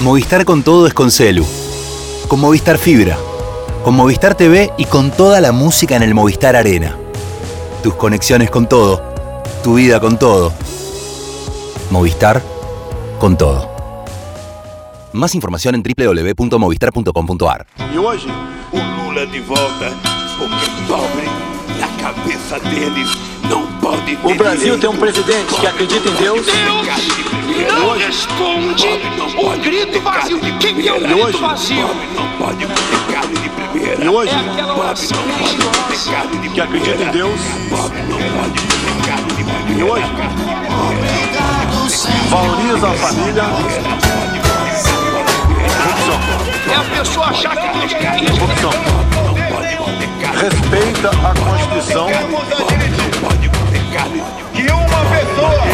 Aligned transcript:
Movistar 0.00 0.44
con 0.44 0.62
todo 0.62 0.86
es 0.86 0.92
con 0.92 1.10
Celu. 1.10 1.44
Con 2.28 2.40
Movistar 2.40 2.76
Fibra. 2.76 3.16
Con 3.82 3.94
Movistar 3.94 4.34
TV 4.34 4.70
y 4.76 4.84
con 4.84 5.10
toda 5.10 5.40
la 5.40 5.52
música 5.52 5.96
en 5.96 6.02
el 6.02 6.14
Movistar 6.14 6.54
Arena. 6.54 6.96
Tus 7.82 7.94
conexiones 7.94 8.50
con 8.50 8.68
todo. 8.68 9.02
Tu 9.64 9.74
vida 9.74 9.98
con 9.98 10.18
todo. 10.18 10.52
Movistar 11.90 12.42
con 13.18 13.38
todo. 13.38 13.70
Más 15.12 15.34
información 15.34 15.74
en 15.74 15.82
www.movistar.com.ar. 15.82 17.66
E 17.92 17.98
hoje, 17.98 18.28
o 18.72 18.76
Lula 18.76 19.24
de 19.24 19.40
não 19.40 20.86
pode 20.86 21.26
O 24.22 24.34
Brasil 24.34 24.78
tem 24.78 24.90
um 24.90 24.96
presidente 24.96 25.54
que 25.54 25.66
acredita 25.66 26.08
em 26.08 26.14
Deus. 26.14 26.46
Não 27.78 27.96
responde 27.96 28.86
o 29.38 29.50
grito 29.60 30.00
vazio. 30.00 30.40
Quem 30.58 30.86
é 30.86 30.92
o 30.92 30.96
E 30.96 31.00
grito 31.00 31.24
hoje, 31.24 31.38
vazio? 31.38 31.86
pobre 31.86 32.06
não 32.14 32.28
pode 32.38 32.66
comer 32.66 33.12
carne 33.12 33.34
de 33.36 33.48
primeira. 33.48 34.04
E 34.04 34.08
hoje, 34.08 34.32
É 34.34 34.50
aquela 34.52 34.78
oração 34.78 35.18
não 35.18 35.34
pode 35.38 35.56
comer 35.56 35.76
religiosa. 35.86 36.10
carne 36.12 36.38
de 36.38 36.48
que 36.48 36.60
acredita 36.60 37.02
em. 37.04 37.10
Deus. 37.12 37.40
Pobre 37.70 38.02
não 38.02 38.18
pode 38.18 38.60
comer 38.60 39.06
carne 39.06 39.28
de 39.28 39.44
primeira. 39.44 39.78
E 39.78 39.82
hoje, 39.84 40.06
valoriza 42.30 42.88
a 42.88 42.92
família. 42.94 43.42
É 46.68 46.74
a 46.74 46.98
pessoa 46.98 47.26
achar 47.26 47.56
que 47.56 47.78
Deus 47.78 47.92
quer 47.94 48.22
isso. 48.22 48.40
Corrupção. 48.40 48.70
Respeita 50.40 51.10
a 51.10 51.34
Constituição. 51.40 52.08
Que 54.54 54.72
uma 54.72 55.04
pessoa. 55.10 55.66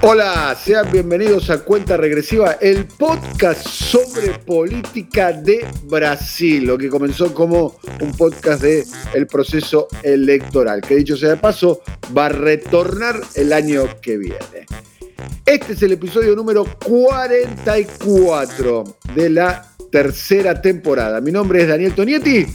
Hola, 0.00 0.54
sean 0.54 0.92
bienvenidos 0.92 1.50
a 1.50 1.64
Cuenta 1.64 1.96
Regresiva, 1.96 2.52
el 2.60 2.86
podcast 2.86 3.66
sobre 3.66 4.38
política 4.38 5.32
de 5.32 5.66
Brasil, 5.84 6.64
lo 6.64 6.78
que 6.78 6.88
comenzó 6.88 7.34
como 7.34 7.80
un 8.00 8.12
podcast 8.12 8.62
de 8.62 8.86
el 9.12 9.26
proceso 9.26 9.88
electoral, 10.02 10.82
que 10.82 10.94
dicho 10.96 11.16
sea 11.16 11.30
de 11.30 11.36
paso, 11.36 11.80
va 12.16 12.26
a 12.26 12.30
retornar 12.30 13.20
el 13.34 13.52
año 13.52 13.88
que 14.00 14.18
viene. 14.18 14.66
Este 15.44 15.72
es 15.72 15.82
el 15.82 15.90
episodio 15.92 16.36
número 16.36 16.64
44 16.84 18.84
de 19.14 19.30
la 19.30 19.67
tercera 19.90 20.60
temporada. 20.60 21.20
Mi 21.20 21.32
nombre 21.32 21.62
es 21.62 21.68
Daniel 21.68 21.94
Tonietti, 21.94 22.46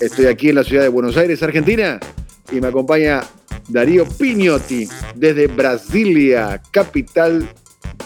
estoy 0.00 0.26
aquí 0.26 0.48
en 0.48 0.56
la 0.56 0.64
ciudad 0.64 0.82
de 0.82 0.88
Buenos 0.88 1.16
Aires, 1.16 1.42
Argentina, 1.42 2.00
y 2.50 2.60
me 2.60 2.68
acompaña 2.68 3.22
Darío 3.68 4.06
Pignotti 4.06 4.88
desde 5.14 5.46
Brasilia, 5.46 6.60
capital 6.70 7.48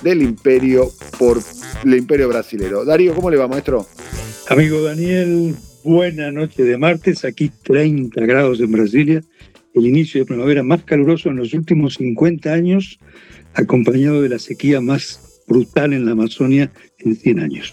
del 0.03 0.22
imperio 0.22 0.91
por 1.19 1.41
el 1.84 1.94
imperio 1.94 2.28
brasilero. 2.28 2.84
Darío, 2.84 3.14
¿cómo 3.14 3.31
le 3.31 3.37
va, 3.37 3.48
maestro? 3.48 3.87
Amigo 4.48 4.83
Daniel, 4.83 5.55
buena 5.84 6.31
noche 6.31 6.62
de 6.64 6.77
martes, 6.77 7.25
aquí 7.25 7.50
30 7.62 8.20
grados 8.27 8.61
en 8.61 8.72
Brasilia, 8.72 9.22
el 9.75 9.87
inicio 9.87 10.20
de 10.20 10.27
primavera 10.27 10.62
más 10.62 10.83
caluroso 10.84 11.28
en 11.28 11.37
los 11.37 11.53
últimos 11.55 11.94
50 11.94 12.53
años, 12.53 12.98
acompañado 13.55 14.22
de 14.22 14.28
la 14.28 14.39
sequía 14.39 14.81
más 14.81 15.42
brutal 15.47 15.92
en 15.92 16.06
la 16.06 16.12
Amazonia 16.12 16.70
en 17.07 17.17
100 17.17 17.41
años. 17.41 17.73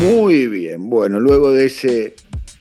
Muy 0.00 0.46
bien. 0.48 0.88
Bueno, 0.90 1.18
luego 1.20 1.52
de 1.52 1.66
ese, 1.66 2.14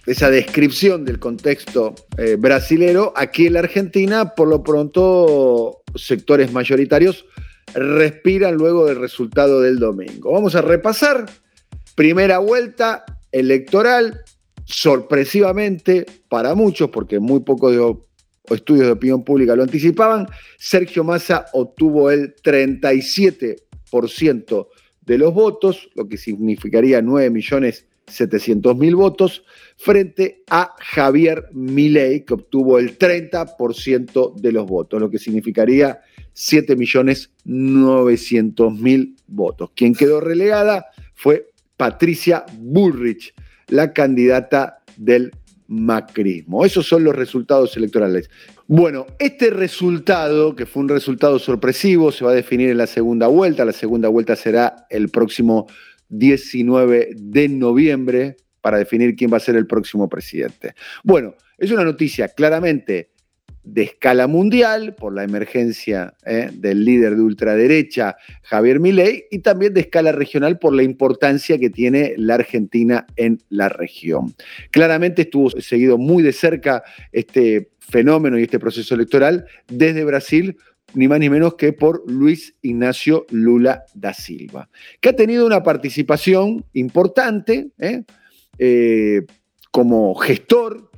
esa 0.05 0.29
descripción 0.29 1.03
del 1.05 1.17
contexto 1.19 1.95
eh, 2.17 2.35
brasilero, 2.39 3.11
aquí 3.15 3.47
en 3.47 3.53
la 3.53 3.59
Argentina, 3.59 4.33
por 4.35 4.47
lo 4.47 4.63
pronto, 4.63 5.81
sectores 5.95 6.51
mayoritarios 6.51 7.25
respiran 7.73 8.55
luego 8.55 8.85
del 8.85 8.99
resultado 8.99 9.61
del 9.61 9.79
domingo. 9.79 10.31
Vamos 10.33 10.55
a 10.55 10.61
repasar. 10.61 11.25
Primera 11.95 12.39
vuelta 12.39 13.05
electoral, 13.31 14.21
sorpresivamente 14.65 16.05
para 16.29 16.53
muchos, 16.55 16.89
porque 16.89 17.19
muy 17.19 17.41
pocos 17.41 17.71
de- 17.73 17.95
estudios 18.55 18.87
de 18.87 18.93
opinión 18.93 19.23
pública 19.23 19.55
lo 19.55 19.61
anticipaban, 19.63 20.27
Sergio 20.57 21.03
Massa 21.03 21.45
obtuvo 21.53 22.09
el 22.11 22.33
37% 22.43 24.67
de 25.11 25.17
los 25.17 25.33
votos, 25.33 25.89
lo 25.93 26.07
que 26.07 26.15
significaría 26.15 27.01
9.700.000 27.01 28.95
votos, 28.95 29.43
frente 29.75 30.43
a 30.49 30.73
Javier 30.79 31.49
Milei, 31.51 32.23
que 32.23 32.35
obtuvo 32.35 32.79
el 32.79 32.97
30% 32.97 34.35
de 34.35 34.51
los 34.53 34.65
votos, 34.67 35.01
lo 35.01 35.09
que 35.09 35.19
significaría 35.19 35.99
7.900.000 36.33 39.15
votos. 39.27 39.71
Quien 39.75 39.93
quedó 39.93 40.21
relegada 40.21 40.85
fue 41.13 41.49
Patricia 41.75 42.45
Bullrich, 42.57 43.33
la 43.67 43.91
candidata 43.91 44.81
del 44.95 45.31
macrismo. 45.67 46.63
Esos 46.63 46.87
son 46.87 47.03
los 47.03 47.13
resultados 47.13 47.75
electorales. 47.75 48.29
Bueno, 48.73 49.05
este 49.19 49.49
resultado, 49.49 50.55
que 50.55 50.65
fue 50.65 50.81
un 50.81 50.87
resultado 50.87 51.39
sorpresivo, 51.39 52.09
se 52.09 52.23
va 52.23 52.31
a 52.31 52.35
definir 52.35 52.69
en 52.69 52.77
la 52.77 52.87
segunda 52.87 53.27
vuelta. 53.27 53.65
La 53.65 53.73
segunda 53.73 54.07
vuelta 54.07 54.37
será 54.37 54.87
el 54.89 55.09
próximo 55.09 55.67
19 56.07 57.09
de 57.17 57.49
noviembre 57.49 58.37
para 58.61 58.77
definir 58.77 59.17
quién 59.17 59.29
va 59.29 59.35
a 59.35 59.41
ser 59.41 59.57
el 59.57 59.67
próximo 59.67 60.07
presidente. 60.07 60.73
Bueno, 61.03 61.35
es 61.57 61.69
una 61.69 61.83
noticia 61.83 62.29
claramente 62.29 63.10
de 63.63 63.83
escala 63.83 64.27
mundial 64.27 64.95
por 64.95 65.13
la 65.13 65.23
emergencia 65.23 66.13
eh, 66.25 66.49
del 66.53 66.83
líder 66.83 67.15
de 67.15 67.21
ultraderecha 67.21 68.17
Javier 68.43 68.79
Milei 68.79 69.25
y 69.29 69.39
también 69.39 69.73
de 69.73 69.81
escala 69.81 70.11
regional 70.11 70.59
por 70.59 70.73
la 70.73 70.83
importancia 70.83 71.57
que 71.59 71.69
tiene 71.69 72.13
la 72.17 72.35
Argentina 72.35 73.05
en 73.15 73.39
la 73.49 73.69
región. 73.69 74.33
Claramente 74.71 75.23
estuvo 75.23 75.49
seguido 75.51 75.97
muy 75.97 76.23
de 76.23 76.33
cerca 76.33 76.83
este 77.11 77.71
fenómeno 77.79 78.39
y 78.39 78.43
este 78.43 78.59
proceso 78.59 78.95
electoral 78.95 79.45
desde 79.67 80.03
Brasil, 80.03 80.57
ni 80.93 81.07
más 81.07 81.19
ni 81.19 81.29
menos 81.29 81.55
que 81.55 81.73
por 81.73 82.09
Luis 82.09 82.55
Ignacio 82.61 83.25
Lula 83.29 83.85
da 83.93 84.13
Silva, 84.13 84.69
que 84.99 85.09
ha 85.09 85.15
tenido 85.15 85.45
una 85.45 85.63
participación 85.63 86.65
importante 86.73 87.69
¿eh? 87.79 88.03
Eh, 88.57 89.21
como 89.71 90.13
gestor 90.15 90.90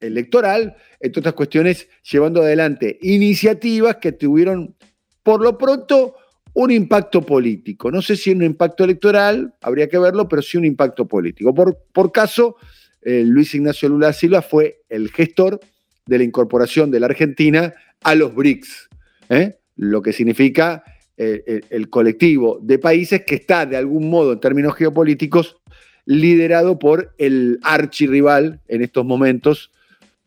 electoral, 0.00 0.76
entre 1.00 1.20
otras 1.20 1.34
cuestiones, 1.34 1.88
llevando 2.10 2.42
adelante 2.42 2.98
iniciativas 3.02 3.96
que 3.96 4.12
tuvieron, 4.12 4.74
por 5.22 5.42
lo 5.42 5.56
pronto, 5.58 6.16
un 6.54 6.70
impacto 6.70 7.22
político. 7.22 7.90
No 7.90 8.00
sé 8.00 8.16
si 8.16 8.30
un 8.30 8.42
impacto 8.42 8.84
electoral, 8.84 9.54
habría 9.60 9.88
que 9.88 9.98
verlo, 9.98 10.28
pero 10.28 10.40
sí 10.40 10.56
un 10.56 10.64
impacto 10.64 11.06
político. 11.06 11.52
Por, 11.52 11.78
por 11.92 12.12
caso, 12.12 12.56
eh, 13.02 13.22
Luis 13.26 13.54
Ignacio 13.54 13.88
Lula 13.88 14.12
Silva 14.12 14.40
fue 14.40 14.82
el 14.88 15.10
gestor 15.10 15.60
de 16.06 16.18
la 16.18 16.24
incorporación 16.24 16.90
de 16.90 17.00
la 17.00 17.06
Argentina 17.06 17.74
a 18.02 18.14
los 18.14 18.34
BRICS, 18.34 18.88
¿eh? 19.30 19.58
lo 19.76 20.02
que 20.02 20.12
significa 20.12 20.84
eh, 21.16 21.42
el, 21.46 21.64
el 21.70 21.90
colectivo 21.90 22.58
de 22.62 22.78
países 22.78 23.24
que 23.24 23.36
está, 23.36 23.66
de 23.66 23.76
algún 23.76 24.08
modo, 24.08 24.32
en 24.32 24.40
términos 24.40 24.74
geopolíticos, 24.74 25.56
liderado 26.06 26.78
por 26.78 27.14
el 27.18 27.58
archirrival 27.62 28.60
en 28.68 28.82
estos 28.82 29.04
momentos 29.04 29.72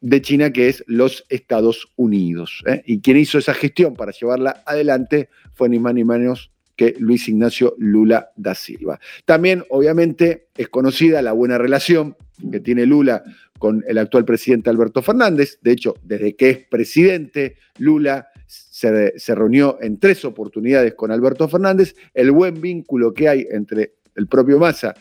de 0.02 0.22
China, 0.22 0.52
que 0.52 0.70
es 0.70 0.84
los 0.88 1.26
Estados 1.30 1.92
Unidos. 1.96 2.64
¿eh? 2.68 2.84
Y 2.86 3.02
quien 3.02 3.18
hizo 3.18 3.38
esa 3.38 3.54
gestión 3.54 3.96
para 3.96 4.12
llevarla 4.12 4.64
adelante 4.66 5.30
fue 5.54 5.70
ni 5.70 5.80
más 5.80 5.94
ni 5.94 6.04
menos 6.04 6.52
que 6.76 6.96
Luis 7.00 7.28
Ignacio 7.28 7.76
Lula 7.80 8.30
da 8.36 8.54
Silva. 8.54 9.00
También, 9.26 9.64
obviamente, 9.70 10.50
es 10.56 10.70
conocida 10.70 11.22
la 11.22 11.32
buena 11.32 11.58
relación 11.58 12.16
que 12.52 12.60
tiene 12.60 12.86
Lula 12.86 13.24
con 13.58 13.84
el 13.88 13.98
actual 13.98 14.26
presidente 14.26 14.70
Alberto 14.70 15.02
Fernández. 15.02 15.58
De 15.62 15.72
hecho, 15.72 15.96
desde 16.04 16.36
que 16.36 16.50
es 16.52 16.58
presidente, 16.68 17.56
Lula 17.80 18.28
se, 18.46 19.18
se 19.18 19.36
reunió 19.36 19.80
en 19.82 20.00
tres 20.00 20.24
oportunidades 20.24 20.94
con 20.94 21.12
Alberto 21.12 21.48
Fernández. 21.50 21.96
El 22.14 22.32
buen 22.32 22.62
vínculo 22.62 23.12
que 23.12 23.28
hay 23.28 23.48
entre 23.50 23.96
el 24.16 24.28
propio 24.28 24.60
Massa 24.60 24.94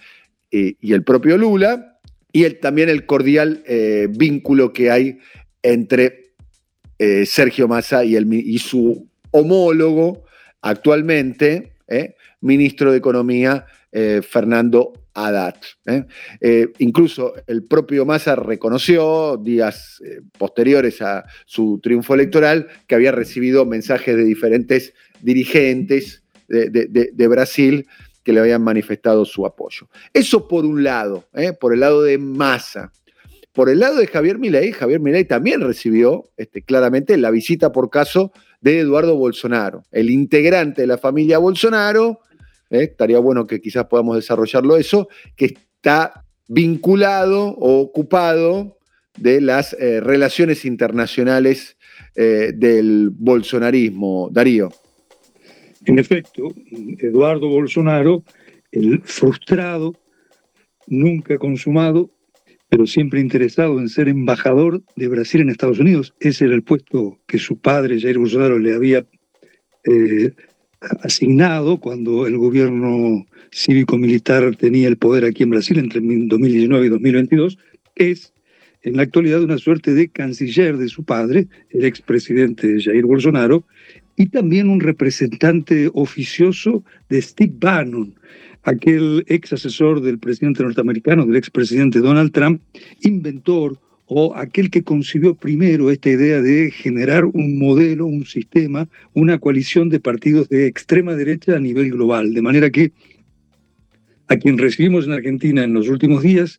y, 0.50 0.78
y 0.80 0.94
el 0.94 1.04
propio 1.04 1.36
Lula, 1.36 1.95
y 2.36 2.44
el, 2.44 2.58
también 2.58 2.90
el 2.90 3.06
cordial 3.06 3.62
eh, 3.66 4.08
vínculo 4.10 4.74
que 4.74 4.90
hay 4.90 5.20
entre 5.62 6.34
eh, 6.98 7.24
Sergio 7.24 7.66
Massa 7.66 8.04
y, 8.04 8.14
el, 8.14 8.30
y, 8.30 8.58
su 8.58 9.08
homólogo 9.30 10.26
actualmente, 10.60 11.72
eh, 11.88 12.14
ministro 12.42 12.92
de 12.92 12.98
Economía, 12.98 13.64
Fernando 14.28 14.92
Haddad. 15.14 15.54
incluso 16.78 17.32
el 17.46 17.64
propio 17.64 18.04
Massa 18.04 18.36
reconoció 18.36 19.38
días 19.38 20.02
posteriores 20.36 21.00
a 21.00 21.24
su 21.46 21.80
triunfo 21.82 22.12
electoral 22.12 22.66
que 22.86 22.94
había 22.94 23.12
recibido 23.12 23.64
mensajes 23.64 24.14
de 24.14 24.24
diferentes 24.24 24.92
dirigentes 25.22 26.22
de, 26.48 26.68
de, 26.68 27.10
de 27.10 27.28
Brasil 27.28 27.86
que 28.26 28.32
le 28.32 28.40
habían 28.40 28.64
manifestado 28.64 29.24
su 29.24 29.46
apoyo. 29.46 29.86
Eso 30.12 30.48
por 30.48 30.64
un 30.64 30.82
lado, 30.82 31.28
¿eh? 31.32 31.52
por 31.52 31.72
el 31.72 31.78
lado 31.78 32.02
de 32.02 32.18
Massa. 32.18 32.90
por 33.52 33.70
el 33.70 33.78
lado 33.78 33.98
de 33.98 34.08
Javier 34.08 34.36
Milei, 34.36 34.72
Javier 34.72 34.98
Milei 34.98 35.24
también 35.24 35.60
recibió 35.60 36.28
este, 36.36 36.62
claramente 36.62 37.16
la 37.18 37.30
visita 37.30 37.70
por 37.70 37.88
caso 37.88 38.32
de 38.60 38.80
Eduardo 38.80 39.14
Bolsonaro, 39.14 39.84
el 39.92 40.10
integrante 40.10 40.80
de 40.80 40.88
la 40.88 40.98
familia 40.98 41.38
Bolsonaro, 41.38 42.18
eh, 42.68 42.82
estaría 42.82 43.20
bueno 43.20 43.46
que 43.46 43.60
quizás 43.60 43.84
podamos 43.84 44.16
desarrollarlo 44.16 44.76
eso, 44.76 45.08
que 45.36 45.44
está 45.44 46.24
vinculado 46.48 47.50
o 47.50 47.78
ocupado 47.78 48.76
de 49.16 49.40
las 49.40 49.72
eh, 49.74 50.00
relaciones 50.00 50.64
internacionales 50.64 51.76
del 52.16 53.10
bolsonarismo. 53.10 54.30
Darío. 54.32 54.70
En 55.86 55.98
efecto, 56.00 56.52
Eduardo 56.98 57.48
Bolsonaro, 57.48 58.24
el 58.72 59.00
frustrado, 59.02 59.94
nunca 60.88 61.38
consumado, 61.38 62.10
pero 62.68 62.86
siempre 62.86 63.20
interesado 63.20 63.78
en 63.78 63.88
ser 63.88 64.08
embajador 64.08 64.82
de 64.96 65.08
Brasil 65.08 65.40
en 65.40 65.50
Estados 65.50 65.78
Unidos. 65.78 66.14
Ese 66.18 66.46
era 66.46 66.54
el 66.54 66.64
puesto 66.64 67.20
que 67.26 67.38
su 67.38 67.58
padre, 67.58 68.00
Jair 68.00 68.18
Bolsonaro, 68.18 68.58
le 68.58 68.74
había 68.74 69.06
eh, 69.84 70.32
asignado 71.02 71.78
cuando 71.78 72.26
el 72.26 72.36
gobierno 72.36 73.24
cívico-militar 73.52 74.56
tenía 74.56 74.88
el 74.88 74.96
poder 74.96 75.24
aquí 75.24 75.44
en 75.44 75.50
Brasil 75.50 75.78
entre 75.78 76.00
2019 76.00 76.86
y 76.86 76.90
2022. 76.90 77.58
Es 77.94 78.32
en 78.82 78.96
la 78.96 79.04
actualidad 79.04 79.42
una 79.42 79.58
suerte 79.58 79.94
de 79.94 80.08
canciller 80.08 80.76
de 80.76 80.88
su 80.88 81.04
padre, 81.04 81.46
el 81.70 81.84
expresidente 81.84 82.80
Jair 82.80 83.04
Bolsonaro, 83.04 83.64
y 84.16 84.26
también 84.26 84.68
un 84.68 84.80
representante 84.80 85.90
oficioso 85.92 86.84
de 87.08 87.20
Steve 87.20 87.52
Bannon, 87.58 88.14
aquel 88.62 89.24
ex 89.28 89.52
asesor 89.52 90.00
del 90.00 90.18
presidente 90.18 90.62
norteamericano, 90.62 91.26
del 91.26 91.36
expresidente 91.36 92.00
Donald 92.00 92.32
Trump, 92.32 92.60
inventor 93.02 93.78
o 94.06 94.34
aquel 94.36 94.70
que 94.70 94.84
concibió 94.84 95.34
primero 95.34 95.90
esta 95.90 96.10
idea 96.10 96.40
de 96.40 96.70
generar 96.70 97.24
un 97.24 97.58
modelo, 97.58 98.06
un 98.06 98.24
sistema, 98.24 98.88
una 99.14 99.38
coalición 99.38 99.88
de 99.88 100.00
partidos 100.00 100.48
de 100.48 100.66
extrema 100.66 101.14
derecha 101.14 101.56
a 101.56 101.60
nivel 101.60 101.90
global. 101.90 102.32
De 102.32 102.42
manera 102.42 102.70
que 102.70 102.92
a 104.28 104.36
quien 104.36 104.58
recibimos 104.58 105.06
en 105.06 105.12
Argentina 105.12 105.64
en 105.64 105.72
los 105.72 105.88
últimos 105.88 106.22
días 106.22 106.58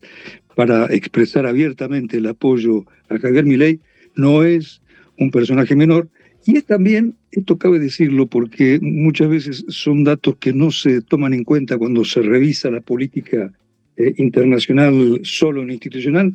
para 0.56 0.86
expresar 0.94 1.45
abiertamente 1.45 2.18
el 2.18 2.27
apoyo 2.27 2.86
a 3.10 3.18
Javier 3.18 3.45
Milei 3.45 3.80
no 4.15 4.44
es 4.44 4.81
un 5.18 5.31
personaje 5.31 5.75
menor, 5.75 6.10
y 6.48 6.58
es 6.58 6.66
también, 6.66 7.16
esto 7.32 7.58
cabe 7.58 7.78
decirlo 7.78 8.26
porque 8.26 8.80
muchas 8.82 9.28
veces 9.28 9.66
son 9.68 10.06
datos 10.06 10.38
que 10.38 10.54
no 10.54 10.72
se 10.72 11.02
toman 11.02 11.34
en 11.34 11.44
cuenta 11.44 11.78
cuando 11.78 12.06
se 12.06 12.22
revisa 12.22 12.72
la 12.72 12.80
política 12.80 13.52
eh, 13.98 14.14
internacional 14.18 15.20
solo 15.24 15.62
en 15.62 15.72
institucional, 15.72 16.34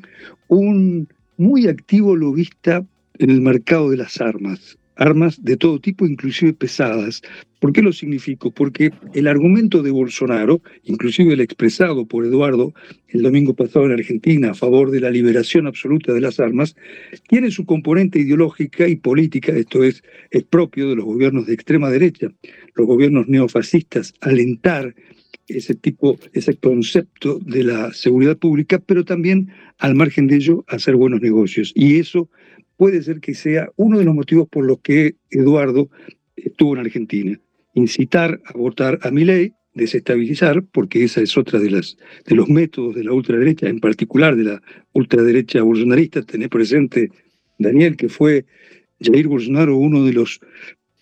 un 0.48 1.08
muy 1.38 1.66
activo 1.66 2.14
lobista 2.14 2.84
en 3.18 3.30
el 3.30 3.40
mercado 3.40 3.88
de 3.90 3.96
las 3.96 4.20
armas 4.20 4.78
armas 4.96 5.42
de 5.42 5.56
todo 5.56 5.80
tipo, 5.80 6.06
inclusive 6.06 6.52
pesadas. 6.52 7.22
¿Por 7.60 7.72
qué 7.72 7.82
lo 7.82 7.92
significo? 7.92 8.50
Porque 8.50 8.90
el 9.14 9.28
argumento 9.28 9.82
de 9.82 9.90
Bolsonaro, 9.90 10.60
inclusive 10.84 11.32
el 11.32 11.40
expresado 11.40 12.06
por 12.06 12.24
Eduardo 12.24 12.74
el 13.08 13.22
domingo 13.22 13.54
pasado 13.54 13.86
en 13.86 13.92
Argentina 13.92 14.50
a 14.50 14.54
favor 14.54 14.90
de 14.90 15.00
la 15.00 15.10
liberación 15.10 15.66
absoluta 15.66 16.12
de 16.12 16.20
las 16.20 16.40
armas, 16.40 16.74
tiene 17.28 17.50
su 17.50 17.64
componente 17.64 18.18
ideológica 18.18 18.88
y 18.88 18.96
política, 18.96 19.52
esto 19.52 19.84
es, 19.84 20.02
es 20.30 20.42
propio 20.44 20.88
de 20.88 20.96
los 20.96 21.04
gobiernos 21.04 21.46
de 21.46 21.54
extrema 21.54 21.90
derecha, 21.90 22.32
los 22.74 22.86
gobiernos 22.86 23.28
neofascistas, 23.28 24.14
alentar 24.20 24.94
ese 25.48 25.74
tipo, 25.74 26.18
ese 26.32 26.56
concepto 26.56 27.38
de 27.40 27.64
la 27.64 27.92
seguridad 27.92 28.36
pública, 28.38 28.78
pero 28.78 29.04
también 29.04 29.50
al 29.78 29.94
margen 29.94 30.26
de 30.26 30.36
ello 30.36 30.64
hacer 30.68 30.96
buenos 30.96 31.20
negocios. 31.20 31.72
Y 31.74 31.98
eso 31.98 32.28
puede 32.82 33.00
ser 33.00 33.20
que 33.20 33.32
sea 33.32 33.70
uno 33.76 33.96
de 33.96 34.04
los 34.04 34.12
motivos 34.12 34.48
por 34.48 34.64
los 34.64 34.80
que 34.80 35.14
Eduardo 35.30 35.88
estuvo 36.34 36.74
en 36.74 36.80
Argentina. 36.80 37.38
Incitar 37.74 38.40
a 38.44 38.58
votar 38.58 38.98
a 39.02 39.12
mi 39.12 39.24
ley, 39.24 39.52
desestabilizar, 39.72 40.64
porque 40.64 41.04
esa 41.04 41.20
es 41.20 41.38
otra 41.38 41.60
de, 41.60 41.70
las, 41.70 41.96
de 42.26 42.34
los 42.34 42.48
métodos 42.48 42.96
de 42.96 43.04
la 43.04 43.12
ultraderecha, 43.12 43.68
en 43.68 43.78
particular 43.78 44.34
de 44.34 44.42
la 44.42 44.62
ultraderecha 44.94 45.62
bolsonarista. 45.62 46.22
Tener 46.22 46.50
presente, 46.50 47.12
Daniel, 47.56 47.96
que 47.96 48.08
fue 48.08 48.46
Jair 49.00 49.28
Bolsonaro 49.28 49.76
uno 49.76 50.04
de 50.04 50.14
los 50.14 50.40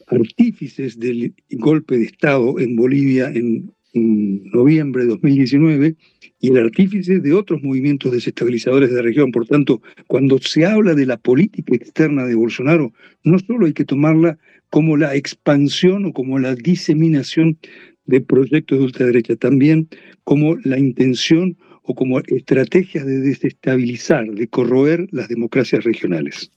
artífices 0.07 1.01
del 1.01 1.33
golpe 1.53 1.97
de 1.97 2.05
Estado 2.05 2.59
en 2.59 2.77
Bolivia 2.77 3.33
en, 3.35 3.73
en 3.93 4.45
noviembre 4.51 5.03
de 5.03 5.11
2019 5.11 5.97
y 6.41 6.49
el 6.49 6.57
artífice 6.59 7.21
de 7.21 7.33
otros 7.33 7.63
movimientos 7.63 8.13
desestabilizadores 8.13 8.91
de 8.91 8.97
la 8.97 9.03
región. 9.03 9.33
Por 9.33 9.47
tanto, 9.47 9.83
cuando 10.07 10.39
se 10.39 10.65
habla 10.65 10.95
de 10.95 11.07
la 11.07 11.17
política 11.17 11.75
externa 11.75 12.25
de 12.25 12.35
Bolsonaro, 12.35 12.93
no 13.25 13.39
solo 13.39 13.67
hay 13.67 13.73
que 13.73 13.85
tomarla 13.85 14.39
como 14.71 14.97
la 14.97 15.15
expansión 15.15 16.07
o 16.07 16.13
como 16.13 16.39
la 16.39 16.55
diseminación 16.55 17.59
de 18.07 18.21
proyectos 18.21 18.79
de 18.79 18.85
ultraderecha, 18.85 19.37
también 19.37 19.89
como 20.25 20.57
la 20.65 20.79
intención 20.79 21.57
o 21.83 21.95
como 21.95 22.21
estrategias 22.21 23.05
de 23.05 23.21
desestabilizar, 23.21 24.27
de 24.31 24.49
corroer 24.49 25.09
las 25.11 25.29
democracias 25.29 25.85
regionales. 25.85 26.51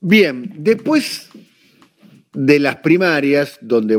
Bien, 0.00 0.52
después 0.58 1.30
de 2.32 2.58
las 2.58 2.76
primarias, 2.76 3.58
donde, 3.60 3.96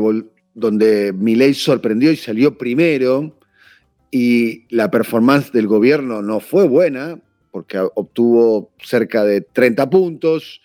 donde 0.54 1.12
Milei 1.12 1.52
sorprendió 1.54 2.12
y 2.12 2.16
salió 2.16 2.56
primero, 2.56 3.38
y 4.10 4.64
la 4.74 4.90
performance 4.90 5.50
del 5.50 5.66
gobierno 5.66 6.22
no 6.22 6.38
fue 6.38 6.68
buena, 6.68 7.20
porque 7.50 7.78
obtuvo 7.78 8.72
cerca 8.82 9.24
de 9.24 9.40
30 9.40 9.90
puntos, 9.90 10.60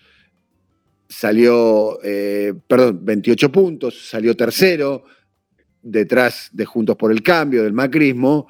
salió, 1.07 1.99
eh, 2.03 2.53
perdón, 2.67 2.99
28 3.03 3.51
puntos, 3.51 4.07
salió 4.07 4.35
tercero, 4.37 5.03
detrás 5.81 6.49
de 6.53 6.65
Juntos 6.65 6.95
por 6.95 7.11
el 7.11 7.23
Cambio, 7.23 7.63
del 7.63 7.73
macrismo, 7.73 8.47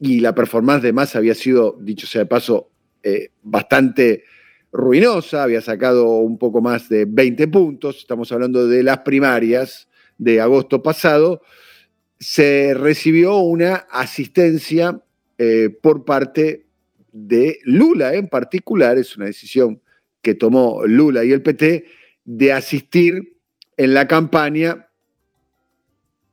y 0.00 0.20
la 0.20 0.34
performance 0.34 0.82
de 0.82 0.92
Massa 0.92 1.18
había 1.18 1.34
sido, 1.34 1.76
dicho 1.80 2.06
sea 2.06 2.20
de 2.20 2.26
paso, 2.26 2.70
eh, 3.02 3.30
bastante 3.42 4.22
ruinosa, 4.70 5.42
había 5.42 5.60
sacado 5.60 6.18
un 6.18 6.38
poco 6.38 6.60
más 6.60 6.88
de 6.88 7.06
20 7.06 7.48
puntos, 7.48 7.98
estamos 7.98 8.30
hablando 8.30 8.68
de 8.68 8.84
las 8.84 8.98
primarias 8.98 9.88
de 10.18 10.40
agosto 10.40 10.82
pasado, 10.82 11.42
se 12.18 12.74
recibió 12.74 13.38
una 13.38 13.86
asistencia 13.90 15.00
eh, 15.38 15.70
por 15.80 16.04
parte 16.04 16.66
de 17.12 17.60
Lula 17.64 18.14
en 18.14 18.28
particular, 18.28 18.98
es 18.98 19.16
una 19.16 19.26
decisión 19.26 19.80
que 20.20 20.34
tomó 20.34 20.84
Lula 20.84 21.24
y 21.24 21.32
el 21.32 21.42
PT, 21.42 21.84
de 22.24 22.52
asistir 22.52 23.36
en 23.76 23.94
la 23.94 24.06
campaña 24.08 24.88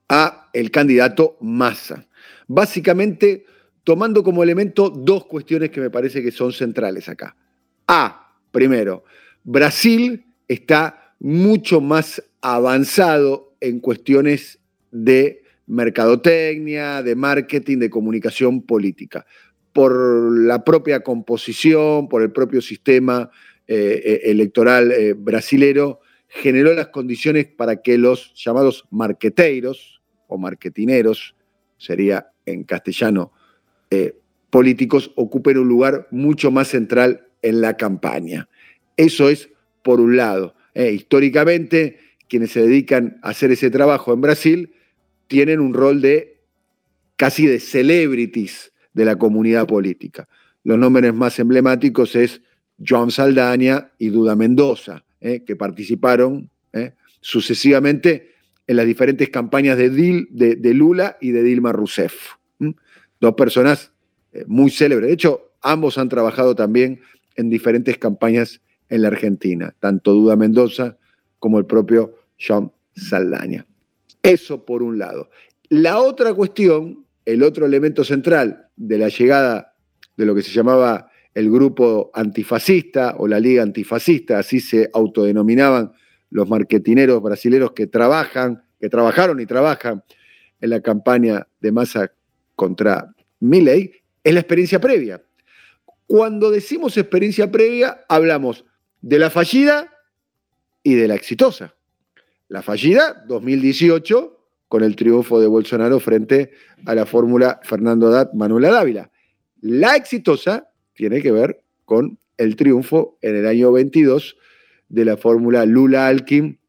a 0.10 0.50
el 0.54 0.72
candidato 0.72 1.38
Massa. 1.40 2.08
Básicamente 2.48 3.46
tomando 3.84 4.24
como 4.24 4.44
elemento 4.44 4.90
dos 4.90 5.26
cuestiones 5.26 5.70
que 5.70 5.80
me 5.80 5.92
parece 5.92 6.22
que 6.22 6.32
son 6.32 6.52
centrales 6.52 7.08
acá. 7.08 7.38
A, 7.88 8.36
primero, 8.52 9.04
Brasil 9.44 10.26
está 10.48 11.14
mucho 11.20 11.80
más 11.80 12.22
avanzado 12.42 13.45
en 13.60 13.80
cuestiones 13.80 14.60
de 14.92 15.44
mercadotecnia, 15.68 17.02
de 17.02 17.16
marketing, 17.16 17.80
de 17.80 17.90
comunicación 17.90 18.62
política, 18.62 19.26
por 19.74 19.94
la 20.32 20.64
propia 20.64 21.02
composición, 21.02 22.08
por 22.08 22.22
el 22.22 22.32
propio 22.32 22.62
sistema 22.62 23.30
eh, 23.68 24.02
eh, 24.06 24.22
electoral 24.32 24.92
eh, 24.92 25.14
brasilero, 25.14 26.00
generó 26.28 26.74
las 26.74 26.88
condiciones 26.88 27.48
para 27.48 27.82
que 27.82 27.98
los 27.98 28.34
llamados 28.36 28.86
marqueteiros 28.92 30.02
o 30.28 30.38
marketineros, 30.38 31.36
sería 31.78 32.32
en 32.46 32.64
castellano, 32.64 33.32
políticos, 34.50 35.12
ocupen 35.16 35.58
un 35.58 35.68
lugar 35.68 36.08
mucho 36.12 36.52
más 36.52 36.68
central 36.68 37.28
en 37.42 37.62
la 37.62 37.78
campaña. 37.78 38.50
Eso 38.98 39.30
es 39.30 39.50
por 39.84 40.00
un 40.00 40.18
lado. 40.18 40.56
históricamente, 40.74 42.00
quienes 42.28 42.52
se 42.52 42.62
dedican 42.62 43.20
a 43.22 43.30
hacer 43.30 43.52
ese 43.52 43.70
trabajo 43.70 44.14
en 44.14 44.22
Brasil 44.22 44.74
tienen 45.28 45.60
un 45.60 45.74
rol 45.74 46.02
de 46.02 46.42
casi 47.16 47.48
de 47.48 47.60
celebrities 47.60 48.72
de 48.94 49.06
la 49.06 49.18
comunidad 49.18 49.68
política. 49.68 50.28
Los 50.64 50.78
nombres 50.78 51.14
más 51.14 51.38
emblemáticos 51.40 52.16
es 52.16 52.42
Joan 52.86 53.12
Saldaña 53.12 53.92
y 53.98 54.10
Duda 54.10 54.36
Mendoza, 54.36 55.06
eh, 55.22 55.44
que 55.46 55.56
participaron 55.56 56.50
eh, 56.74 56.94
sucesivamente 57.22 58.36
en 58.68 58.78
las 58.78 58.86
diferentes 58.86 59.30
campañas 59.30 59.78
de, 59.78 59.90
de, 59.90 60.74
Lula 60.74 61.18
y 61.22 61.32
de 61.32 61.44
Dilma 61.44 61.72
Rousseff. 61.72 62.32
Dos 63.20 63.34
personas 63.36 63.92
eh, 64.34 64.44
muy 64.48 64.72
célebres. 64.72 65.08
De 65.08 65.14
hecho, 65.14 65.52
ambos 65.62 65.98
han 65.98 66.10
trabajado 66.10 66.56
también 66.56 67.02
en 67.36 67.50
diferentes 67.50 67.98
campañas 67.98 68.62
en 68.90 69.02
la 69.02 69.10
Argentina, 69.10 69.76
tanto 69.80 70.14
Duda 70.14 70.36
Mendoza 70.36 70.98
como 71.46 71.60
el 71.60 71.68
propio 71.68 72.16
Joan 72.40 72.72
Saldaña. 72.96 73.68
Eso 74.24 74.66
por 74.66 74.82
un 74.82 74.98
lado. 74.98 75.30
La 75.70 76.00
otra 76.00 76.34
cuestión, 76.34 77.06
el 77.24 77.44
otro 77.44 77.68
elemento 77.68 78.04
central 78.04 78.70
de 78.76 78.98
la 78.98 79.10
llegada 79.10 79.76
de 80.18 80.26
lo 80.26 80.34
que 80.34 80.42
se 80.42 80.50
llamaba 80.50 81.12
el 81.36 81.52
grupo 81.52 82.10
antifascista 82.16 83.18
o 83.20 83.28
la 83.28 83.40
Liga 83.40 83.62
Antifascista, 83.62 84.40
así 84.40 84.60
se 84.60 84.90
autodenominaban 84.92 85.92
los 86.32 86.50
marketineros 86.50 87.22
brasileños 87.22 87.74
que 87.74 87.86
trabajan, 87.86 88.64
que 88.80 88.90
trabajaron 88.90 89.40
y 89.40 89.46
trabajan 89.46 90.04
en 90.62 90.70
la 90.72 90.82
campaña 90.82 91.48
de 91.60 91.72
masa 91.72 92.12
contra 92.56 93.14
Milley, 93.40 93.92
es 94.24 94.34
la 94.34 94.40
experiencia 94.40 94.82
previa. 94.82 95.22
Cuando 96.08 96.50
decimos 96.50 96.98
experiencia 96.98 97.52
previa, 97.52 98.04
hablamos 98.10 98.66
de 99.02 99.20
la 99.20 99.30
fallida 99.30 99.92
y 100.86 100.94
de 100.94 101.08
la 101.08 101.16
exitosa. 101.16 101.76
La 102.48 102.62
fallida, 102.62 103.26
2018, 103.28 104.40
con 104.68 104.84
el 104.84 104.96
triunfo 104.96 105.42
de 105.42 105.48
Bolsonaro 105.48 106.00
frente 106.00 106.52
a 106.86 106.94
la 106.94 107.08
fórmula 107.08 107.60
Fernando 107.64 108.08
Haddad, 108.08 108.34
Manuela 108.34 108.70
Dávila. 108.70 109.12
La 109.62 109.96
exitosa 109.96 110.70
tiene 110.94 111.24
que 111.24 111.32
ver 111.32 111.64
con 111.86 112.20
el 112.38 112.56
triunfo 112.56 113.18
en 113.24 113.36
el 113.36 113.48
año 113.48 113.72
22 113.72 114.38
de 114.88 115.06
la 115.06 115.18
fórmula 115.18 115.66
Lula-Alkin 115.66 116.60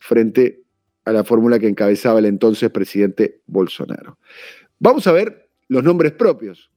frente 0.00 0.62
a 1.04 1.10
la 1.10 1.24
fórmula 1.24 1.58
que 1.58 1.66
encabezaba 1.66 2.20
el 2.20 2.26
entonces 2.26 2.70
presidente 2.70 3.40
Bolsonaro. 3.46 4.18
Vamos 4.78 5.08
a 5.08 5.12
ver 5.12 5.50
los 5.66 5.82
nombres 5.82 6.12
propios. 6.12 6.70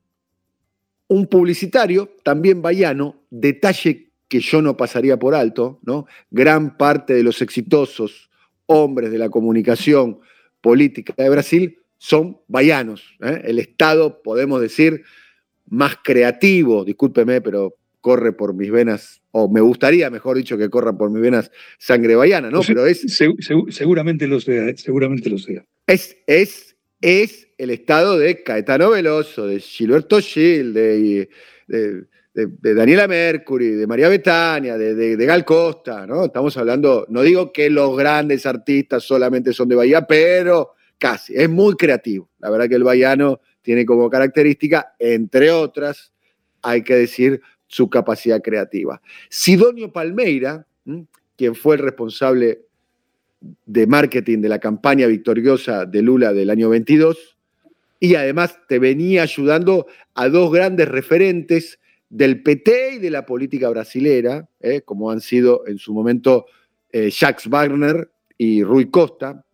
Un 1.09 1.27
publicitario, 1.27 2.15
también 2.23 2.63
vallano, 2.63 3.21
detalle 3.29 4.06
que 4.27 4.39
yo 4.39 4.61
no 4.61 4.75
pasaría 4.75 5.17
por 5.17 5.35
alto, 5.35 5.79
¿no? 5.83 6.05
Gran 6.31 6.77
parte 6.77 7.13
de 7.13 7.23
los 7.23 7.41
exitosos 7.41 8.29
hombres 8.65 9.11
de 9.11 9.17
la 9.17 9.29
comunicación 9.29 10.19
política 10.61 11.13
de 11.17 11.29
Brasil 11.29 11.79
son 11.97 12.39
baianos. 12.47 13.15
¿eh? 13.21 13.41
El 13.45 13.59
Estado, 13.59 14.21
podemos 14.21 14.61
decir, 14.61 15.03
más 15.69 15.95
creativo, 16.03 16.85
discúlpeme, 16.85 17.41
pero 17.41 17.75
corre 18.01 18.31
por 18.31 18.53
mis 18.53 18.71
venas, 18.71 19.21
o 19.31 19.49
me 19.49 19.59
gustaría, 19.59 20.09
mejor 20.09 20.37
dicho, 20.37 20.57
que 20.57 20.69
corra 20.69 20.97
por 20.97 21.09
mis 21.09 21.21
venas 21.21 21.51
sangre 21.77 22.15
baiana, 22.15 22.49
¿no? 22.49 22.61
Pero 22.61 22.85
es. 22.85 23.05
seguramente 23.69 24.27
lo 24.27 24.39
sea, 24.39 24.71
seguramente 24.77 25.29
lo 25.29 25.37
sea. 25.37 25.65
Es, 25.87 26.17
es, 26.25 26.77
es 27.01 27.49
el 27.57 27.69
estado 27.69 28.17
de 28.17 28.43
Caetano 28.43 28.91
Veloso, 28.91 29.47
de 29.47 29.59
Gilberto 29.59 30.19
Gil, 30.19 30.73
de, 30.73 31.29
de, 31.67 32.05
Daniela 32.45 33.07
Mercury, 33.07 33.71
de 33.71 33.87
María 33.87 34.09
Betania, 34.09 34.77
de, 34.77 35.25
Gal 35.25 35.43
Costa, 35.43 36.05
¿no? 36.05 36.25
Estamos 36.25 36.55
hablando, 36.57 37.05
no 37.09 37.23
digo 37.23 37.51
que 37.51 37.69
los 37.69 37.97
grandes 37.97 38.45
artistas 38.45 39.03
solamente 39.03 39.53
son 39.53 39.69
de 39.69 39.75
Bahía, 39.75 40.05
pero 40.05 40.75
casi, 40.99 41.33
es 41.35 41.49
muy 41.49 41.75
creativo. 41.75 42.29
La 42.39 42.51
verdad 42.51 42.69
que 42.69 42.75
el 42.75 42.83
bahiano 42.83 43.41
tiene 43.61 43.85
como 43.85 44.09
característica, 44.09 44.95
entre 44.99 45.51
otras, 45.51 46.13
hay 46.61 46.83
que 46.83 46.95
decir, 46.95 47.41
su 47.65 47.89
capacidad 47.89 48.41
creativa. 48.41 49.01
Sidonio 49.29 49.91
Palmeira, 49.91 50.65
quien 51.35 51.55
fue 51.55 51.75
el 51.75 51.81
responsable 51.81 52.65
de 53.65 53.87
marketing 53.87 54.41
de 54.41 54.49
la 54.49 54.59
campaña 54.59 55.07
victoriosa 55.07 55.85
de 55.85 56.01
Lula 56.01 56.33
del 56.33 56.49
año 56.49 56.69
22, 56.69 57.37
y 57.99 58.15
además 58.15 58.59
te 58.67 58.77
venía 58.77 59.23
ayudando 59.23 59.87
a 60.13 60.29
dos 60.29 60.51
grandes 60.51 60.87
referentes 60.87 61.79
del 62.09 62.41
PT 62.41 62.95
y 62.95 62.99
de 62.99 63.09
la 63.09 63.25
política 63.25 63.69
brasilera, 63.69 64.49
¿eh? 64.59 64.81
como 64.81 65.11
han 65.11 65.21
sido 65.21 65.67
en 65.67 65.77
su 65.77 65.93
momento 65.93 66.45
eh, 66.91 67.09
Jacques 67.09 67.49
Wagner 67.49 68.09
y 68.37 68.63
Rui 68.63 68.89
Costa. 68.89 69.45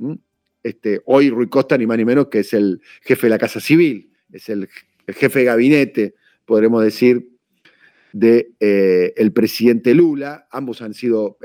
Este, 0.62 1.02
hoy 1.06 1.30
Rui 1.30 1.50
Costa, 1.50 1.78
ni 1.78 1.88
más 1.88 1.98
ni 1.98 2.06
menos 2.06 2.28
que 2.28 2.40
es 2.40 2.54
el 2.54 2.82
jefe 3.02 3.28
de 3.28 3.32
la 3.32 3.38
Casa 3.38 3.60
Civil, 3.60 4.12
es 4.32 4.50
el, 4.50 4.70
jefe 5.08 5.40
de 5.40 5.46
gabinete, 5.46 6.16
podremos 6.46 6.84
decir, 6.84 7.30
del 8.14 8.56
de, 8.60 9.14
eh, 9.18 9.32
presidente 9.32 9.94
Lula. 9.94 10.48
Ambos 10.52 10.82
han 10.82 10.94
sido 10.94 11.38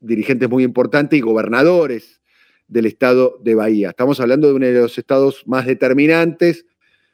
dirigentes 0.00 0.48
muy 0.48 0.64
importantes 0.64 1.18
y 1.18 1.22
gobernadores 1.22 2.20
del 2.66 2.86
estado 2.86 3.38
de 3.42 3.54
Bahía. 3.54 3.90
Estamos 3.90 4.18
hablando 4.20 4.48
de 4.48 4.54
uno 4.54 4.66
de 4.66 4.80
los 4.80 4.98
estados 4.98 5.44
más 5.46 5.66
determinantes 5.66 6.66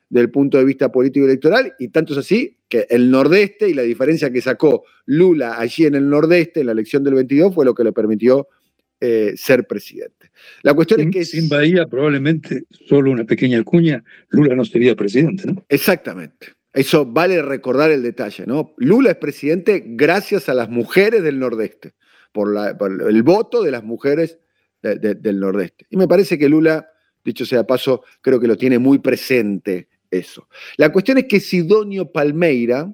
del 0.08 0.30
punto 0.30 0.58
de 0.58 0.64
vista 0.64 0.92
político 0.92 1.26
electoral, 1.26 1.74
y 1.78 1.88
tanto 1.88 2.12
es 2.12 2.18
así 2.18 2.58
que 2.72 2.86
el 2.88 3.10
nordeste 3.10 3.68
y 3.68 3.74
la 3.74 3.82
diferencia 3.82 4.32
que 4.32 4.40
sacó 4.40 4.84
Lula 5.04 5.60
allí 5.60 5.84
en 5.84 5.94
el 5.94 6.08
nordeste 6.08 6.60
en 6.60 6.66
la 6.66 6.72
elección 6.72 7.04
del 7.04 7.12
22 7.12 7.54
fue 7.54 7.66
lo 7.66 7.74
que 7.74 7.84
le 7.84 7.92
permitió 7.92 8.48
eh, 8.98 9.34
ser 9.36 9.66
presidente. 9.66 10.30
La 10.62 10.72
cuestión 10.72 11.00
es 11.00 11.10
que... 11.10 11.24
Sin 11.26 11.50
Bahía 11.50 11.84
probablemente 11.86 12.64
solo 12.88 13.10
una 13.10 13.24
pequeña 13.24 13.62
cuña, 13.62 14.02
Lula 14.30 14.54
no 14.54 14.64
sería 14.64 14.96
presidente, 14.96 15.48
¿no? 15.48 15.62
Exactamente. 15.68 16.54
Eso 16.72 17.04
vale 17.04 17.42
recordar 17.42 17.90
el 17.90 18.02
detalle, 18.02 18.46
¿no? 18.46 18.72
Lula 18.78 19.10
es 19.10 19.16
presidente 19.16 19.84
gracias 19.84 20.48
a 20.48 20.54
las 20.54 20.70
mujeres 20.70 21.22
del 21.22 21.38
nordeste, 21.38 21.92
por, 22.32 22.56
el 23.06 23.22
voto 23.22 23.62
de 23.62 23.70
las 23.70 23.84
mujeres 23.84 24.38
del 24.80 25.40
nordeste. 25.40 25.84
Y 25.90 25.98
me 25.98 26.08
parece 26.08 26.38
que 26.38 26.48
Lula, 26.48 26.88
dicho 27.22 27.44
sea 27.44 27.66
paso, 27.66 28.02
creo 28.22 28.40
que 28.40 28.48
lo 28.48 28.56
tiene 28.56 28.78
muy 28.78 28.98
presente 28.98 29.88
eso. 30.12 30.48
La 30.76 30.92
cuestión 30.92 31.18
es 31.18 31.24
que 31.24 31.40
Sidonio 31.40 32.12
Palmeira 32.12 32.92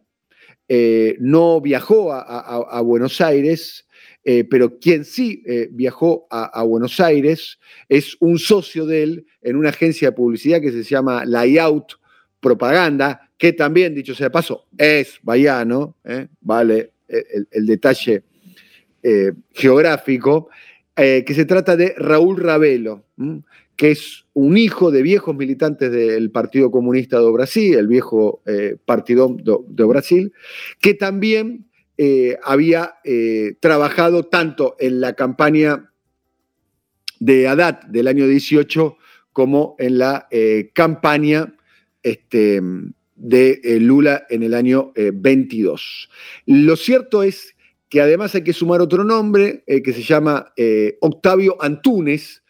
eh, 0.69 1.17
no 1.19 1.61
viajó 1.63 2.13
a, 2.13 2.81
Buenos 2.83 3.21
Aires, 3.23 3.87
eh, 4.23 4.45
pero 4.45 4.79
quien 4.79 5.07
sí 5.07 5.43
eh, 5.47 5.69
viajó 5.71 6.27
a, 6.31 6.63
Buenos 6.63 7.01
Aires 7.01 7.59
es 7.89 8.17
un 8.21 8.39
socio 8.39 8.85
de 8.85 9.03
él 9.03 9.27
en 9.41 9.57
una 9.57 9.71
agencia 9.71 10.09
de 10.09 10.17
publicidad 10.17 10.61
que 10.61 10.71
se 10.71 10.83
llama 10.83 11.25
Layout 11.25 11.95
Propaganda, 12.41 13.31
que 13.39 13.55
también, 13.55 13.95
dicho 13.95 14.15
sea 14.15 14.27
de 14.27 14.31
paso, 14.31 14.67
es 14.77 15.19
bahiano, 15.23 15.97
vale 16.41 16.93
el, 17.09 17.67
detalle 17.67 18.25
geográfico, 19.53 20.51
que 20.95 21.35
se 21.35 21.45
trata 21.47 21.77
de 21.77 21.95
Raúl 21.97 22.37
Ravelo 22.37 23.07
que 23.79 23.93
es 23.93 24.27
un 24.35 24.59
hijo 24.59 24.91
de 24.91 25.03
viejos 25.03 25.37
militantes 25.37 25.93
del 25.93 26.33
Partido 26.33 26.73
Comunista 26.73 27.21
de 27.21 27.31
Brasil, 27.31 27.75
el 27.77 27.87
viejo 27.87 28.43
eh, 28.45 28.77
Partido 28.85 29.37
de, 29.39 29.85
Brasil, 29.85 30.33
que 30.81 30.95
también 30.95 31.69
eh, 31.97 32.37
había 32.43 32.97
eh, 33.05 33.55
trabajado 33.61 34.25
tanto 34.25 34.75
en 34.81 35.01
la 35.01 35.13
campaña 35.13 35.93
de 37.21 37.47
Haddad 37.47 37.83
del 37.83 38.09
año 38.09 38.27
18 38.27 38.97
como 39.33 39.77
en 39.79 39.99
la 39.99 40.27
campaña 40.73 41.55
este, 42.03 42.61
de 43.15 43.79
Lula 43.81 44.27
en 44.29 44.43
el 44.43 44.55
año 44.55 44.93
22. 44.97 46.11
Lo 46.47 46.75
cierto 46.75 47.23
es 47.23 47.55
que 47.89 48.01
además 48.01 48.35
hay 48.35 48.43
que 48.43 48.53
sumar 48.53 48.81
otro 48.81 49.05
nombre 49.05 49.63
que 49.65 49.93
se 49.93 50.03
llama 50.03 50.53
Octavio 51.01 51.57
Antunes, 51.61 52.43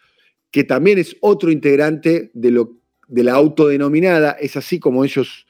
que 0.51 0.63
también 0.63 0.97
es 0.97 1.15
otro 1.21 1.51
integrante 1.51 2.31
de, 2.33 2.51
lo, 2.51 2.77
de 3.07 3.23
la 3.23 3.33
autodenominada, 3.33 4.31
es 4.31 4.57
así 4.57 4.79
como 4.79 5.03
ellos 5.03 5.47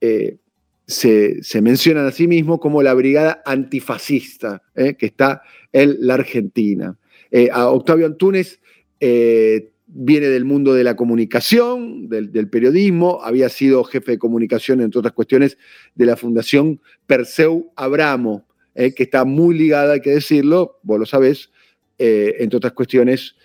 eh, 0.00 0.38
se, 0.86 1.62
mencionan 1.62 2.06
a 2.06 2.12
sí 2.12 2.26
mismos, 2.26 2.60
como 2.60 2.82
la 2.82 2.92
brigada 2.92 3.42
antifascista, 3.46 4.62
eh, 4.74 4.94
que 4.94 5.06
está 5.06 5.42
en 5.72 5.96
la 6.00 6.14
Argentina. 6.14 6.98
Eh, 7.30 7.48
Octavio 7.52 8.06
Antunes 8.06 8.60
viene 9.00 10.28
del 10.28 10.44
mundo 10.44 10.74
de 10.74 10.84
la 10.84 10.96
comunicación, 10.96 12.08
del, 12.08 12.32
del, 12.32 12.48
periodismo, 12.48 13.20
había 13.22 13.48
sido 13.48 13.84
jefe 13.84 14.12
de 14.12 14.18
comunicación, 14.18 14.80
entre 14.80 14.98
otras 14.98 15.14
cuestiones, 15.14 15.58
de 15.94 16.06
la 16.06 16.16
Fundación 16.16 16.80
Perseu 17.06 17.70
Abramo, 17.76 18.46
que 18.74 18.94
está 18.96 19.24
muy 19.24 19.56
ligada, 19.56 19.94
hay 19.94 20.00
que 20.00 20.10
decirlo, 20.10 20.80
vos 20.82 20.98
lo 20.98 21.06
sabés, 21.06 21.50
entre 21.98 22.56
otras 22.56 22.72
cuestiones, 22.72 23.36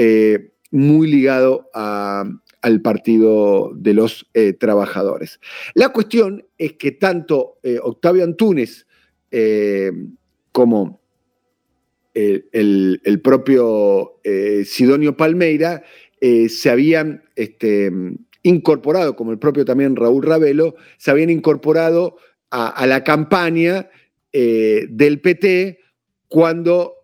eh, 0.00 0.52
muy 0.70 1.10
ligado 1.10 1.68
al 1.72 2.82
Partido 2.82 3.72
de 3.74 3.94
los 3.94 4.30
eh, 4.32 4.52
Trabajadores. 4.52 5.40
La 5.74 5.88
cuestión 5.88 6.46
es 6.56 6.74
que 6.74 6.92
tanto 6.92 7.58
eh, 7.64 7.80
Octavio 7.82 8.22
Antunes 8.22 8.86
como 10.52 11.00
el, 12.14 13.20
propio 13.24 14.20
Sidonio 14.64 15.16
Palmeira 15.16 15.82
se 16.20 16.70
habían 16.70 17.24
este, 17.34 17.90
incorporado, 18.44 19.16
como 19.16 19.32
el 19.32 19.38
propio 19.40 19.64
también 19.64 19.96
Raúl 19.96 20.22
Ravelo, 20.22 20.76
se 20.96 21.10
habían 21.10 21.30
incorporado 21.30 22.18
a, 22.50 22.86
la 22.86 23.02
campaña 23.02 23.90
del 24.32 25.20
PT 25.20 25.80
cuando 26.28 26.94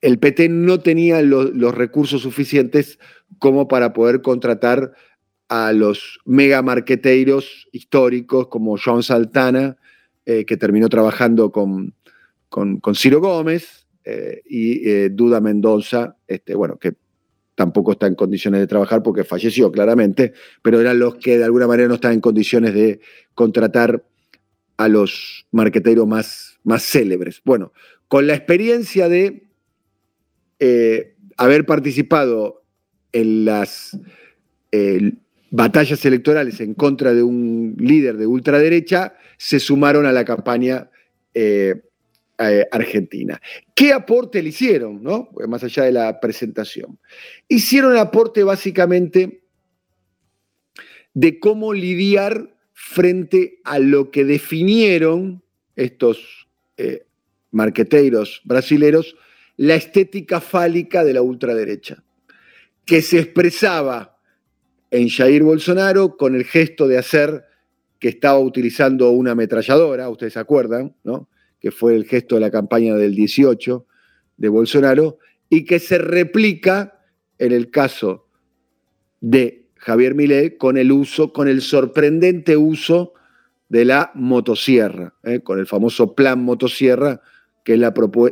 el 0.00 0.18
PT 0.18 0.48
no 0.48 0.80
tenía 0.80 1.22
los 1.22 1.74
recursos 1.74 2.22
suficientes 2.22 2.98
como 3.38 3.68
para 3.68 3.92
poder 3.92 4.22
contratar 4.22 4.92
a 5.48 5.72
los 5.72 6.20
mega 6.24 6.62
marqueteiros 6.62 7.68
históricos 7.72 8.48
como 8.48 8.76
John 8.82 9.02
Saltana, 9.02 9.76
eh, 10.24 10.44
que 10.44 10.56
terminó 10.56 10.88
trabajando 10.88 11.50
con, 11.50 11.94
con, 12.48 12.80
Ciro 12.94 13.20
Gómez, 13.20 13.86
eh, 14.04 14.42
y 14.46 14.88
eh, 14.88 15.10
Duda 15.10 15.40
Mendoza, 15.40 16.16
este, 16.26 16.54
bueno, 16.54 16.78
que 16.78 16.94
tampoco 17.54 17.92
está 17.92 18.06
en 18.06 18.14
condiciones 18.14 18.60
de 18.60 18.66
trabajar 18.66 19.02
porque 19.02 19.24
falleció 19.24 19.70
claramente, 19.70 20.32
pero 20.62 20.80
eran 20.80 20.98
los 20.98 21.16
que 21.16 21.36
de 21.36 21.44
alguna 21.44 21.66
manera 21.66 21.88
no 21.88 21.96
estaban 21.96 22.14
en 22.14 22.20
condiciones 22.20 22.72
de 22.72 23.00
contratar 23.34 24.04
a 24.76 24.88
los 24.88 25.46
marqueteros 25.50 26.06
más, 26.06 26.58
más 26.64 26.84
célebres. 26.84 27.42
Bueno, 27.44 27.72
con 28.08 28.26
la 28.26 28.34
experiencia 28.34 29.08
de 29.08 29.49
eh, 30.62 31.14
haber 31.38 31.64
participado 31.64 32.62
en 33.12 33.46
las 33.46 33.98
eh, 34.70 35.14
batallas 35.50 36.04
electorales 36.04 36.60
en 36.60 36.74
contra 36.74 37.14
de 37.14 37.22
un 37.22 37.76
líder 37.78 38.18
de 38.18 38.26
ultraderecha, 38.26 39.14
se 39.38 39.58
sumaron 39.58 40.04
a 40.04 40.12
la 40.12 40.26
campaña 40.26 40.90
eh, 41.32 41.80
argentina. 42.70 43.40
¿Qué 43.74 43.94
aporte 43.94 44.42
le 44.42 44.50
hicieron, 44.50 45.02
no? 45.02 45.30
más 45.48 45.64
allá 45.64 45.84
de 45.84 45.92
la 45.92 46.20
presentación? 46.20 46.98
Hicieron 47.48 47.96
aporte 47.96 48.44
básicamente 48.44 49.42
de 51.14 51.38
cómo 51.38 51.72
lidiar 51.72 52.54
frente 52.74 53.60
a 53.64 53.78
lo 53.78 54.10
que 54.10 54.24
definieron 54.26 55.42
estos 55.74 56.48
marqueteiros 57.50 58.40
brasileros, 58.44 59.16
la 59.60 59.74
estética 59.74 60.40
fálica 60.40 61.04
de 61.04 61.12
la 61.12 61.20
ultraderecha, 61.20 62.02
que 62.86 63.02
se 63.02 63.18
expresaba 63.18 64.16
en 64.90 65.10
Jair 65.10 65.42
Bolsonaro 65.42 66.16
con 66.16 66.34
el 66.34 66.44
gesto 66.44 66.88
de 66.88 66.96
hacer 66.96 67.44
que 67.98 68.08
estaba 68.08 68.38
utilizando 68.38 69.10
una 69.10 69.32
ametralladora, 69.32 70.08
ustedes 70.08 70.32
se 70.32 70.38
acuerdan, 70.38 70.96
¿no? 71.04 71.28
que 71.60 71.70
fue 71.70 71.94
el 71.94 72.06
gesto 72.06 72.36
de 72.36 72.40
la 72.40 72.50
campaña 72.50 72.94
del 72.94 73.14
18 73.14 73.84
de 74.38 74.48
Bolsonaro, 74.48 75.18
y 75.50 75.66
que 75.66 75.78
se 75.78 75.98
replica 75.98 76.98
en 77.38 77.52
el 77.52 77.70
caso 77.70 78.28
de 79.20 79.66
Javier 79.76 80.14
Milei 80.14 80.56
con 80.56 80.78
el 80.78 80.90
uso, 80.90 81.34
con 81.34 81.48
el 81.48 81.60
sorprendente 81.60 82.56
uso 82.56 83.12
de 83.68 83.84
la 83.84 84.10
motosierra, 84.14 85.16
¿eh? 85.22 85.40
con 85.40 85.58
el 85.58 85.66
famoso 85.66 86.14
plan 86.14 86.42
motosierra, 86.42 87.20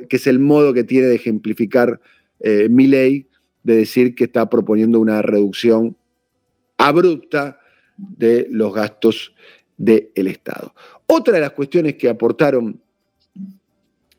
que 0.08 0.16
es, 0.16 0.26
el 0.26 0.38
modo 0.38 0.72
que 0.72 0.84
tiene 0.84 1.06
de 1.06 1.14
ejemplificar 1.14 2.00
eh, 2.40 2.68
Milei, 2.68 3.28
de 3.62 3.76
decir 3.76 4.14
que 4.14 4.24
está 4.24 4.48
proponiendo 4.48 5.00
una 5.00 5.22
reducción 5.22 5.96
abrupta 6.76 7.58
de 7.96 8.46
los 8.50 8.72
gastos 8.72 9.34
del 9.76 10.26
Estado. 10.26 10.74
Otra 11.06 11.34
de 11.34 11.40
las 11.40 11.52
cuestiones 11.52 11.94
que 11.94 12.08
aportaron 12.08 12.80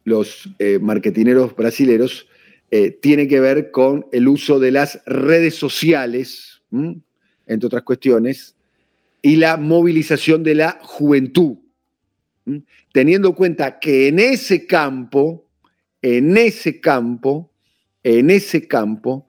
los 0.03 0.49
eh, 0.59 0.79
marketineros 0.81 1.55
brasileros 1.55 2.27
eh, 2.71 2.91
tiene 2.91 3.27
que 3.27 3.39
ver 3.39 3.71
con 3.71 4.05
el 4.11 4.27
uso 4.27 4.59
de 4.59 4.71
las 4.71 5.01
redes 5.05 5.55
sociales, 5.55 6.61
entre 6.71 7.67
otras 7.67 7.83
cuestiones, 7.83 8.55
y 9.21 9.37
la 9.37 9.57
movilización 9.57 10.43
de 10.43 10.55
la 10.55 10.79
juventud, 10.81 11.57
teniendo 12.91 13.29
en 13.29 13.33
cuenta 13.35 13.79
que 13.79 14.07
en 14.07 14.19
ese 14.19 14.65
campo, 14.65 15.47
en 16.01 16.37
ese 16.37 16.79
campo, 16.79 17.51
en 18.03 18.29
ese 18.29 18.67
campo, 18.67 19.27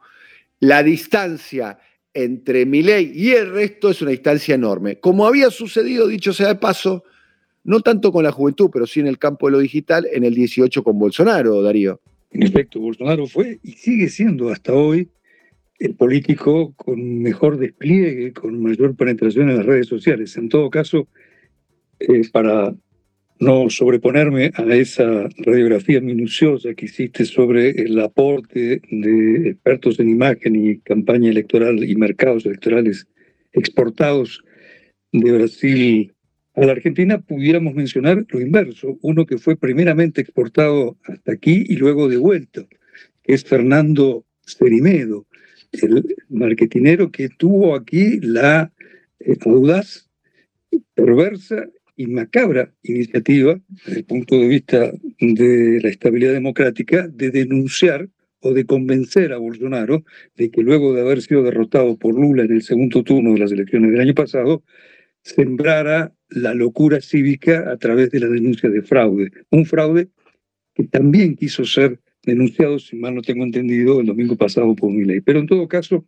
la 0.60 0.82
distancia 0.82 1.78
entre 2.12 2.66
Milei 2.66 3.12
y 3.14 3.32
el 3.32 3.50
resto 3.52 3.90
es 3.90 4.02
una 4.02 4.10
distancia 4.10 4.54
enorme. 4.54 4.98
Como 4.98 5.26
había 5.26 5.50
sucedido, 5.50 6.06
dicho 6.06 6.32
sea 6.32 6.48
de 6.48 6.54
paso, 6.56 7.04
no 7.64 7.80
tanto 7.80 8.12
con 8.12 8.24
la 8.24 8.32
juventud, 8.32 8.70
pero 8.72 8.86
sí 8.86 9.00
en 9.00 9.06
el 9.06 9.18
campo 9.18 9.46
de 9.46 9.52
lo 9.52 9.58
digital, 9.58 10.06
en 10.12 10.24
el 10.24 10.34
18 10.34 10.82
con 10.82 10.98
Bolsonaro, 10.98 11.62
Darío. 11.62 12.00
En 12.30 12.42
efecto, 12.42 12.80
Bolsonaro 12.80 13.26
fue 13.26 13.58
y 13.62 13.72
sigue 13.72 14.08
siendo 14.08 14.50
hasta 14.50 14.72
hoy 14.72 15.08
el 15.78 15.94
político 15.94 16.74
con 16.76 17.22
mejor 17.22 17.58
despliegue, 17.58 18.32
con 18.32 18.62
mayor 18.62 18.94
penetración 18.94 19.50
en 19.50 19.56
las 19.56 19.66
redes 19.66 19.86
sociales. 19.86 20.36
En 20.36 20.48
todo 20.48 20.68
caso, 20.70 21.08
eh, 21.98 22.22
para 22.30 22.74
no 23.40 23.70
sobreponerme 23.70 24.52
a 24.54 24.64
esa 24.74 25.26
radiografía 25.38 26.00
minuciosa 26.02 26.74
que 26.74 26.84
hiciste 26.84 27.24
sobre 27.24 27.70
el 27.70 27.98
aporte 27.98 28.82
de 28.90 29.48
expertos 29.48 29.98
en 29.98 30.10
imagen 30.10 30.54
y 30.56 30.78
campaña 30.80 31.30
electoral 31.30 31.82
y 31.82 31.96
mercados 31.96 32.44
electorales 32.44 33.08
exportados 33.52 34.44
de 35.12 35.32
Brasil 35.32 36.14
a 36.54 36.66
la 36.66 36.72
Argentina, 36.72 37.18
pudiéramos 37.18 37.74
mencionar 37.74 38.26
lo 38.28 38.40
inverso, 38.40 38.98
uno 39.00 39.24
que 39.24 39.38
fue 39.38 39.56
primeramente 39.56 40.20
exportado 40.20 40.98
hasta 41.04 41.32
aquí 41.32 41.64
y 41.66 41.76
luego 41.76 42.08
devuelto, 42.08 42.68
que 43.22 43.32
es 43.32 43.44
Fernando 43.44 44.26
Cerimedo, 44.42 45.26
el 45.72 46.04
marketinero 46.28 47.10
que 47.10 47.30
tuvo 47.30 47.74
aquí 47.74 48.20
la 48.20 48.70
eh, 49.20 49.36
audaz, 49.46 50.10
perversa 50.94 51.66
y 52.00 52.06
macabra 52.06 52.72
iniciativa, 52.82 53.60
desde 53.84 53.98
el 53.98 54.04
punto 54.06 54.34
de 54.38 54.48
vista 54.48 54.90
de 55.20 55.80
la 55.82 55.90
estabilidad 55.90 56.32
democrática, 56.32 57.06
de 57.08 57.30
denunciar 57.30 58.08
o 58.40 58.54
de 58.54 58.64
convencer 58.64 59.34
a 59.34 59.36
Bolsonaro 59.36 60.02
de 60.34 60.50
que 60.50 60.62
luego 60.62 60.94
de 60.94 61.02
haber 61.02 61.20
sido 61.20 61.42
derrotado 61.42 61.98
por 61.98 62.14
Lula 62.14 62.44
en 62.44 62.52
el 62.52 62.62
segundo 62.62 63.04
turno 63.04 63.34
de 63.34 63.40
las 63.40 63.52
elecciones 63.52 63.92
del 63.92 64.00
año 64.00 64.14
pasado, 64.14 64.62
sembrara 65.22 66.14
la 66.30 66.54
locura 66.54 67.02
cívica 67.02 67.70
a 67.70 67.76
través 67.76 68.10
de 68.12 68.20
la 68.20 68.28
denuncia 68.28 68.70
de 68.70 68.80
fraude. 68.80 69.30
Un 69.50 69.66
fraude 69.66 70.08
que 70.74 70.84
también 70.84 71.36
quiso 71.36 71.66
ser 71.66 72.00
denunciado, 72.22 72.78
si 72.78 72.96
mal 72.96 73.14
no 73.14 73.20
tengo 73.20 73.44
entendido, 73.44 74.00
el 74.00 74.06
domingo 74.06 74.36
pasado 74.36 74.74
por 74.74 74.90
mi 74.90 75.04
ley. 75.04 75.20
Pero 75.20 75.40
en 75.40 75.46
todo 75.46 75.68
caso, 75.68 76.06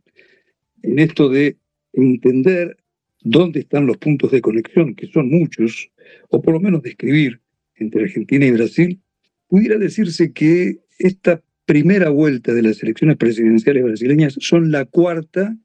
en 0.82 0.98
esto 1.00 1.28
de 1.28 1.58
entender 1.92 2.78
dónde 3.24 3.60
están 3.60 3.86
los 3.86 3.98
puntos 3.98 4.30
de 4.30 4.40
conexión, 4.40 4.94
que 4.94 5.06
son 5.06 5.30
muchos, 5.30 5.90
o 6.28 6.42
por 6.42 6.54
lo 6.54 6.60
menos 6.60 6.82
describir 6.82 7.40
entre 7.76 8.04
Argentina 8.04 8.46
y 8.46 8.50
Brasil, 8.50 9.00
pudiera 9.48 9.78
decirse 9.78 10.32
que 10.32 10.78
esta 10.98 11.42
primera 11.66 12.10
vuelta 12.10 12.52
de 12.52 12.62
las 12.62 12.82
elecciones 12.82 13.16
presidenciales 13.16 13.84
brasileñas 13.84 14.36
son 14.40 14.70
la 14.70 14.84
cuarta 14.84 15.56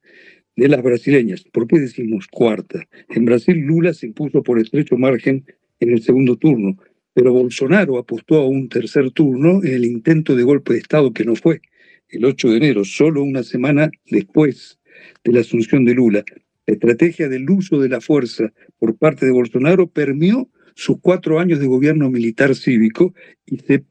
de 0.55 0.67
las 0.67 0.81
brasileñas. 0.81 1.43
¿Por 1.51 1.67
qué 1.67 1.79
decimos 1.79 2.27
cuarta? 2.27 2.87
En 3.09 3.25
Brasil 3.25 3.57
Lula 3.57 3.93
se 3.93 4.07
impuso 4.07 4.43
por 4.43 4.59
estrecho 4.59 4.97
margen 4.97 5.45
en 5.79 5.91
el 5.91 6.01
segundo 6.01 6.35
turno, 6.35 6.77
pero 7.13 7.33
Bolsonaro 7.33 7.97
apostó 7.97 8.35
a 8.41 8.47
un 8.47 8.69
tercer 8.69 9.11
turno 9.11 9.63
en 9.63 9.73
el 9.73 9.85
intento 9.85 10.35
de 10.35 10.43
golpe 10.43 10.73
de 10.73 10.79
Estado 10.79 11.13
que 11.13 11.25
no 11.25 11.35
fue, 11.35 11.61
el 12.09 12.25
8 12.25 12.51
de 12.51 12.57
enero, 12.57 12.85
solo 12.85 13.23
una 13.23 13.43
semana 13.43 13.89
después 14.09 14.79
de 15.23 15.33
la 15.33 15.41
asunción 15.41 15.85
de 15.85 15.93
Lula. 15.93 16.23
La 16.67 16.73
estrategia 16.73 17.29
del 17.29 17.49
uso 17.49 17.79
de 17.79 17.87
la 17.87 18.01
fuerza 18.01 18.51
por 18.77 18.97
parte 18.97 19.25
de 19.25 19.31
Bolsonaro 19.31 19.87
permió 19.87 20.49
sus 20.75 20.97
cuatro 20.99 21.39
años 21.39 21.59
de 21.59 21.65
gobierno 21.65 22.09
militar 22.09 22.55
cívico 22.55 23.13
y, 23.45 23.57
se, 23.59 23.85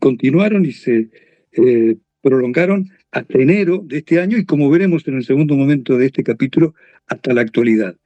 continuaron 0.00 0.66
y 0.66 0.72
se 0.72 1.10
eh, 1.52 1.96
prolongaron 2.20 2.90
hasta 3.12 3.38
enero 3.38 3.84
de 3.86 3.98
este 3.98 4.18
año 4.18 4.36
y 4.36 4.44
como 4.44 4.68
veremos 4.68 5.06
en 5.06 5.14
el 5.14 5.24
segundo 5.24 5.56
momento 5.56 5.96
de 5.96 6.06
este 6.06 6.24
capítulo, 6.24 6.74
hasta 7.06 7.32
la 7.32 7.42
actualidad. 7.42 7.96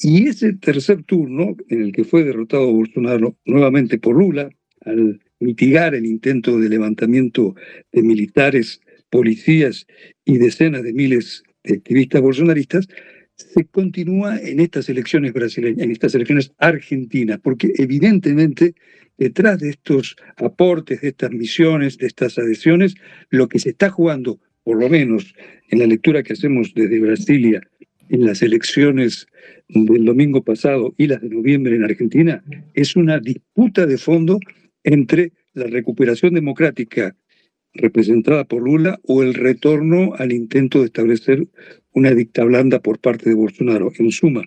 Y 0.00 0.28
ese 0.28 0.52
tercer 0.52 1.02
turno, 1.04 1.56
en 1.68 1.82
el 1.82 1.92
que 1.92 2.04
fue 2.04 2.22
derrotado 2.22 2.70
Bolsonaro 2.72 3.36
nuevamente 3.46 3.98
por 3.98 4.14
Lula, 4.16 4.50
al 4.82 5.20
mitigar 5.40 5.94
el 5.94 6.04
intento 6.04 6.58
de 6.58 6.68
levantamiento 6.68 7.54
de 7.92 8.02
militares, 8.02 8.80
policías 9.10 9.86
y 10.24 10.36
decenas 10.36 10.82
de 10.82 10.92
miles 10.92 11.42
activistas 11.64 12.20
bolsonaristas, 12.20 12.88
se 13.34 13.64
continúa 13.66 14.38
en 14.38 14.58
estas 14.58 14.88
elecciones 14.88 15.32
brasileñas, 15.32 15.84
en 15.84 15.92
estas 15.92 16.14
elecciones 16.14 16.52
argentinas, 16.58 17.38
porque 17.40 17.72
evidentemente 17.76 18.74
detrás 19.16 19.60
de 19.60 19.70
estos 19.70 20.16
aportes, 20.36 21.00
de 21.00 21.08
estas 21.08 21.30
misiones, 21.30 21.98
de 21.98 22.06
estas 22.06 22.38
adhesiones, 22.38 22.94
lo 23.30 23.48
que 23.48 23.58
se 23.58 23.70
está 23.70 23.90
jugando, 23.90 24.40
por 24.64 24.78
lo 24.78 24.88
menos 24.88 25.34
en 25.70 25.78
la 25.78 25.86
lectura 25.86 26.22
que 26.22 26.32
hacemos 26.32 26.72
desde 26.74 27.00
Brasilia, 27.00 27.60
en 28.08 28.26
las 28.26 28.42
elecciones 28.42 29.26
del 29.68 30.04
domingo 30.04 30.42
pasado 30.42 30.94
y 30.96 31.06
las 31.06 31.20
de 31.20 31.28
noviembre 31.28 31.76
en 31.76 31.84
Argentina, 31.84 32.42
es 32.74 32.96
una 32.96 33.20
disputa 33.20 33.86
de 33.86 33.98
fondo 33.98 34.40
entre 34.82 35.32
la 35.52 35.66
recuperación 35.66 36.34
democrática 36.34 37.14
representada 37.78 38.44
por 38.44 38.62
Lula 38.62 39.00
o 39.04 39.22
el 39.22 39.34
retorno 39.34 40.12
al 40.18 40.32
intento 40.32 40.80
de 40.80 40.86
establecer 40.86 41.48
una 41.92 42.12
dicta 42.12 42.44
blanda 42.44 42.80
por 42.80 42.98
parte 42.98 43.30
de 43.30 43.34
Bolsonaro. 43.34 43.90
En 43.98 44.12
suma, 44.12 44.42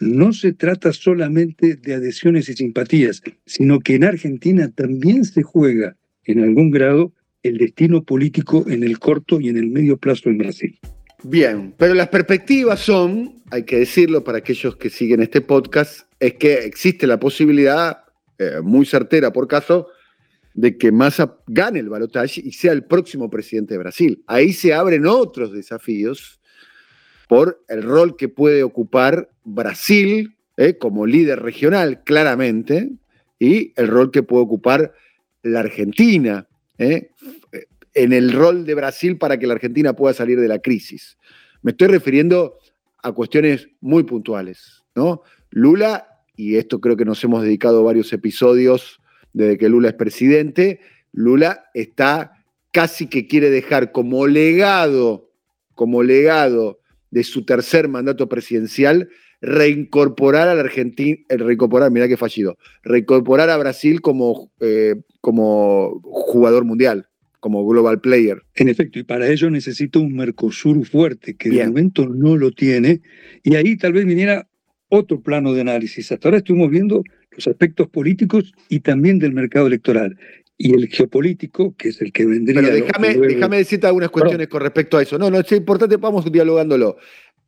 no 0.00 0.32
se 0.32 0.52
trata 0.52 0.92
solamente 0.92 1.76
de 1.76 1.94
adhesiones 1.94 2.48
y 2.48 2.54
simpatías, 2.54 3.22
sino 3.44 3.80
que 3.80 3.94
en 3.94 4.04
Argentina 4.04 4.70
también 4.74 5.24
se 5.24 5.42
juega 5.42 5.96
en 6.24 6.42
algún 6.42 6.70
grado 6.70 7.12
el 7.42 7.58
destino 7.58 8.02
político 8.02 8.64
en 8.68 8.82
el 8.82 8.98
corto 8.98 9.40
y 9.40 9.48
en 9.48 9.56
el 9.56 9.68
medio 9.68 9.96
plazo 9.96 10.28
en 10.28 10.38
Brasil. 10.38 10.78
Bien, 11.22 11.74
pero 11.76 11.94
las 11.94 12.08
perspectivas 12.08 12.80
son, 12.80 13.42
hay 13.50 13.64
que 13.64 13.78
decirlo 13.78 14.22
para 14.22 14.38
aquellos 14.38 14.76
que 14.76 14.90
siguen 14.90 15.22
este 15.22 15.40
podcast, 15.40 16.08
es 16.20 16.34
que 16.34 16.54
existe 16.64 17.06
la 17.06 17.18
posibilidad, 17.18 18.04
eh, 18.38 18.60
muy 18.62 18.84
certera 18.84 19.32
por 19.32 19.48
caso, 19.48 19.88
de 20.56 20.78
que 20.78 20.90
Massa 20.90 21.38
gane 21.46 21.80
el 21.80 21.90
balotaje 21.90 22.40
y 22.42 22.52
sea 22.52 22.72
el 22.72 22.84
próximo 22.84 23.28
presidente 23.28 23.74
de 23.74 23.78
Brasil. 23.78 24.24
Ahí 24.26 24.54
se 24.54 24.72
abren 24.72 25.06
otros 25.06 25.52
desafíos 25.52 26.40
por 27.28 27.62
el 27.68 27.82
rol 27.82 28.16
que 28.16 28.30
puede 28.30 28.62
ocupar 28.62 29.30
Brasil 29.44 30.34
¿eh? 30.56 30.78
como 30.78 31.06
líder 31.06 31.42
regional, 31.42 32.02
claramente, 32.04 32.90
y 33.38 33.74
el 33.76 33.88
rol 33.88 34.10
que 34.10 34.22
puede 34.22 34.44
ocupar 34.44 34.94
la 35.42 35.60
Argentina, 35.60 36.48
¿eh? 36.78 37.10
en 37.92 38.14
el 38.14 38.32
rol 38.32 38.64
de 38.64 38.74
Brasil 38.74 39.18
para 39.18 39.38
que 39.38 39.46
la 39.46 39.54
Argentina 39.54 39.92
pueda 39.94 40.14
salir 40.14 40.40
de 40.40 40.48
la 40.48 40.60
crisis. 40.60 41.18
Me 41.60 41.72
estoy 41.72 41.88
refiriendo 41.88 42.58
a 43.02 43.12
cuestiones 43.12 43.68
muy 43.82 44.04
puntuales, 44.04 44.84
¿no? 44.94 45.22
Lula, 45.50 46.08
y 46.34 46.56
esto 46.56 46.80
creo 46.80 46.96
que 46.96 47.04
nos 47.04 47.22
hemos 47.24 47.42
dedicado 47.42 47.84
varios 47.84 48.10
episodios 48.14 49.00
desde 49.36 49.58
que 49.58 49.68
Lula 49.68 49.88
es 49.88 49.94
presidente, 49.94 50.80
Lula 51.12 51.66
está 51.74 52.32
casi 52.72 53.06
que 53.06 53.26
quiere 53.26 53.50
dejar 53.50 53.92
como 53.92 54.26
legado, 54.26 55.30
como 55.74 56.02
legado 56.02 56.80
de 57.10 57.22
su 57.22 57.44
tercer 57.44 57.86
mandato 57.86 58.30
presidencial, 58.30 59.10
reincorporar 59.42 60.48
a 60.48 60.54
la 60.54 60.62
Argentina, 60.62 61.18
eh, 61.28 61.36
reincorporar, 61.36 61.90
mira 61.90 62.08
qué 62.08 62.16
fallido, 62.16 62.56
reincorporar 62.82 63.50
a 63.50 63.58
Brasil 63.58 64.00
como, 64.00 64.50
eh, 64.60 64.94
como 65.20 66.00
jugador 66.02 66.64
mundial, 66.64 67.06
como 67.38 67.66
global 67.66 68.00
player. 68.00 68.42
En 68.54 68.70
efecto, 68.70 68.98
y 68.98 69.02
para 69.02 69.28
ello 69.28 69.50
necesita 69.50 69.98
un 69.98 70.16
Mercosur 70.16 70.82
fuerte, 70.86 71.36
que 71.36 71.50
de 71.50 71.66
momento 71.66 72.08
no 72.08 72.36
lo 72.36 72.52
tiene, 72.52 73.02
y 73.42 73.54
ahí 73.54 73.76
tal 73.76 73.92
vez 73.92 74.06
viniera 74.06 74.48
otro 74.88 75.20
plano 75.20 75.52
de 75.52 75.60
análisis. 75.60 76.10
Hasta 76.10 76.28
ahora 76.28 76.38
estuvimos 76.38 76.70
viendo 76.70 77.02
los 77.36 77.46
aspectos 77.46 77.88
políticos 77.88 78.52
y 78.68 78.80
también 78.80 79.18
del 79.18 79.32
mercado 79.32 79.66
electoral. 79.66 80.18
Y 80.58 80.74
el 80.74 80.88
geopolítico, 80.88 81.76
que 81.76 81.90
es 81.90 82.00
el 82.00 82.12
que 82.12 82.24
vendría... 82.24 82.62
Pero 82.62 82.74
déjame, 82.74 83.14
déjame 83.14 83.58
decirte 83.58 83.86
algunas 83.86 84.10
cuestiones 84.10 84.48
con 84.48 84.62
respecto 84.62 84.96
a 84.96 85.02
eso. 85.02 85.18
No, 85.18 85.30
no, 85.30 85.38
es 85.38 85.52
importante, 85.52 85.96
vamos 85.96 86.30
dialogándolo. 86.32 86.96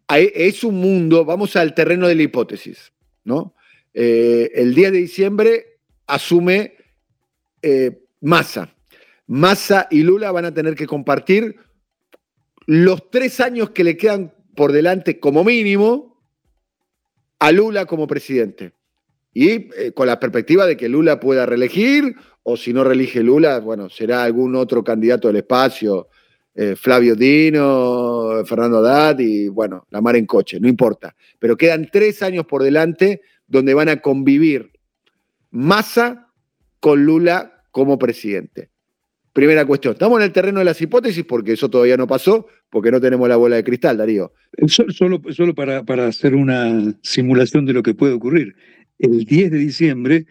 Es 0.08 0.62
un 0.62 0.76
mundo, 0.76 1.24
vamos 1.24 1.56
al 1.56 1.74
terreno 1.74 2.06
de 2.06 2.14
la 2.14 2.22
hipótesis, 2.22 2.92
¿no? 3.24 3.54
Eh, 3.94 4.50
el 4.54 4.74
10 4.74 4.92
de 4.92 4.98
diciembre 4.98 5.66
asume 6.06 6.74
eh, 7.62 8.04
Massa. 8.20 8.74
Massa 9.26 9.88
y 9.90 10.02
Lula 10.02 10.30
van 10.30 10.44
a 10.44 10.54
tener 10.54 10.74
que 10.74 10.86
compartir 10.86 11.56
los 12.66 13.10
tres 13.10 13.40
años 13.40 13.70
que 13.70 13.84
le 13.84 13.96
quedan 13.96 14.34
por 14.54 14.72
delante 14.72 15.18
como 15.18 15.44
mínimo 15.44 16.22
a 17.38 17.52
Lula 17.52 17.86
como 17.86 18.06
presidente. 18.06 18.72
Y 19.32 19.68
eh, 19.76 19.92
con 19.94 20.06
la 20.06 20.18
perspectiva 20.18 20.66
de 20.66 20.76
que 20.76 20.88
Lula 20.88 21.20
pueda 21.20 21.46
reelegir, 21.46 22.14
o 22.42 22.56
si 22.56 22.72
no 22.72 22.82
reelige 22.82 23.22
Lula, 23.22 23.60
bueno, 23.60 23.90
será 23.90 24.22
algún 24.22 24.54
otro 24.54 24.82
candidato 24.82 25.28
del 25.28 25.36
espacio, 25.36 26.08
eh, 26.54 26.74
Flavio 26.74 27.14
Dino, 27.14 28.42
Fernando 28.44 28.78
Haddad 28.78 29.20
y 29.20 29.48
bueno, 29.48 29.86
la 29.90 30.00
mar 30.00 30.16
en 30.16 30.26
coche, 30.26 30.58
no 30.58 30.66
importa. 30.66 31.14
Pero 31.38 31.56
quedan 31.56 31.88
tres 31.92 32.20
años 32.20 32.46
por 32.46 32.64
delante 32.64 33.20
donde 33.46 33.74
van 33.74 33.88
a 33.88 34.00
convivir 34.00 34.72
Massa 35.50 36.32
con 36.80 37.04
Lula 37.04 37.62
como 37.70 37.96
presidente. 37.96 38.70
Primera 39.32 39.64
cuestión, 39.66 39.92
estamos 39.92 40.18
en 40.18 40.24
el 40.24 40.32
terreno 40.32 40.58
de 40.58 40.64
las 40.64 40.80
hipótesis 40.80 41.24
porque 41.24 41.52
eso 41.52 41.68
todavía 41.68 41.96
no 41.96 42.08
pasó, 42.08 42.48
porque 42.70 42.90
no 42.90 43.00
tenemos 43.00 43.28
la 43.28 43.36
bola 43.36 43.54
de 43.54 43.62
cristal, 43.62 43.96
Darío. 43.96 44.32
Solo, 44.66 45.20
solo 45.30 45.54
para, 45.54 45.84
para 45.84 46.08
hacer 46.08 46.34
una 46.34 46.92
simulación 47.02 47.66
de 47.66 47.72
lo 47.72 47.84
que 47.84 47.94
puede 47.94 48.14
ocurrir 48.14 48.56
el 48.98 49.24
10 49.24 49.50
de 49.50 49.58
diciembre, 49.58 50.26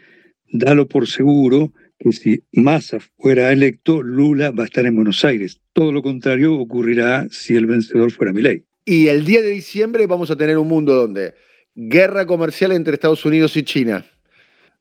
dalo 0.51 0.87
por 0.87 1.07
seguro 1.07 1.73
que 1.99 2.11
si 2.11 2.43
Massa 2.51 2.99
fuera 3.17 3.51
electo, 3.51 4.01
Lula 4.01 4.51
va 4.51 4.63
a 4.63 4.65
estar 4.67 4.85
en 4.85 4.95
Buenos 4.95 5.25
Aires. 5.25 5.59
Todo 5.73 5.91
lo 5.91 6.01
contrario 6.01 6.55
ocurrirá 6.55 7.27
si 7.31 7.55
el 7.55 7.65
vencedor 7.65 8.11
fuera 8.11 8.33
Milei. 8.33 8.63
Y 8.85 9.07
el 9.07 9.25
10 9.25 9.43
de 9.43 9.49
diciembre 9.49 10.07
vamos 10.07 10.31
a 10.31 10.35
tener 10.35 10.57
un 10.57 10.67
mundo 10.67 10.93
donde 10.93 11.33
guerra 11.75 12.25
comercial 12.25 12.71
entre 12.71 12.93
Estados 12.93 13.25
Unidos 13.25 13.57
y 13.57 13.63
China, 13.63 14.05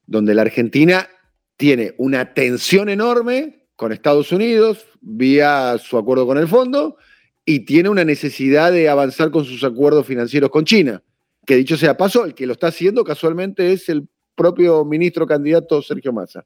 donde 0.07 0.35
la 0.35 0.43
Argentina 0.43 1.09
tiene 1.57 1.95
una 1.97 2.35
tensión 2.35 2.89
enorme 2.89 3.67
con 3.77 3.93
Estados 3.93 4.33
Unidos 4.33 4.87
vía 5.01 5.77
su 5.79 5.99
acuerdo 5.99 6.27
con 6.27 6.39
el 6.39 6.49
fondo 6.49 6.97
y 7.45 7.61
tiene 7.61 7.89
una 7.89 8.05
necesidad 8.05 8.73
de 8.73 8.89
avanzar 8.89 9.31
con 9.31 9.45
sus 9.45 9.63
acuerdos 9.65 10.07
financieros 10.07 10.51
con 10.51 10.65
China 10.65 11.03
que 11.47 11.57
dicho 11.57 11.77
sea 11.77 11.97
paso, 11.97 12.25
el 12.25 12.35
que 12.35 12.47
lo 12.47 12.53
está 12.53 12.67
haciendo 12.67 13.05
casualmente 13.05 13.73
es 13.73 13.89
el 13.89 14.09
propio 14.35 14.85
ministro 14.85 15.27
candidato 15.27 15.81
Sergio 15.81 16.13
Massa. 16.13 16.45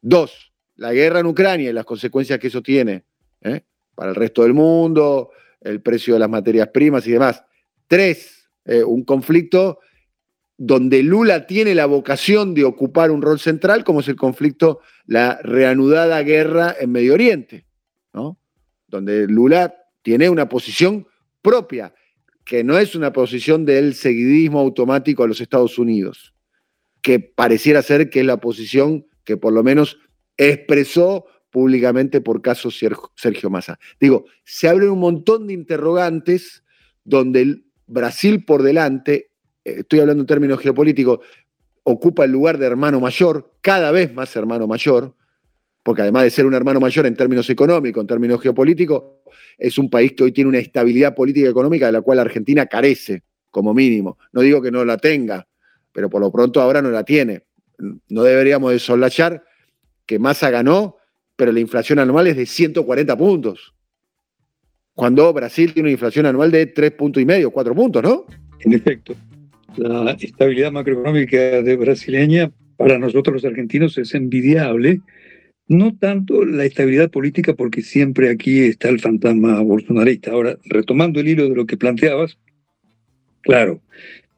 Dos, 0.00 0.52
la 0.76 0.92
guerra 0.92 1.20
en 1.20 1.26
Ucrania 1.26 1.70
y 1.70 1.72
las 1.72 1.84
consecuencias 1.84 2.38
que 2.38 2.48
eso 2.48 2.62
tiene 2.62 3.04
¿eh? 3.42 3.62
para 3.94 4.10
el 4.10 4.16
resto 4.16 4.42
del 4.42 4.54
mundo, 4.54 5.30
el 5.60 5.80
precio 5.82 6.14
de 6.14 6.20
las 6.20 6.30
materias 6.30 6.68
primas 6.68 7.06
y 7.06 7.12
demás. 7.12 7.44
Tres, 7.86 8.48
eh, 8.64 8.82
un 8.82 9.04
conflicto 9.04 9.78
donde 10.56 11.02
Lula 11.02 11.46
tiene 11.46 11.74
la 11.74 11.86
vocación 11.86 12.54
de 12.54 12.64
ocupar 12.64 13.10
un 13.10 13.22
rol 13.22 13.38
central, 13.38 13.84
como 13.84 14.00
es 14.00 14.08
el 14.08 14.16
conflicto, 14.16 14.80
la 15.04 15.38
reanudada 15.42 16.22
guerra 16.22 16.74
en 16.78 16.92
Medio 16.92 17.14
Oriente, 17.14 17.66
¿no? 18.12 18.38
donde 18.86 19.26
Lula 19.26 19.74
tiene 20.02 20.30
una 20.30 20.48
posición 20.48 21.06
propia 21.42 21.92
que 22.44 22.62
no 22.62 22.78
es 22.78 22.94
una 22.94 23.12
posición 23.12 23.64
del 23.64 23.94
seguidismo 23.94 24.60
automático 24.60 25.22
a 25.22 25.26
los 25.26 25.40
Estados 25.40 25.78
Unidos, 25.78 26.34
que 27.00 27.20
pareciera 27.20 27.82
ser 27.82 28.10
que 28.10 28.20
es 28.20 28.26
la 28.26 28.38
posición 28.38 29.06
que 29.24 29.36
por 29.36 29.52
lo 29.52 29.62
menos 29.62 29.98
expresó 30.36 31.26
públicamente 31.50 32.20
por 32.20 32.42
caso 32.42 32.70
Sergio 32.70 33.50
Massa. 33.50 33.78
Digo, 34.00 34.26
se 34.44 34.68
abren 34.68 34.90
un 34.90 34.98
montón 34.98 35.46
de 35.46 35.54
interrogantes 35.54 36.64
donde 37.04 37.62
Brasil 37.86 38.44
por 38.44 38.62
delante, 38.62 39.30
eh, 39.64 39.76
estoy 39.78 40.00
hablando 40.00 40.22
en 40.22 40.26
términos 40.26 40.60
geopolíticos, 40.60 41.20
ocupa 41.84 42.24
el 42.24 42.32
lugar 42.32 42.58
de 42.58 42.66
hermano 42.66 42.98
mayor, 42.98 43.54
cada 43.60 43.92
vez 43.92 44.12
más 44.12 44.34
hermano 44.36 44.66
mayor, 44.66 45.14
porque 45.84 46.02
además 46.02 46.24
de 46.24 46.30
ser 46.30 46.46
un 46.46 46.54
hermano 46.54 46.80
mayor 46.80 47.06
en 47.06 47.14
términos 47.14 47.48
económicos, 47.50 48.00
en 48.00 48.06
términos 48.06 48.40
geopolíticos, 48.40 49.04
es 49.58 49.76
un 49.76 49.90
país 49.90 50.12
que 50.14 50.24
hoy 50.24 50.32
tiene 50.32 50.48
una 50.48 50.58
estabilidad 50.58 51.14
política 51.14 51.46
y 51.46 51.50
económica 51.50 51.86
de 51.86 51.92
la 51.92 52.00
cual 52.00 52.18
Argentina 52.18 52.66
carece, 52.66 53.22
como 53.50 53.74
mínimo. 53.74 54.18
No 54.32 54.40
digo 54.40 54.62
que 54.62 54.70
no 54.70 54.82
la 54.84 54.96
tenga, 54.96 55.46
pero 55.92 56.08
por 56.08 56.22
lo 56.22 56.32
pronto 56.32 56.62
ahora 56.62 56.80
no 56.80 56.90
la 56.90 57.04
tiene. 57.04 57.42
No 58.08 58.22
deberíamos 58.22 58.72
de 58.72 59.40
que 60.06 60.18
Massa 60.18 60.48
ganó, 60.48 60.96
pero 61.36 61.52
la 61.52 61.60
inflación 61.60 61.98
anual 61.98 62.28
es 62.28 62.36
de 62.36 62.46
140 62.46 63.16
puntos. 63.18 63.74
Cuando 64.94 65.32
Brasil 65.34 65.74
tiene 65.74 65.88
una 65.88 65.92
inflación 65.92 66.24
anual 66.24 66.50
de 66.50 66.66
3 66.66 66.92
puntos 66.92 67.22
y 67.22 67.26
medio, 67.26 67.50
4 67.50 67.74
puntos, 67.74 68.02
¿no? 68.02 68.24
En 68.60 68.72
efecto, 68.72 69.14
la 69.76 70.12
estabilidad 70.12 70.72
macroeconómica 70.72 71.36
de 71.60 71.76
brasileña 71.76 72.50
para 72.78 72.98
nosotros 72.98 73.34
los 73.34 73.44
argentinos 73.44 73.98
es 73.98 74.14
envidiable 74.14 75.02
no 75.68 75.96
tanto 75.96 76.44
la 76.44 76.64
estabilidad 76.64 77.10
política, 77.10 77.54
porque 77.54 77.82
siempre 77.82 78.30
aquí 78.30 78.60
está 78.60 78.88
el 78.88 79.00
fantasma 79.00 79.60
bolsonarista. 79.60 80.32
Ahora, 80.32 80.58
retomando 80.64 81.20
el 81.20 81.28
hilo 81.28 81.48
de 81.48 81.56
lo 81.56 81.66
que 81.66 81.76
planteabas, 81.76 82.38
claro, 83.42 83.80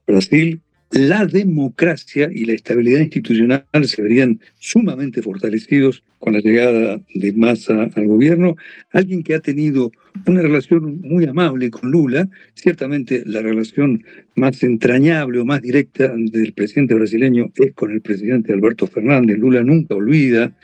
Brasil, 0.06 0.60
la 0.92 1.26
democracia 1.26 2.30
y 2.32 2.44
la 2.44 2.52
estabilidad 2.52 3.00
institucional 3.00 3.64
se 3.82 4.02
verían 4.02 4.40
sumamente 4.58 5.20
fortalecidos 5.20 6.04
con 6.20 6.32
la 6.32 6.40
llegada 6.40 7.00
de 7.14 7.32
Massa 7.32 7.90
al 7.94 8.06
gobierno. 8.06 8.56
Alguien 8.92 9.22
que 9.22 9.34
ha 9.34 9.40
tenido 9.40 9.90
una 10.26 10.42
relación 10.42 11.00
muy 11.00 11.24
amable 11.26 11.70
con 11.70 11.90
Lula, 11.90 12.28
ciertamente 12.54 13.24
la 13.26 13.42
relación 13.42 14.04
más 14.36 14.62
entrañable 14.62 15.40
o 15.40 15.44
más 15.44 15.60
directa 15.60 16.14
del 16.16 16.52
presidente 16.52 16.94
brasileño 16.94 17.50
es 17.56 17.72
con 17.74 17.90
el 17.90 18.00
presidente 18.00 18.52
Alberto 18.52 18.86
Fernández. 18.86 19.38
Lula 19.38 19.62
nunca 19.62 19.96
olvida 19.96 20.54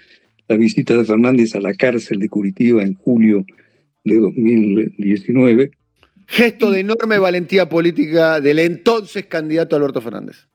la 0.53 0.59
visita 0.59 0.95
de 0.95 1.07
Fernández 1.07 1.55
a 1.55 1.61
la 1.61 1.73
cárcel 1.73 2.19
de 2.19 2.29
Curitiba 2.29 2.83
en 2.83 2.93
julio 2.95 3.47
de 4.05 4.17
2019. 4.19 5.71
Gesto 6.27 6.71
de 6.71 6.81
enorme 6.81 7.19
valentía 7.19 7.71
política 7.71 8.38
del 8.38 8.59
entonces 8.59 9.25
candidato 9.27 9.77
Alberto 9.77 10.03
Fernández. 10.03 10.49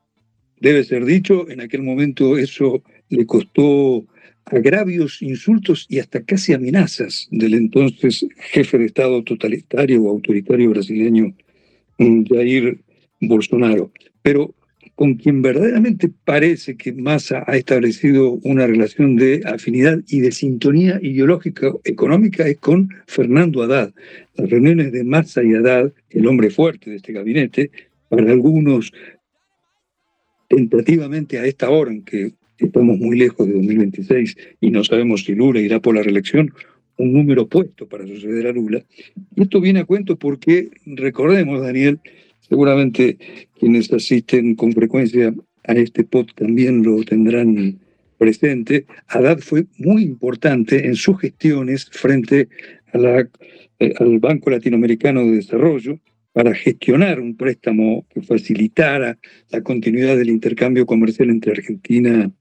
Debe 0.59 0.83
ser 0.83 1.03
dicho, 1.03 1.49
en 1.49 1.61
aquel 1.61 1.81
momento 1.81 2.37
eso 2.37 2.83
le 3.09 3.25
costó 3.25 4.05
agravios, 4.45 5.23
insultos 5.23 5.87
y 5.89 5.97
hasta 5.97 6.23
casi 6.23 6.53
amenazas 6.53 7.27
del 7.31 7.55
entonces 7.55 8.23
jefe 8.37 8.77
de 8.77 8.85
Estado 8.85 9.23
totalitario 9.23 10.03
o 10.03 10.11
autoritario 10.11 10.69
brasileño 10.69 11.33
Jair 11.97 12.79
Bolsonaro. 13.19 13.91
Pero 14.21 14.53
con 14.97 15.13
quien 15.13 15.43
verdaderamente 15.43 16.09
parece 16.25 16.75
que 16.75 16.91
Massa 16.91 17.43
ha 17.45 17.55
establecido 17.55 18.31
una 18.41 18.65
relación 18.65 19.15
de 19.15 19.43
afinidad 19.45 19.99
y 20.07 20.21
de 20.21 20.31
sintonía 20.31 20.97
ideológica 21.03 21.71
económica 21.83 22.47
es 22.47 22.57
con 22.57 22.89
Fernando 23.05 23.61
Haddad. 23.61 23.93
Las 24.33 24.49
reuniones 24.49 24.91
de 24.91 25.03
Massa 25.03 25.43
y 25.43 25.53
Haddad, 25.53 25.93
el 26.09 26.25
hombre 26.25 26.49
fuerte 26.49 26.89
de 26.89 26.95
este 26.95 27.13
gabinete, 27.13 27.69
para 28.09 28.31
algunos 28.31 28.91
tentativamente 30.49 31.37
a 31.37 31.45
esta 31.45 31.69
hora 31.69 31.91
en 31.91 32.01
que 32.01 32.31
estamos 32.57 32.97
muy 32.97 33.19
lejos 33.19 33.45
de 33.45 33.53
2026 33.53 34.35
y 34.61 34.71
no 34.71 34.83
sabemos 34.83 35.25
si 35.25 35.35
Lula 35.35 35.59
irá 35.59 35.79
por 35.79 35.93
la 35.93 36.01
reelección, 36.01 36.51
un 36.97 37.13
número 37.13 37.45
puesto 37.45 37.87
para 37.87 38.07
suceder 38.07 38.47
a 38.47 38.51
Lula. 38.51 38.83
Esto 39.35 39.61
viene 39.61 39.81
a 39.81 39.85
cuento 39.85 40.15
porque, 40.15 40.71
recordemos, 40.87 41.61
Daniel, 41.61 41.99
seguramente 42.47 43.17
quienes 43.59 43.91
asisten 43.91 44.55
con 44.55 44.73
frecuencia 44.73 45.33
a 45.63 45.73
este 45.73 46.03
pod 46.03 46.27
también 46.35 46.83
lo 46.83 47.03
tendrán 47.03 47.79
presente. 48.17 48.85
Haddad 49.07 49.39
fue 49.39 49.65
muy 49.77 50.03
importante 50.03 50.85
en 50.85 50.95
sus 50.95 51.19
gestiones 51.19 51.89
frente 51.91 52.49
eh, 52.93 53.93
al 53.99 54.19
Banco 54.19 54.49
Latinoamericano 54.49 55.25
de 55.25 55.33
Desarrollo 55.33 55.99
para 56.33 56.53
gestionar 56.53 57.19
un 57.19 57.35
préstamo 57.35 58.05
que 58.09 58.21
facilitara 58.21 59.17
la 59.49 59.61
continuidad 59.61 60.17
del 60.17 60.29
intercambio 60.29 60.85
comercial 60.85 61.29
entre 61.29 61.51
Argentina 61.51 62.31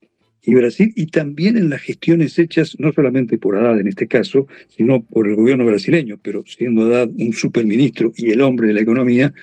y 0.42 0.54
Brasil, 0.54 0.92
y 0.94 1.06
también 1.06 1.56
en 1.56 1.70
las 1.70 1.80
gestiones 1.80 2.38
hechas 2.38 2.76
no 2.78 2.92
solamente 2.92 3.36
por 3.36 3.56
Haddad 3.56 3.80
en 3.80 3.88
este 3.88 4.06
caso, 4.06 4.46
sino 4.68 5.02
por 5.02 5.26
el 5.26 5.34
gobierno 5.34 5.66
brasileño, 5.66 6.20
pero 6.22 6.44
siendo 6.46 6.82
Haddad 6.82 7.10
un 7.18 7.32
superministro 7.32 8.12
y 8.16 8.30
el 8.30 8.42
hombre 8.42 8.68
de 8.68 8.74
la 8.74 8.80
economía, 8.80 9.34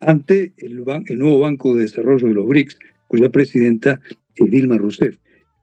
ante 0.00 0.52
el, 0.58 0.84
nuevo 1.18 1.40
Banco 1.40 1.74
de 1.74 1.82
Desarrollo 1.82 2.28
de 2.28 2.34
los 2.34 2.46
BRICS, 2.46 2.78
cuya 3.06 3.30
presidenta 3.30 4.00
es 4.34 4.50
Dilma 4.50 4.78
Rousseff. 4.78 5.16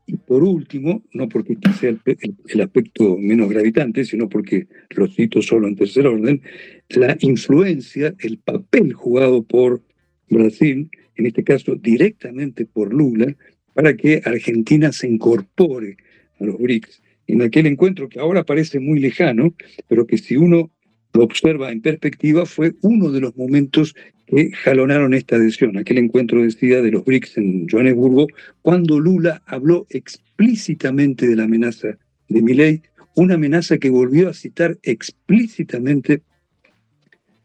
Y 0.08 0.18
por 0.18 0.44
último, 0.44 1.04
no 1.14 1.28
porque 1.28 1.58
sea 1.80 1.90
el, 1.90 2.00
el, 2.06 2.62
aspecto 2.62 3.18
menos 3.18 3.50
gravitante, 3.50 4.06
sino 4.06 4.30
porque 4.30 4.68
lo 4.92 5.08
cito 5.08 5.42
solo 5.42 5.68
en 5.68 5.76
tercer 5.76 6.06
orden, 6.06 6.42
la 6.90 7.18
influencia, 7.22 8.14
el 8.20 8.38
papel 8.38 8.94
jugado 8.94 9.42
por 9.44 9.82
Brasil, 10.30 10.90
en 11.16 11.26
este 11.26 11.44
caso 11.44 11.76
directamente 11.76 12.66
por 12.66 12.94
Lula, 12.94 13.36
para 13.74 13.96
que 13.96 14.22
Argentina 14.24 14.92
se 14.92 15.08
incorpore 15.08 15.98
a 16.40 16.46
los 16.46 16.58
BRICS. 16.60 17.02
En 17.28 17.42
aquel 17.42 17.66
encuentro 17.66 18.08
que 18.08 18.20
ahora 18.20 18.44
parece 18.44 18.80
muy 18.80 19.00
lejano, 19.00 19.56
pero 19.88 20.06
que 20.06 20.18
si 20.18 20.38
uno 20.38 20.72
lo 21.16 21.24
observa 21.24 21.72
en 21.72 21.82
perspectiva, 21.82 22.46
fue 22.46 22.74
uno 22.82 23.12
de 23.12 23.22
los 23.22 23.36
momentos 23.36 23.96
que 24.28 24.52
jalonaron 24.52 25.14
esta 25.14 25.38
adhesión. 25.38 25.78
Aquel 25.78 25.98
encuentro, 25.98 26.44
decía, 26.44 26.82
de 26.82 26.92
los 26.92 27.06
BRICS 27.06 27.38
en 27.38 27.68
Johannesburgo, 27.70 28.28
cuando 28.62 29.00
Lula 29.00 29.42
habló 29.46 29.88
explícitamente 29.90 31.28
de 31.28 31.36
la 31.36 31.44
amenaza 31.44 31.98
de 32.28 32.42
Milei, 32.42 32.82
una 33.16 33.36
amenaza 33.36 33.78
que 33.78 33.90
volvió 33.90 34.30
a 34.30 34.34
citar 34.34 34.78
explícitamente 34.84 36.22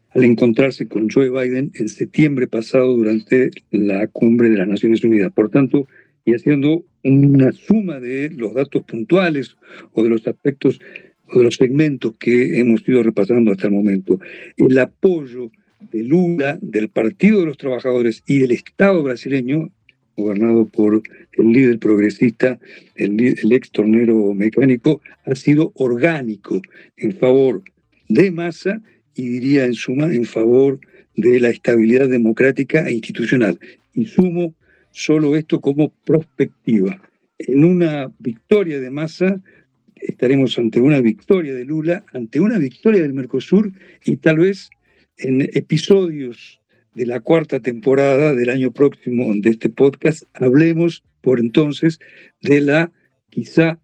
al 0.09 0.25
encontrarse 0.25 0.87
con 0.87 1.09
Joe 1.09 1.29
Biden 1.29 1.71
en 1.75 1.87
septiembre 1.87 2.47
pasado 2.47 2.97
durante 2.97 3.51
la 3.71 4.07
cumbre 4.07 4.49
de 4.49 4.57
las 4.57 4.67
Naciones 4.67 5.03
Unidas. 5.03 5.31
Por 5.31 5.49
tanto, 5.49 5.87
y 6.25 6.33
haciendo 6.33 6.83
una 7.03 7.51
suma 7.53 7.99
de 7.99 8.29
los 8.31 8.53
datos 8.53 8.83
puntuales 8.83 9.55
o 9.93 10.03
de 10.03 10.09
los 10.09 10.27
aspectos 10.27 10.79
de 11.39 11.43
los 11.43 11.55
segmentos 11.55 12.13
que 12.19 12.59
hemos 12.59 12.87
ido 12.87 13.03
repasando 13.03 13.51
hasta 13.51 13.67
el 13.67 13.73
momento. 13.73 14.19
El 14.57 14.77
apoyo 14.79 15.51
de 15.91 16.03
Lula, 16.03 16.59
del 16.61 16.89
Partido 16.89 17.39
de 17.39 17.47
los 17.47 17.57
Trabajadores 17.57 18.23
y 18.27 18.39
del 18.39 18.51
Estado 18.51 19.01
brasileño, 19.03 19.71
gobernado 20.15 20.65
por 20.65 21.01
el 21.33 21.51
líder 21.51 21.79
progresista, 21.79 22.59
el, 22.95 23.19
el 23.19 23.51
ex 23.51 23.71
tornero 23.71 24.33
mecánico, 24.33 25.01
ha 25.25 25.35
sido 25.35 25.71
orgánico 25.75 26.61
en 26.97 27.13
favor 27.13 27.63
de 28.07 28.31
Massa 28.31 28.81
y 29.15 29.27
diría 29.27 29.65
en 29.65 29.73
suma 29.73 30.13
en 30.13 30.25
favor 30.25 30.79
de 31.15 31.39
la 31.39 31.49
estabilidad 31.49 32.09
democrática 32.09 32.87
e 32.87 32.93
institucional. 32.93 33.59
Y 33.93 34.05
sumo 34.05 34.53
solo 34.91 35.35
esto 35.35 35.59
como 35.61 35.89
prospectiva. 36.05 37.01
En 37.39 37.63
una 37.63 38.11
victoria 38.19 38.79
de 38.79 38.91
Massa 38.91 39.41
estaremos 40.01 40.57
ante 40.57 40.81
una 40.81 40.99
victoria 41.01 41.53
de 41.53 41.65
Lula, 41.65 42.03
ante 42.13 42.39
una 42.39 42.57
victoria 42.57 43.01
del 43.01 43.13
Mercosur 43.13 43.71
y 44.05 44.17
tal 44.17 44.39
vez 44.39 44.69
en 45.17 45.41
episodios 45.53 46.59
de 46.93 47.05
la 47.05 47.19
cuarta 47.19 47.59
temporada 47.59 48.33
del 48.33 48.49
año 48.49 48.71
próximo 48.71 49.31
de 49.35 49.51
este 49.51 49.69
podcast 49.69 50.23
hablemos 50.33 51.03
por 51.21 51.39
entonces 51.39 51.99
de 52.41 52.61
la 52.61 52.91
quizá 53.29 53.79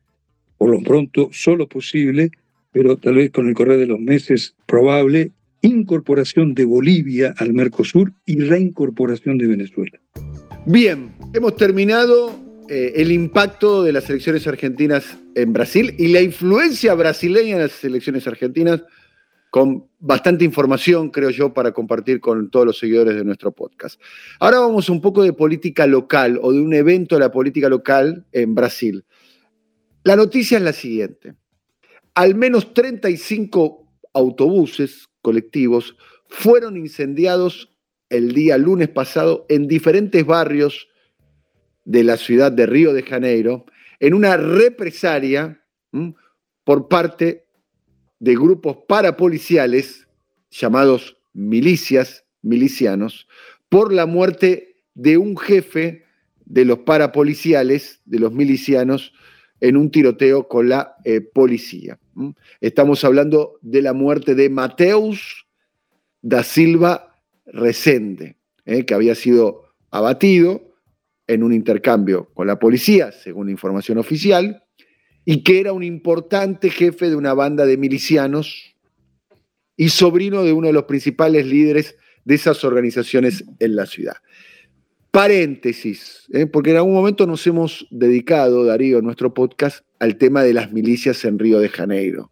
por 0.57 0.71
lo 0.71 0.81
pronto 0.81 1.29
solo 1.31 1.67
posible, 1.67 2.31
pero 2.71 2.97
tal 2.97 3.15
vez 3.15 3.31
con 3.31 3.47
el 3.47 3.53
correr 3.53 3.77
de 3.77 3.85
los 3.85 3.99
meses 3.99 4.55
probable 4.65 5.31
incorporación 5.61 6.53
de 6.53 6.65
Bolivia 6.65 7.33
al 7.37 7.53
Mercosur 7.53 8.13
y 8.25 8.39
reincorporación 8.39 9.37
de 9.37 9.47
Venezuela. 9.47 9.99
Bien, 10.65 11.11
hemos 11.33 11.55
terminado 11.55 12.46
eh, 12.69 12.93
el 13.01 13.11
impacto 13.11 13.83
de 13.83 13.93
las 13.93 14.09
elecciones 14.09 14.45
argentinas 14.47 15.17
en 15.35 15.53
Brasil 15.53 15.95
y 15.97 16.09
la 16.09 16.21
influencia 16.21 16.93
brasileña 16.93 17.55
en 17.55 17.61
las 17.61 17.83
elecciones 17.83 18.27
argentinas 18.27 18.83
con 19.49 19.87
bastante 19.99 20.43
información, 20.43 21.09
creo 21.09 21.29
yo, 21.29 21.53
para 21.53 21.71
compartir 21.71 22.19
con 22.19 22.49
todos 22.49 22.65
los 22.65 22.77
seguidores 22.77 23.15
de 23.15 23.23
nuestro 23.23 23.51
podcast. 23.51 23.99
Ahora 24.39 24.59
vamos 24.59 24.89
un 24.89 25.01
poco 25.01 25.23
de 25.23 25.33
política 25.33 25.87
local 25.87 26.39
o 26.41 26.51
de 26.51 26.59
un 26.59 26.73
evento 26.73 27.15
de 27.15 27.21
la 27.21 27.31
política 27.31 27.69
local 27.69 28.25
en 28.31 28.53
Brasil. 28.53 29.05
La 30.03 30.15
noticia 30.15 30.57
es 30.57 30.63
la 30.63 30.73
siguiente. 30.73 31.35
Al 32.13 32.35
menos 32.35 32.73
35 32.73 33.87
autobuses 34.13 35.07
colectivos 35.21 35.95
fueron 36.27 36.77
incendiados 36.77 37.73
el 38.09 38.33
día 38.33 38.57
lunes 38.57 38.89
pasado 38.89 39.45
en 39.49 39.67
diferentes 39.67 40.25
barrios 40.25 40.87
de 41.87 42.03
la 42.03 42.17
ciudad 42.17 42.51
de 42.51 42.65
Río 42.65 42.91
de 42.91 43.01
Janeiro, 43.01 43.65
en 44.01 44.13
una 44.13 44.35
represaria 44.35 45.63
por 46.65 46.89
parte 46.89 47.45
de 48.19 48.35
grupos 48.35 48.79
parapoliciales 48.89 50.05
llamados 50.51 51.17
milicias, 51.31 52.25
milicianos, 52.41 53.25
por 53.69 53.93
la 53.93 54.05
muerte 54.05 54.83
de 54.95 55.17
un 55.17 55.37
jefe 55.37 56.03
de 56.45 56.65
los 56.65 56.79
parapoliciales, 56.79 58.01
de 58.03 58.19
los 58.19 58.33
milicianos, 58.33 59.13
en 59.61 59.77
un 59.77 59.89
tiroteo 59.89 60.49
con 60.49 60.67
la 60.67 60.97
eh, 61.05 61.21
policía. 61.21 61.97
Estamos 62.59 63.05
hablando 63.05 63.59
de 63.61 63.81
la 63.81 63.93
muerte 63.93 64.35
de 64.35 64.49
Mateus 64.49 65.47
da 66.21 66.43
Silva 66.43 67.15
Resende, 67.45 68.35
¿eh? 68.65 68.85
que 68.85 68.93
había 68.93 69.15
sido 69.15 69.63
abatido 69.89 70.66
en 71.27 71.43
un 71.43 71.53
intercambio 71.53 72.29
con 72.33 72.47
la 72.47 72.57
policía, 72.57 73.11
según 73.11 73.49
información 73.49 73.97
oficial, 73.97 74.63
y 75.25 75.43
que 75.43 75.59
era 75.59 75.73
un 75.73 75.83
importante 75.83 76.69
jefe 76.69 77.09
de 77.09 77.15
una 77.15 77.33
banda 77.33 77.65
de 77.65 77.77
milicianos 77.77 78.75
y 79.75 79.89
sobrino 79.89 80.43
de 80.43 80.53
uno 80.53 80.67
de 80.67 80.73
los 80.73 80.85
principales 80.85 81.45
líderes 81.45 81.97
de 82.23 82.35
esas 82.35 82.63
organizaciones 82.63 83.43
en 83.59 83.75
la 83.75 83.85
ciudad. 83.85 84.15
Paréntesis, 85.11 86.27
¿eh? 86.31 86.47
porque 86.47 86.71
en 86.71 86.77
algún 86.77 86.93
momento 86.93 87.25
nos 87.25 87.45
hemos 87.47 87.87
dedicado, 87.91 88.65
Darío, 88.65 88.99
en 88.99 89.05
nuestro 89.05 89.33
podcast, 89.33 89.85
al 89.99 90.17
tema 90.17 90.43
de 90.43 90.53
las 90.53 90.71
milicias 90.71 91.23
en 91.25 91.39
Río 91.39 91.59
de 91.59 91.69
Janeiro. 91.69 92.31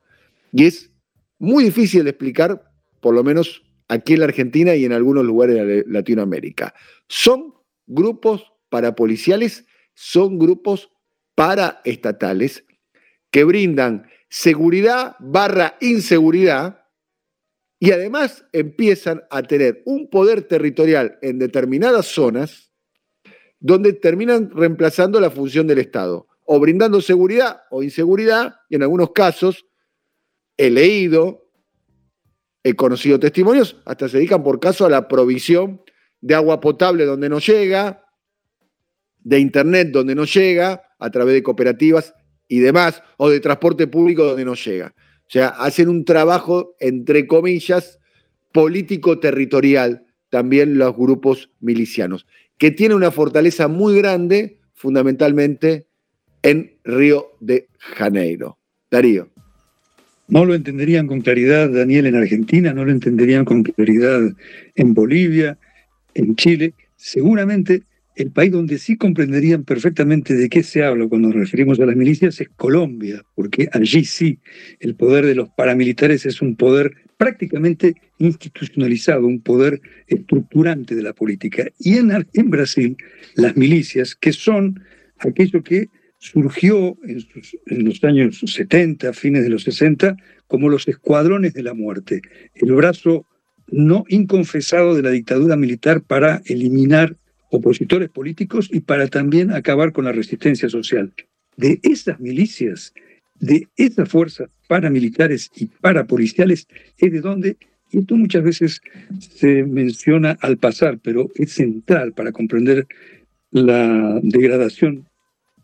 Y 0.52 0.66
es 0.66 0.92
muy 1.40 1.64
difícil 1.66 2.04
de 2.04 2.12
explicar, 2.12 2.72
por 3.02 3.14
lo 3.14 3.24
menos 3.24 3.64
aquí 3.88 4.14
en 4.14 4.20
la 4.20 4.26
Argentina 4.26 4.76
y 4.76 4.86
en 4.86 4.94
algunos 4.94 5.26
lugares 5.26 5.56
de 5.56 5.84
Latinoamérica. 5.88 6.74
Son 7.08 7.54
grupos 7.88 8.54
parapoliciales, 8.70 9.66
son 9.94 10.38
grupos 10.40 10.92
paraestatales 11.36 12.66
que 13.32 13.44
brindan 13.44 14.08
seguridad 14.30 15.16
barra 15.20 15.78
inseguridad 15.82 16.86
y 17.80 17.92
además 17.92 18.46
empiezan 18.54 19.24
a 19.30 19.44
tener 19.44 19.84
un 19.86 20.10
poder 20.10 20.44
territorial 20.44 21.20
en 21.22 21.40
determinadas 21.40 22.08
zonas 22.08 22.72
donde 23.60 23.94
terminan 23.94 24.50
reemplazando 24.52 25.20
la 25.20 25.30
función 25.30 25.68
del 25.68 25.80
Estado, 25.80 26.28
o 26.44 26.60
brindando 26.60 27.02
seguridad 27.02 27.64
o 27.72 27.82
inseguridad, 27.84 28.56
y 28.70 28.76
en 28.76 28.84
algunos 28.84 29.12
casos 29.12 29.66
he 30.58 30.70
leído, 30.70 31.46
He 32.68 32.76
conocido 32.76 33.20
testimonios, 33.20 33.80
hasta 33.86 34.10
se 34.10 34.18
dedican 34.18 34.42
por 34.42 34.60
caso 34.60 34.88
a 34.88 34.90
la 34.90 35.08
provisión 35.08 35.84
de 36.20 36.34
agua 36.34 36.60
potable 36.60 37.06
donde 37.06 37.30
no 37.30 37.38
llega, 37.38 38.05
de 39.26 39.40
internet 39.40 39.90
donde 39.92 40.16
no 40.16 40.24
llega, 40.24 40.84
a 41.00 41.10
través 41.10 41.34
de 41.34 41.44
cooperativas 41.44 42.14
y 42.48 42.60
demás, 42.60 43.02
o 43.18 43.30
de 43.30 43.42
transporte 43.42 43.88
público 43.88 44.24
donde 44.24 44.46
no 44.46 44.54
llega. 44.54 44.94
O 44.96 45.30
sea, 45.30 45.48
hacen 45.48 45.90
un 45.90 46.06
trabajo, 46.06 46.76
entre 46.80 47.26
comillas, 47.28 48.00
político-territorial, 48.54 50.06
también 50.30 50.78
los 50.78 50.96
grupos 50.96 51.50
milicianos, 51.60 52.28
que 52.58 52.72
tiene 52.72 52.96
una 52.96 53.12
fortaleza 53.12 53.68
muy 53.68 53.98
grande, 53.98 54.60
fundamentalmente 54.74 55.88
en 56.44 56.78
Río 56.84 57.32
de 57.40 57.68
Janeiro. 57.80 58.60
Darío. 58.92 59.30
No 60.28 60.46
lo 60.46 60.54
entenderían 60.54 61.08
con 61.08 61.22
claridad, 61.22 61.70
Daniel, 61.70 62.06
en 62.06 62.16
Argentina, 62.16 62.74
no 62.74 62.86
lo 62.86 62.92
entenderían 62.92 63.44
con 63.44 63.64
claridad 63.64 64.22
en 64.76 64.94
Bolivia, 64.94 65.58
en 66.14 66.36
Chile. 66.36 66.74
Seguramente 66.96 67.84
el 68.16 68.32
país 68.32 68.52
donde 68.52 68.78
sí 68.78 68.96
comprenderían 68.96 69.64
perfectamente 69.64 70.34
de 70.34 70.50
qué 70.50 70.64
se 70.64 70.84
habla 70.84 71.08
cuando 71.08 71.28
nos 71.28 71.38
referimos 71.38 71.80
a 71.80 71.86
las 71.86 71.96
milicias 71.96 72.40
es 72.40 72.50
Colombia, 72.56 73.24
porque 73.36 73.68
allí 73.74 74.06
sí 74.06 74.40
el 74.80 74.96
poder 74.96 75.26
de 75.26 75.36
los 75.36 75.50
paramilitares 75.50 76.26
es 76.26 76.42
un 76.42 76.56
poder 76.56 76.94
prácticamente 77.18 77.96
institucionalizado, 78.18 79.28
un 79.28 79.42
poder 79.42 79.82
estructurante 80.08 80.96
de 80.96 81.04
la 81.04 81.14
política. 81.14 81.66
Y 81.80 81.98
en, 81.98 82.50
Brasil, 82.50 82.96
las 83.36 83.56
milicias, 83.58 84.16
que 84.16 84.32
son 84.32 84.82
aquello 85.20 85.62
que 85.62 85.90
surgió 86.20 86.98
en, 87.04 87.20
en, 87.68 87.86
los 87.86 88.04
años 88.04 88.42
70, 88.46 89.14
fines 89.14 89.44
de 89.44 89.50
los 89.50 89.64
60, 89.64 90.16
como 90.48 90.70
los 90.70 90.88
escuadrones 90.88 91.54
de 91.54 91.64
la 91.64 91.74
muerte, 91.74 92.22
el 92.56 92.72
brazo 92.72 93.26
no 93.68 94.06
inconfesado 94.08 94.96
de 94.96 95.02
la 95.02 95.12
dictadura 95.12 95.56
militar 95.56 96.02
para 96.02 96.42
eliminar 96.46 97.18
opositores 97.52 98.10
políticos 98.10 98.70
y 98.72 98.82
para 98.82 99.08
también 99.08 99.52
acabar 99.52 99.92
con 99.92 100.06
la 100.06 100.12
resistencia 100.12 100.70
social. 100.70 101.14
De 101.58 101.80
esas 101.84 102.20
milicias, 102.20 102.94
de 103.40 103.68
esas 103.76 104.10
fuerzas 104.10 104.50
paramilitares 104.68 105.52
y 105.56 105.68
parapoliciales, 105.68 106.68
es 106.98 107.12
de 107.12 107.22
donde, 107.22 107.58
y 107.92 108.00
esto 108.00 108.16
muchas 108.16 108.44
veces 108.44 108.82
se 109.20 109.64
menciona 109.64 110.38
al 110.42 110.58
pasar, 110.58 111.00
pero 111.02 111.30
es 111.36 111.54
central 111.54 112.14
para 112.14 112.32
comprender 112.32 112.88
la 113.52 114.20
degradación 114.22 115.08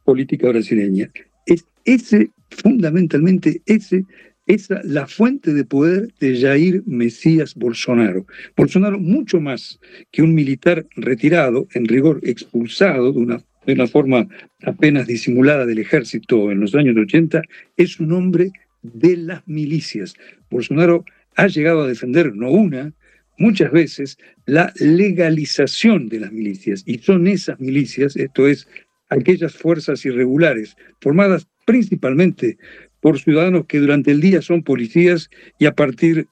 política 0.04 0.50
brasileña. 0.50 1.12
Es 1.46 1.66
ese, 1.84 2.30
fundamentalmente 2.50 3.62
ese, 3.66 4.06
esa 4.54 4.82
la 4.84 5.08
fuente 5.08 5.54
de 5.54 5.64
poder 5.64 6.14
de 6.20 6.40
Jair 6.40 6.84
Mesías 6.86 7.56
Bolsonaro. 7.56 8.26
Bolsonaro, 8.56 9.00
mucho 9.00 9.40
más 9.40 9.80
que 10.12 10.22
un 10.22 10.34
militar 10.34 10.86
retirado, 10.96 11.68
en 11.74 11.86
rigor 11.86 12.20
expulsado 12.24 13.14
de 13.14 13.20
una, 13.20 13.44
de 13.66 13.74
una 13.74 13.88
forma 13.88 14.28
apenas 14.64 15.08
disimulada 15.08 15.66
del 15.66 15.80
ejército 15.80 16.52
en 16.52 16.60
los 16.60 16.76
años 16.76 16.98
80, 16.98 17.42
es 17.78 18.00
un 18.00 18.12
hombre 18.12 18.52
de 18.82 19.18
las 19.18 19.48
milicias. 19.48 20.16
Bolsonaro 20.50 21.06
ha 21.36 21.48
llegado 21.48 21.84
a 21.84 21.88
defender, 21.88 22.36
no 22.36 22.52
una, 22.52 22.94
muchas 23.38 23.72
veces, 23.72 24.18
la 24.46 24.74
legalización 24.80 26.10
de 26.10 26.20
las 26.20 26.32
milicias. 26.32 26.84
Y 26.86 26.98
son 27.00 27.28
esas 27.28 27.60
milicias, 27.60 28.16
esto 28.16 28.48
es, 28.48 28.68
aquellas 29.10 29.54
fuerzas 29.54 30.06
irregulares, 30.06 30.76
formadas 31.00 31.48
principalmente 31.66 32.58
por 33.02 33.20
ciudadanos 33.20 33.66
que 33.66 33.80
durante 33.80 34.12
el 34.12 34.22
día 34.22 34.42
son 34.42 34.64
policías 34.64 35.30
y 35.60 35.66
a 35.66 35.74
partir 35.74 36.28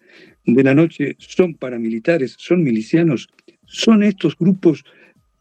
de 0.45 0.63
la 0.63 0.73
noche 0.73 1.15
son 1.17 1.55
paramilitares, 1.55 2.35
son 2.37 2.63
milicianos, 2.63 3.27
son 3.65 4.03
estos 4.03 4.37
grupos 4.37 4.83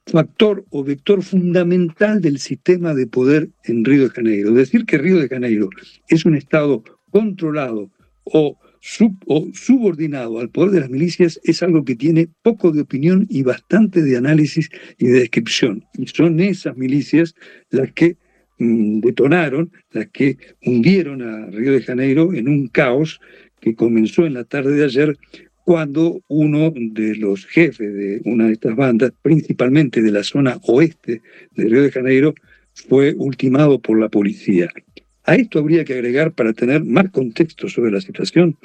factor 0.08 0.64
o 0.70 0.82
vector 0.82 1.22
fundamental 1.22 2.20
del 2.20 2.38
sistema 2.38 2.94
de 2.94 3.06
poder 3.06 3.50
en 3.64 3.84
Río 3.84 4.04
de 4.04 4.10
Janeiro. 4.10 4.52
Decir 4.52 4.84
que 4.86 4.98
Río 4.98 5.18
de 5.18 5.28
Janeiro 5.28 5.68
es 6.08 6.24
un 6.24 6.34
Estado 6.34 6.82
controlado 7.10 7.90
o, 8.24 8.58
subordinado 9.52 10.38
al 10.38 10.50
poder 10.50 10.70
de 10.70 10.80
las 10.80 10.90
milicias 10.90 11.40
es 11.42 11.62
algo 11.62 11.84
que 11.84 11.96
tiene 11.96 12.28
poco 12.42 12.70
de 12.70 12.80
opinión 12.80 13.26
y 13.28 13.42
bastante 13.42 14.02
de 14.02 14.16
análisis 14.16 14.70
y 14.98 15.06
de 15.08 15.20
descripción. 15.20 15.84
Y 15.94 16.06
son 16.06 16.40
esas 16.40 16.76
milicias 16.76 17.34
las 17.70 17.92
que 17.92 18.16
detonaron, 18.58 19.70
las 19.92 20.08
que 20.08 20.36
hundieron 20.64 21.22
a 21.22 21.46
Río 21.46 21.72
de 21.72 21.82
Janeiro 21.82 22.32
en 22.34 22.48
un 22.48 22.68
caos 22.68 23.20
que 23.60 23.74
comenzó 23.74 24.26
en 24.26 24.34
la 24.34 24.44
tarde 24.44 24.72
de 24.72 24.84
ayer 24.84 25.16
cuando 25.64 26.22
uno 26.28 26.72
de 26.74 27.16
los 27.16 27.44
jefes 27.44 27.92
de 27.92 28.22
una 28.24 28.46
de 28.46 28.52
estas 28.52 28.74
bandas, 28.74 29.12
principalmente 29.20 30.00
de 30.00 30.10
la 30.10 30.22
zona 30.22 30.58
oeste 30.62 31.20
de 31.54 31.64
Río 31.64 31.82
de 31.82 31.92
Janeiro, 31.92 32.34
fue 32.72 33.14
ultimado 33.16 33.78
por 33.78 34.00
la 34.00 34.08
policía. 34.08 34.70
A 35.24 35.34
esto 35.34 35.58
habría 35.58 35.84
que 35.84 35.92
agregar, 35.92 36.32
para 36.32 36.54
tener 36.54 36.84
más 36.84 37.10
contexto 37.10 37.68
sobre 37.68 37.90
la 37.90 38.00
situación, 38.00 38.56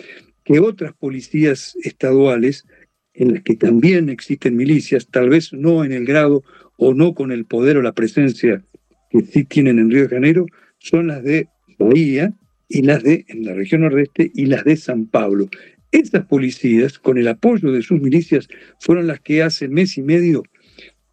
que 0.46 0.60
otras 0.60 0.94
policías 0.94 1.76
estaduales, 1.84 2.66
en 3.14 3.34
las 3.34 3.44
que 3.44 3.56
también 3.56 4.10
existen 4.10 4.56
milicias, 4.56 5.08
tal 5.08 5.30
vez 5.30 5.52
no 5.52 5.84
en 5.84 5.92
el 5.92 6.06
grado 6.06 6.44
o 6.78 6.94
no 6.94 7.14
con 7.14 7.32
el 7.32 7.46
poder 7.46 7.78
o 7.78 7.82
la 7.82 7.92
presencia 7.92 8.64
que 9.14 9.26
sí 9.26 9.44
tienen 9.44 9.78
en 9.78 9.92
Río 9.92 10.04
de 10.04 10.10
Janeiro 10.10 10.46
son 10.80 11.08
las 11.08 11.24
de 11.24 11.48
Bahía 11.78 12.34
y 12.68 12.82
las 12.82 13.04
de, 13.04 13.26
en 13.28 13.46
la 13.46 13.54
región 13.54 13.82
nordeste, 13.82 14.32
y 14.34 14.48
las 14.48 14.64
de 14.64 14.76
San 14.76 15.06
Pablo. 15.06 15.48
Estas 15.92 16.26
policías, 16.26 16.98
con 16.98 17.20
el 17.20 17.28
apoyo 17.28 17.72
de 17.72 17.84
sus 17.84 18.02
milicias, 18.02 18.48
fueron 18.80 19.06
las 19.06 19.20
que 19.20 19.44
hace 19.44 19.68
mes 19.68 19.96
y 20.00 20.02
medio 20.02 20.42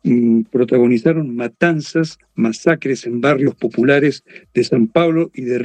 mm, 0.04 0.44
protagonizaron 0.44 1.36
matanzas, 1.36 2.18
masacres 2.34 3.04
en 3.04 3.20
barrios 3.20 3.54
populares 3.54 4.24
de 4.54 4.64
San 4.64 4.86
Pablo 4.88 5.30
y 5.34 5.42
de, 5.42 5.56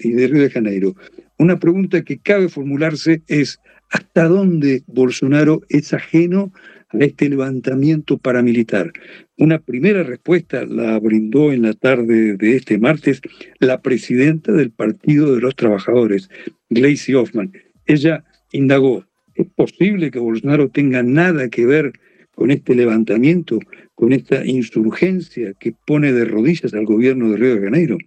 y 0.00 0.10
de 0.10 0.26
Río 0.26 0.42
de 0.42 0.50
Janeiro. 0.50 0.96
Una 1.38 1.60
pregunta 1.60 2.02
que 2.02 2.18
cabe 2.18 2.48
formularse 2.48 3.22
es, 3.28 3.60
¿hasta 3.90 4.26
dónde 4.26 4.82
Bolsonaro 4.88 5.60
es 5.68 5.92
ajeno 5.94 6.52
a 6.90 6.98
este 6.98 7.28
levantamiento 7.28 8.18
paramilitar. 8.18 8.92
Una 9.36 9.58
primera 9.58 10.02
respuesta 10.02 10.64
la 10.64 10.98
brindó 10.98 11.52
en 11.52 11.62
la 11.62 11.74
tarde 11.74 12.36
de 12.36 12.56
este 12.56 12.78
martes 12.78 13.20
la 13.58 13.80
presidenta 13.80 14.52
del 14.52 14.70
Partido 14.70 15.34
de 15.34 15.40
los 15.40 15.54
Trabajadores, 15.54 16.30
Gleisi 16.70 17.14
Hoffman. 17.14 17.52
Ella 17.86 18.24
indagó, 18.52 19.04
¿es 19.34 19.46
posible 19.54 20.10
que 20.10 20.18
Bolsonaro 20.18 20.68
tenga 20.70 21.02
nada 21.02 21.48
que 21.48 21.66
ver 21.66 21.92
con 22.34 22.50
este 22.50 22.74
levantamiento, 22.74 23.58
con 23.94 24.12
esta 24.12 24.46
insurgencia 24.46 25.54
que 25.58 25.74
pone 25.86 26.12
de 26.12 26.24
rodillas 26.24 26.72
al 26.72 26.84
gobierno 26.84 27.30
de 27.30 27.36
Río 27.36 27.54
de 27.56 27.62
Janeiro? 27.62 27.98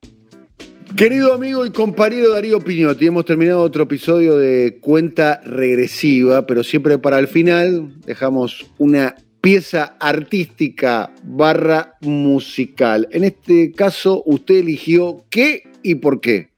Querido 0.96 1.34
amigo 1.34 1.66
y 1.66 1.72
compañero 1.72 2.34
Darío 2.34 2.60
Piñotti, 2.60 3.08
hemos 3.08 3.26
terminado 3.26 3.62
otro 3.62 3.84
episodio 3.84 4.38
de 4.38 4.78
Cuenta 4.82 5.42
Regresiva, 5.46 6.46
pero 6.46 6.64
siempre 6.64 6.98
para 7.00 7.18
el 7.18 7.28
final 7.28 7.94
dejamos 8.06 8.70
una 8.78 9.16
pieza 9.40 9.96
artística 10.00 11.12
barra 11.24 11.96
musical. 12.02 13.08
En 13.12 13.24
este 13.24 13.72
caso, 13.72 14.22
usted 14.26 14.56
eligió 14.56 15.24
qué 15.30 15.64
y 15.82 15.96
por 15.96 16.20
qué. 16.20 16.50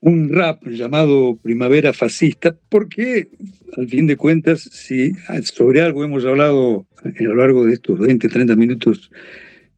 Un 0.00 0.30
rap 0.32 0.66
llamado 0.66 1.38
Primavera 1.40 1.92
Fascista, 1.92 2.56
porque 2.70 3.28
al 3.76 3.88
fin 3.88 4.06
de 4.06 4.16
cuentas, 4.16 4.62
si 4.62 5.12
sobre 5.44 5.82
algo 5.82 6.02
hemos 6.02 6.24
hablado 6.24 6.86
a 7.04 7.22
lo 7.22 7.34
largo 7.36 7.66
de 7.66 7.74
estos 7.74 7.98
20, 7.98 8.28
30 8.28 8.56
minutos 8.56 9.10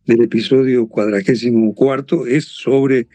del 0.06 0.22
episodio 0.22 0.86
cuadragésimo 0.86 1.74
cuarto, 1.74 2.26
es 2.26 2.44
sobre 2.44 3.08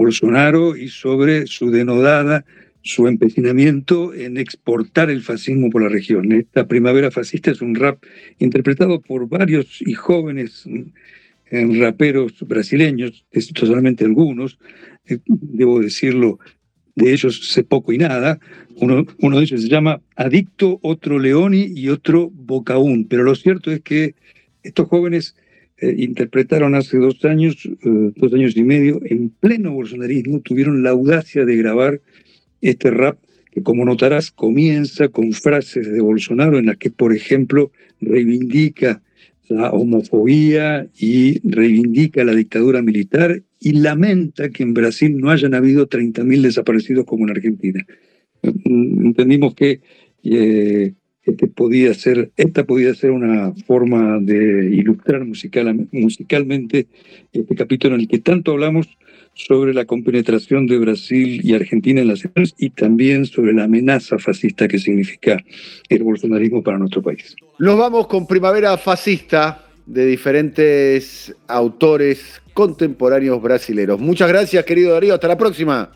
Bolsonaro 0.00 0.76
y 0.76 0.88
sobre 0.88 1.46
su 1.46 1.70
denodada, 1.70 2.46
su 2.80 3.06
empecinamiento 3.06 4.14
en 4.14 4.38
exportar 4.38 5.10
el 5.10 5.20
fascismo 5.20 5.68
por 5.68 5.82
la 5.82 5.90
región. 5.90 6.32
Esta 6.32 6.66
primavera 6.66 7.10
fascista 7.10 7.50
es 7.50 7.60
un 7.60 7.74
rap 7.74 8.02
interpretado 8.38 9.02
por 9.02 9.28
varios 9.28 9.82
y 9.82 9.92
jóvenes 9.92 10.64
mm, 10.64 11.78
raperos 11.78 12.32
brasileños, 12.48 13.26
solamente 13.54 14.06
algunos, 14.06 14.58
eh, 15.06 15.18
debo 15.26 15.80
decirlo, 15.80 16.38
de 16.94 17.12
ellos 17.12 17.50
sé 17.50 17.62
poco 17.62 17.92
y 17.92 17.98
nada. 17.98 18.40
Uno, 18.76 19.04
uno 19.18 19.36
de 19.36 19.42
ellos 19.42 19.60
se 19.60 19.68
llama 19.68 20.00
Adicto, 20.16 20.80
otro 20.82 21.18
Leoni 21.18 21.72
y 21.76 21.90
otro 21.90 22.30
Bocaún. 22.32 23.06
Pero 23.06 23.22
lo 23.22 23.34
cierto 23.34 23.70
es 23.70 23.82
que 23.82 24.14
estos 24.62 24.88
jóvenes 24.88 25.36
eh, 25.80 25.94
interpretaron 25.98 26.74
hace 26.74 26.98
dos 26.98 27.24
años, 27.24 27.66
eh, 27.66 28.12
dos 28.16 28.32
años 28.34 28.56
y 28.56 28.62
medio, 28.62 29.00
en 29.04 29.30
pleno 29.30 29.72
bolsonarismo, 29.72 30.40
tuvieron 30.40 30.82
la 30.82 30.90
audacia 30.90 31.44
de 31.44 31.56
grabar 31.56 32.00
este 32.60 32.90
rap 32.90 33.18
que, 33.50 33.62
como 33.62 33.84
notarás, 33.84 34.30
comienza 34.30 35.08
con 35.08 35.32
frases 35.32 35.90
de 35.90 36.00
Bolsonaro 36.00 36.58
en 36.58 36.66
las 36.66 36.76
que, 36.76 36.90
por 36.90 37.14
ejemplo, 37.14 37.72
reivindica 38.00 39.02
la 39.48 39.70
homofobia 39.70 40.88
y 40.96 41.40
reivindica 41.48 42.24
la 42.24 42.34
dictadura 42.34 42.82
militar 42.82 43.42
y 43.58 43.72
lamenta 43.72 44.50
que 44.50 44.62
en 44.62 44.74
Brasil 44.74 45.18
no 45.18 45.30
hayan 45.30 45.54
habido 45.54 45.88
30.000 45.88 46.42
desaparecidos 46.42 47.04
como 47.04 47.24
en 47.24 47.30
Argentina. 47.30 47.84
Mm, 48.42 49.06
entendimos 49.06 49.54
que 49.54 49.80
eh, 50.22 50.92
podía 51.32 51.94
ser, 51.94 52.30
esta 52.36 52.64
podía 52.64 52.94
ser 52.94 53.10
una 53.10 53.52
forma 53.66 54.18
de 54.20 54.66
ilustrar 54.72 55.24
musical, 55.24 55.88
musicalmente 55.92 56.86
este 57.32 57.54
capítulo 57.54 57.94
en 57.94 58.02
el 58.02 58.08
que 58.08 58.18
tanto 58.18 58.52
hablamos 58.52 58.88
sobre 59.34 59.72
la 59.72 59.84
compenetración 59.84 60.66
de 60.66 60.78
Brasil 60.78 61.40
y 61.42 61.54
Argentina 61.54 62.00
en 62.00 62.08
las 62.08 62.24
elecciones 62.24 62.54
y 62.58 62.70
también 62.70 63.26
sobre 63.26 63.52
la 63.52 63.64
amenaza 63.64 64.18
fascista 64.18 64.68
que 64.68 64.78
significa 64.78 65.42
el 65.88 66.02
bolsonarismo 66.02 66.62
para 66.62 66.78
nuestro 66.78 67.02
país. 67.02 67.34
Nos 67.58 67.78
vamos 67.78 68.06
con 68.06 68.26
Primavera 68.26 68.76
Fascista 68.76 69.64
de 69.86 70.06
diferentes 70.06 71.34
autores 71.48 72.40
contemporáneos 72.52 73.40
brasileños. 73.40 73.98
Muchas 73.98 74.28
gracias, 74.28 74.64
querido 74.64 74.92
Darío. 74.92 75.14
Hasta 75.14 75.28
la 75.28 75.38
próxima. 75.38 75.90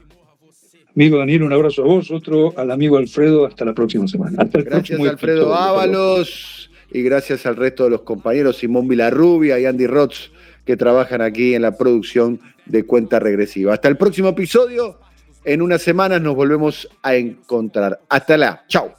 Amigo 0.97 1.19
Daniel, 1.19 1.43
un 1.43 1.53
abrazo 1.53 1.83
a 1.83 1.87
vos, 1.87 2.11
otro 2.13 2.53
al 2.57 2.71
amigo 2.71 2.97
Alfredo, 2.99 3.47
hasta 3.47 3.65
la 3.65 3.75
próxima 3.75 4.07
semana. 4.07 4.49
Gracias, 4.53 5.01
Alfredo 5.01 5.53
Ábalos. 5.53 6.71
y 6.93 7.03
gracias 7.03 7.47
al 7.47 7.57
resto 7.57 7.85
de 7.85 7.91
los 7.91 8.03
compañeros, 8.03 8.59
Simón 8.59 8.87
Vilarrubia 8.87 9.59
y 9.59 9.67
Andy 9.67 9.89
Rotz, 9.89 10.31
que 10.65 10.77
trabajan 10.77 11.21
aquí 11.21 11.55
en 11.55 11.63
la 11.63 11.77
producción 11.77 12.39
de 12.67 12.87
Cuenta 12.87 13.19
Regresiva. 13.19 13.75
Hasta 13.75 13.89
el 13.89 13.97
próximo 13.97 14.29
episodio. 14.29 15.01
En 15.45 15.63
unas 15.63 15.83
semanas 15.83 16.23
nos 16.23 16.37
volvemos 16.37 16.89
a 17.03 17.17
encontrar. 17.17 18.01
Hasta 18.09 18.39
la. 18.39 18.65
Chao. 18.69 18.95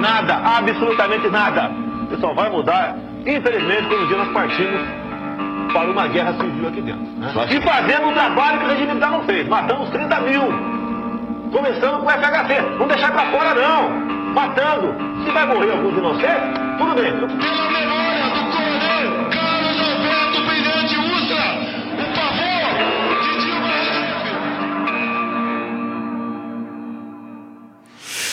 Nada, 0.00 0.58
absolutamente 0.58 1.30
nada. 1.30 1.87
Isso 2.10 2.20
só 2.20 2.32
vai 2.32 2.50
mudar, 2.50 2.96
infelizmente, 3.26 3.88
quando 3.88 4.04
um 4.04 4.06
dia 4.08 4.16
nós 4.18 4.32
partimos 4.32 4.80
para 5.72 5.90
uma 5.90 6.08
guerra 6.08 6.32
civil 6.32 6.68
aqui 6.68 6.80
dentro. 6.80 7.02
Né? 7.18 7.30
E 7.50 7.60
fazendo 7.60 8.08
o 8.08 8.12
trabalho 8.12 8.58
que 8.58 8.64
o 8.64 8.68
regime 8.68 8.86
militar 8.88 9.10
não 9.10 9.22
fez. 9.24 9.46
Matamos 9.48 9.90
30 9.90 10.20
mil. 10.20 10.42
Começando 11.52 12.00
com 12.00 12.06
o 12.06 12.10
FHC. 12.10 12.60
Não 12.78 12.88
deixar 12.88 13.12
pra 13.12 13.26
fora, 13.26 13.54
não. 13.54 13.90
Matando. 14.34 14.94
Se 15.24 15.30
vai 15.30 15.46
morrer 15.46 15.70
alguns 15.72 15.96
inocentes, 15.96 16.58
tudo 16.78 16.94
bem. 16.94 18.07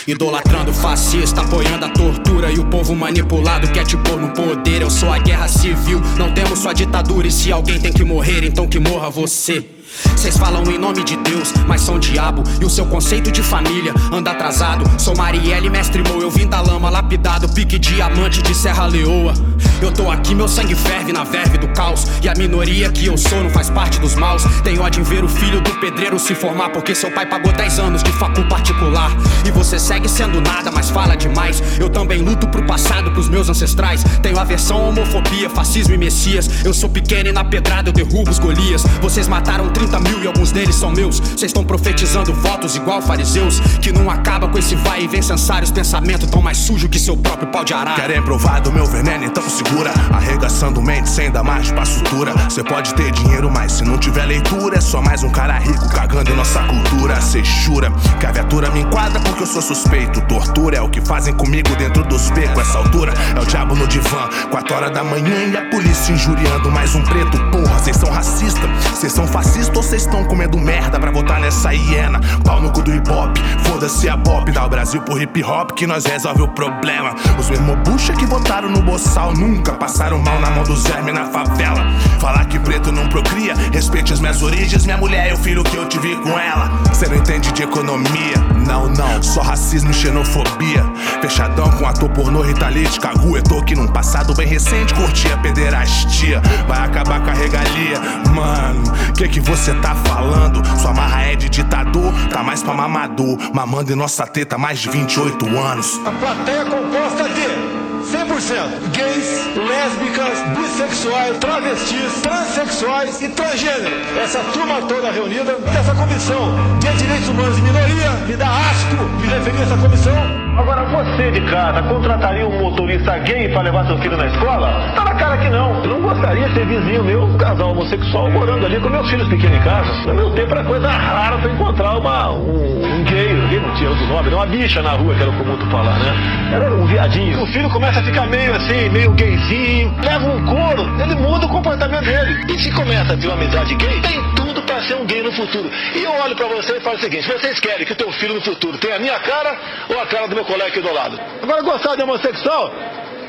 Idolatrando 0.07 0.71
fascista, 0.71 1.41
apoiando 1.41 1.85
a 1.85 1.89
tortura 1.89 2.51
E 2.51 2.59
o 2.59 2.65
povo 2.65 2.95
manipulado 2.95 3.71
quer 3.71 3.85
te 3.85 3.97
pôr 3.97 4.19
no 4.19 4.31
poder 4.33 4.83
Eu 4.83 4.89
sou 4.89 5.11
a 5.11 5.17
guerra 5.17 5.47
civil, 5.47 5.99
não 6.17 6.31
temos 6.31 6.59
só 6.59 6.73
ditadura 6.73 7.27
E 7.27 7.31
se 7.31 7.51
alguém 7.51 7.79
tem 7.79 7.91
que 7.91 8.03
morrer, 8.03 8.43
então 8.45 8.67
que 8.67 8.79
morra 8.79 9.09
você 9.09 9.74
Vocês 10.15 10.37
falam 10.37 10.63
em 10.71 10.77
nome 10.77 11.03
de 11.03 11.15
Deus, 11.17 11.53
mas 11.67 11.81
são 11.81 11.99
diabo. 11.99 12.43
E 12.59 12.65
o 12.65 12.69
seu 12.69 12.85
conceito 12.85 13.31
de 13.31 13.41
família 13.41 13.93
anda 14.11 14.31
atrasado. 14.31 14.83
Sou 14.99 15.15
Marielle, 15.15 15.69
mestre 15.69 16.01
Mo, 16.01 16.21
eu 16.21 16.31
vim 16.31 16.47
da 16.47 16.61
lama 16.61 16.89
Lapidado, 16.89 17.47
pique 17.49 17.77
diamante 17.77 18.41
de 18.41 18.53
Serra 18.55 18.85
Leoa. 18.85 19.33
Eu 19.81 19.91
tô 19.91 20.09
aqui, 20.09 20.33
meu 20.33 20.47
sangue 20.47 20.73
ferve 20.73 21.11
na 21.11 21.23
verve 21.23 21.57
do 21.57 21.67
caos. 21.69 22.07
E 22.21 22.29
a 22.29 22.33
minoria 22.33 22.89
que 22.91 23.05
eu 23.05 23.17
sou 23.17 23.43
não 23.43 23.49
faz 23.49 23.69
parte 23.69 23.99
dos 23.99 24.15
maus. 24.15 24.43
Tenho 24.63 24.81
ódio 24.81 25.01
em 25.01 25.03
ver 25.03 25.23
o 25.23 25.27
filho 25.27 25.61
do 25.61 25.71
pedreiro 25.79 26.17
se 26.17 26.33
formar 26.33 26.69
Porque 26.69 26.95
seu 26.95 27.11
pai 27.11 27.25
pagou 27.25 27.51
10 27.51 27.79
anos 27.79 28.03
de 28.03 28.11
facu 28.13 28.43
particular. 28.47 29.11
E 29.45 29.51
você 29.51 29.77
segue 29.77 30.07
sendo 30.09 30.41
nada, 30.41 30.71
mas 30.71 30.89
fala 30.89 31.15
demais. 31.15 31.61
Eu 31.79 31.89
também 31.89 32.21
luto 32.21 32.47
pro 32.47 32.65
passado, 32.65 33.11
pros 33.11 33.29
meus 33.29 33.49
ancestrais. 33.49 34.03
Tenho 34.21 34.39
aversão 34.39 34.89
homofobia, 34.89 35.49
fascismo 35.49 35.93
e 35.93 35.97
messias. 35.97 36.49
Eu 36.63 36.73
sou 36.73 36.89
pequeno 36.89 37.29
e 37.29 37.31
na 37.31 37.43
pedrada 37.43 37.89
eu 37.89 37.93
derrubo 37.93 38.31
os 38.31 38.39
Golias. 38.39 38.83
Vocês 39.01 39.27
mataram 39.27 39.69
30 39.69 39.84
mil 39.99 40.23
e 40.23 40.27
alguns 40.27 40.51
deles 40.51 40.75
são 40.75 40.91
meus 40.91 41.19
Vocês 41.19 41.43
estão 41.43 41.63
profetizando 41.63 42.33
votos 42.33 42.75
igual 42.75 43.01
fariseus 43.01 43.59
Que 43.81 43.91
não 43.91 44.09
acaba 44.09 44.47
com 44.47 44.57
esse 44.57 44.75
vai 44.75 45.03
e 45.03 45.07
vem 45.07 45.21
censários 45.21 45.71
Pensamento 45.71 46.27
tão 46.27 46.41
mais 46.41 46.57
sujo 46.57 46.89
que 46.89 46.99
seu 46.99 47.15
próprio 47.15 47.47
pau 47.49 47.63
de 47.63 47.73
arara 47.73 48.01
Querem 48.01 48.21
provar 48.21 48.61
do 48.61 48.71
meu 48.71 48.85
veneno, 48.85 49.23
então 49.23 49.43
segura. 49.49 49.91
Arregaçando 50.11 50.81
mente 50.81 51.09
sem 51.09 51.31
dar 51.31 51.43
mais 51.43 51.71
pra 51.71 51.85
sutura. 51.85 52.33
Cê 52.49 52.63
pode 52.63 52.93
ter 52.93 53.11
dinheiro, 53.11 53.49
mas 53.49 53.73
se 53.73 53.83
não 53.83 53.97
tiver 53.97 54.25
leitura, 54.25 54.77
é 54.77 54.81
só 54.81 55.01
mais 55.01 55.23
um 55.23 55.29
cara 55.29 55.57
rico 55.57 55.89
cagando 55.89 56.31
em 56.31 56.35
nossa 56.35 56.61
cultura. 56.63 57.19
Cê 57.21 57.43
jura 57.43 57.91
que 58.19 58.25
a 58.25 58.31
viatura 58.31 58.69
me 58.71 58.81
enquadra 58.81 59.19
porque 59.19 59.43
eu 59.43 59.47
sou 59.47 59.61
suspeito. 59.61 60.21
Tortura 60.21 60.77
é 60.77 60.81
o 60.81 60.89
que 60.89 61.01
fazem 61.01 61.33
comigo 61.33 61.75
dentro 61.75 62.03
dos 62.03 62.29
becos. 62.31 62.67
Essa 62.67 62.77
altura 62.77 63.13
é 63.35 63.39
o 63.39 63.45
diabo 63.45 63.75
no 63.75 63.87
divã. 63.87 64.29
Quatro 64.49 64.75
horas 64.75 64.91
da 64.91 65.03
manhã 65.03 65.47
e 65.51 65.57
a 65.57 65.69
polícia 65.69 66.13
injuriando 66.13 66.71
mais 66.71 66.95
um 66.95 67.03
preto. 67.03 67.37
Porra, 67.51 67.79
cês 67.79 67.97
são 67.97 68.09
racistas, 68.09 68.69
cês 68.95 69.13
são 69.13 69.27
fascistas 69.27 69.74
ou 69.75 69.83
cês 69.83 70.03
estão 70.03 70.23
comendo 70.23 70.57
merda 70.57 70.99
pra 70.99 71.11
votar 71.11 71.39
nessa 71.39 71.73
hiena? 71.73 72.19
Pau 72.43 72.61
no 72.61 72.71
cu 72.71 72.81
do 72.81 72.93
hip 72.93 73.09
hop, 73.11 73.37
foda-se 73.65 74.07
a 74.07 74.17
pop. 74.17 74.49
Dá 74.51 74.65
o 74.65 74.69
Brasil 74.69 75.01
pro 75.01 75.21
hip 75.21 75.43
hop 75.43 75.71
que 75.71 75.85
nós 75.85 76.05
resolve 76.05 76.41
o 76.43 76.47
problema. 76.47 77.13
Os 77.37 77.49
mesmos 77.49 77.77
bucha 77.79 78.13
que 78.13 78.25
votaram 78.25 78.69
no 78.69 78.81
boçal 78.81 79.33
nunca 79.33 79.73
passaram 79.73 80.19
mal 80.19 80.39
na 80.39 80.49
mão 80.51 80.63
dos 80.63 80.83
vermes 80.83 81.13
na 81.13 81.25
favela. 81.25 81.85
Falar 82.19 82.45
que 82.45 82.57
preto 82.59 82.91
não 82.91 83.09
procria, 83.09 83.53
respeite 83.73 84.13
as 84.13 84.19
minhas 84.19 84.41
origens, 84.41 84.85
minha 84.85 84.97
mulher 84.97 85.29
e 85.29 85.33
o 85.33 85.37
filho 85.37 85.63
que 85.63 85.75
eu 85.75 85.87
tive 85.87 86.15
com 86.17 86.39
ela. 86.39 86.71
Cê 86.93 87.07
não 87.07 87.15
entende 87.17 87.51
de 87.51 87.63
economia, 87.63 88.37
não, 88.65 88.87
não, 88.87 89.21
só 89.21 89.41
racismo 89.41 89.91
e 89.91 89.93
xenofobia. 89.93 90.85
Fechadão 91.21 91.69
com 91.71 91.85
ator 91.85 92.09
pornô 92.09 92.41
ritalite, 92.41 92.99
caguetou 92.99 93.63
que 93.63 93.75
num 93.75 93.87
passado 93.87 94.33
bem 94.35 94.47
recente 94.47 94.93
curtia 94.93 95.37
pederastia. 95.37 96.41
Vai 96.67 96.79
acabar 96.79 97.21
com 97.21 97.29
a 97.29 97.33
regalia, 97.33 97.99
mano. 98.33 98.83
Que 99.15 99.27
que 99.27 99.39
você 99.39 99.54
tá 99.81 99.95
falando? 99.95 100.61
Sua 100.79 100.93
marra 100.93 101.21
é 101.23 101.35
de 101.35 101.49
ditador, 101.49 102.13
tá 102.29 102.43
mais 102.43 102.61
pra 102.61 102.73
mamador. 102.73 103.37
Mamando 103.53 103.91
em 103.91 103.95
nossa 103.95 104.27
teta 104.27 104.57
mais 104.57 104.79
de 104.79 104.89
28 104.89 105.47
anos. 105.57 105.99
A 106.05 106.11
plateia 106.11 106.59
é 106.59 106.65
composta 106.65 107.29
de 107.29 107.85
100% 108.11 108.91
gays, 108.91 109.45
lésbicas, 109.55 110.39
bissexuais, 110.57 111.37
travestis, 111.37 112.21
transexuais 112.21 113.21
e 113.21 113.29
transgênero. 113.29 113.95
Essa 114.21 114.39
turma 114.53 114.81
toda 114.83 115.09
reunida 115.11 115.57
nessa 115.73 115.95
comissão 115.95 116.53
de 116.79 116.93
direitos 116.97 117.29
humanos 117.29 117.57
e 117.57 117.61
minoria 117.61 118.11
me 118.27 118.35
dá 118.35 118.47
asco 118.47 119.03
me 119.21 119.27
referir 119.27 119.59
a 119.59 119.61
essa 119.63 119.77
comissão. 119.77 120.44
Agora 120.57 120.85
você 120.85 121.31
de 121.31 121.41
casa 121.41 121.83
contrataria 121.83 122.47
um 122.47 122.61
motorista 122.61 123.17
gay 123.19 123.49
para 123.49 123.63
levar 123.63 123.85
seu 123.87 123.97
filho 123.97 124.15
na 124.15 124.27
escola? 124.27 124.71
Tá 124.95 125.03
na 125.03 125.13
cara 125.15 125.37
que 125.37 125.49
não. 125.49 125.83
Eu 125.83 125.89
não 125.89 126.01
gostaria 126.01 126.47
de 126.47 126.53
ser 126.53 126.65
vizinho 126.65 127.03
meu, 127.03 127.23
um 127.25 127.37
casal 127.37 127.71
homossexual 127.71 128.31
morando 128.31 128.65
ali 128.65 128.79
com 128.79 128.89
meus 128.89 129.09
filhos 129.09 129.27
pequenos 129.27 129.57
em 129.57 129.61
casa. 129.61 129.91
No 130.07 130.13
meu 130.13 130.31
tempo 130.31 130.51
era 130.53 130.63
coisa 130.63 130.89
rara 130.89 131.37
você 131.37 131.49
encontrar 131.49 131.97
uma, 131.97 132.31
um, 132.31 132.85
um 132.85 133.03
gay, 133.03 133.35
gay 133.49 133.59
não 133.59 133.73
tinha 133.75 133.89
outro 133.89 134.05
nome, 134.05 134.27
era 134.27 134.35
uma 134.37 134.45
bicha 134.45 134.81
na 134.81 134.91
rua 134.91 135.13
que 135.13 135.21
era 135.23 135.31
comum 135.33 135.57
tu 135.57 135.65
falar, 135.67 135.99
né? 135.99 136.13
Era 136.53 136.73
um 136.73 136.85
viadinho. 136.85 137.43
O 137.43 137.47
filho 137.47 137.69
começa 137.69 137.99
a 137.99 138.03
ficar 138.03 138.25
meio 138.27 138.55
assim, 138.55 138.89
meio 138.89 139.11
gayzinho, 139.11 139.93
leva 140.01 140.25
um 140.25 140.45
couro, 140.45 141.01
ele 141.01 141.15
muda 141.15 141.45
o 141.45 141.49
comportamento 141.49 142.05
dele. 142.05 142.45
E 142.53 142.59
se 142.59 142.71
começa 142.71 143.13
a 143.13 143.17
ter 143.17 143.27
uma 143.27 143.35
amizade 143.35 143.75
gay, 143.75 143.99
tem 144.01 144.23
tudo 144.35 144.44
pra 144.65 144.81
ser 144.87 144.95
um 144.95 145.05
gay 145.05 145.21
no 145.21 145.31
futuro. 145.31 145.69
E 145.93 146.03
eu 146.03 146.11
olho 146.11 146.35
pra 146.35 146.47
você 146.47 146.77
e 146.77 146.81
falo 146.81 146.97
o 146.97 146.99
seguinte: 146.99 147.27
vocês 147.27 147.59
querem 147.59 147.85
que 147.85 147.93
o 147.93 147.95
teu 147.95 148.11
filho 148.13 148.35
no 148.35 148.41
futuro 148.41 148.77
tenha 148.77 148.95
a 148.95 148.99
minha 148.99 149.19
cara 149.19 149.57
ou 149.89 149.99
a 149.99 150.05
cara 150.07 150.27
do 150.27 150.35
meu 150.35 150.45
colega 150.45 150.67
aqui 150.67 150.81
do 150.81 150.93
lado? 150.93 151.19
Agora 151.41 151.61
gostar 151.61 151.95
de 151.95 152.03
homossexual? 152.03 152.73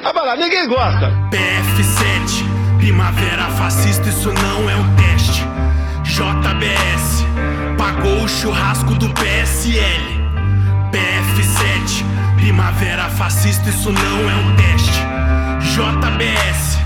Ah, 0.05 0.13
vai 0.13 0.27
lá, 0.27 0.37
ninguém 0.37 0.67
gosta. 0.69 1.13
PF7, 1.31 2.79
primavera 2.79 3.45
fascista, 3.59 4.09
isso 4.09 4.33
não 4.33 4.71
é 4.71 4.77
um 4.77 4.97
teste. 4.97 5.43
JBS, 6.05 7.25
pagou 7.77 8.23
o 8.23 8.29
churrasco 8.29 8.95
do 8.95 9.13
PSL. 9.15 10.27
PF7, 10.93 12.05
primavera 12.37 13.05
fascista, 13.11 13.69
isso 13.69 13.91
não 13.91 14.31
é 14.31 14.35
um 14.35 14.57
teste. 14.57 15.01
JBS, 15.75 16.79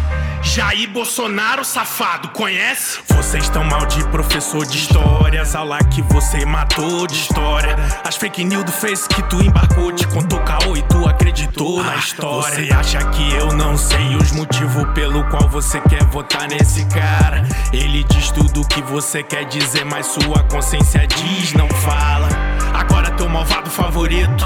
Jair 0.42 0.88
Bolsonaro 0.90 1.64
safado, 1.64 2.28
conhece? 2.30 3.00
Vocês 3.10 3.44
estão 3.44 3.62
mal 3.62 3.84
de 3.86 4.02
professor 4.08 4.64
de 4.64 4.78
histórias, 4.78 5.54
aula 5.54 5.78
que 5.84 6.00
você 6.02 6.44
matou 6.46 7.06
de 7.06 7.14
história. 7.14 7.76
As 8.06 8.16
fake 8.16 8.44
news 8.44 8.64
do 8.64 8.72
Face 8.72 9.06
que 9.06 9.22
tu 9.24 9.42
embarcou, 9.42 9.92
te 9.92 10.06
contou 10.08 10.40
caô 10.40 10.76
e 10.76 10.82
tu 10.82 11.06
acreditou 11.06 11.82
na 11.84 11.96
história. 11.96 12.54
Você 12.54 12.72
acha 12.72 13.10
que 13.10 13.34
eu 13.34 13.52
não 13.52 13.76
sei 13.76 14.16
os 14.16 14.32
motivos 14.32 14.84
pelo 14.94 15.22
qual 15.28 15.48
você 15.48 15.78
quer 15.82 16.02
votar 16.04 16.48
nesse 16.48 16.86
cara? 16.86 17.46
Ele 17.72 18.02
diz 18.04 18.30
tudo 18.30 18.62
o 18.62 18.66
que 18.66 18.80
você 18.82 19.22
quer 19.22 19.44
dizer, 19.44 19.84
mas 19.84 20.06
sua 20.06 20.42
consciência 20.44 21.06
diz 21.06 21.52
não 21.52 21.68
fala. 21.68 22.28
Agora 22.74 23.10
teu 23.10 23.28
malvado 23.28 23.70
favorito 23.70 24.44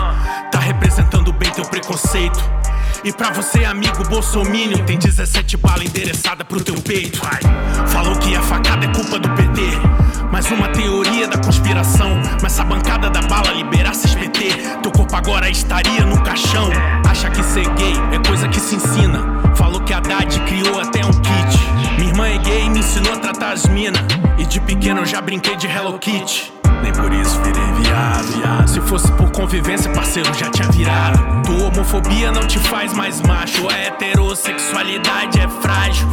tá 0.50 0.58
representando 0.58 1.32
bem 1.32 1.50
teu 1.52 1.64
preconceito. 1.64 2.63
E 3.02 3.12
pra 3.12 3.30
você, 3.30 3.64
amigo 3.64 4.04
Bolsominion, 4.08 4.84
tem 4.84 4.98
17 4.98 5.56
balas 5.56 5.84
endereçada 5.84 6.44
pro 6.44 6.62
teu 6.62 6.74
peito. 6.76 7.20
Falou 7.88 8.16
que 8.16 8.34
a 8.34 8.42
facada 8.42 8.86
é 8.86 8.88
culpa 8.92 9.18
do 9.18 9.28
PT. 9.30 9.60
Mais 10.30 10.50
uma 10.50 10.68
teoria 10.68 11.26
da 11.26 11.38
conspiração. 11.38 12.20
Mas 12.42 12.52
essa 12.52 12.64
bancada 12.64 13.10
da 13.10 13.22
bala 13.22 13.52
liberasse 13.52 14.08
SPT. 14.08 14.48
Teu 14.82 14.92
corpo 14.92 15.14
agora 15.16 15.48
estaria 15.48 16.04
no 16.06 16.22
caixão. 16.22 16.70
Acha 17.08 17.30
que 17.30 17.42
ser 17.42 17.68
gay 17.74 17.94
é 18.12 18.28
coisa 18.28 18.48
que 18.48 18.60
se 18.60 18.76
ensina. 18.76 19.54
Falou 19.54 19.80
que 19.80 19.92
a 19.92 19.98
Haddad 19.98 20.40
criou 20.40 20.80
até 20.80 21.04
um 21.04 21.12
kit. 21.12 21.58
Minha 21.98 22.10
irmã 22.10 22.28
é 22.28 22.38
gay 22.38 22.66
e 22.66 22.70
me 22.70 22.80
ensinou 22.80 23.12
a 23.12 23.18
tratar 23.18 23.52
as 23.52 23.66
mina. 23.66 23.98
E 24.38 24.44
de 24.44 24.60
pequeno 24.60 25.00
eu 25.00 25.06
já 25.06 25.20
brinquei 25.20 25.56
de 25.56 25.66
Hello 25.66 25.98
Kitty. 25.98 26.63
Nem 26.84 26.92
por 26.92 27.10
isso 27.14 27.40
virei 27.42 27.72
viado. 27.82 28.68
Se 28.68 28.78
fosse 28.82 29.10
por 29.12 29.30
convivência, 29.32 29.90
parceiro, 29.90 30.28
já 30.34 30.50
tinha 30.50 30.70
virado. 30.70 31.18
Tua 31.42 31.68
homofobia 31.68 32.30
não 32.30 32.46
te 32.46 32.58
faz 32.58 32.92
mais 32.92 33.22
macho. 33.22 33.66
A 33.70 33.72
heterossexualidade 33.72 35.40
é 35.40 35.48
frágil. 35.48 36.06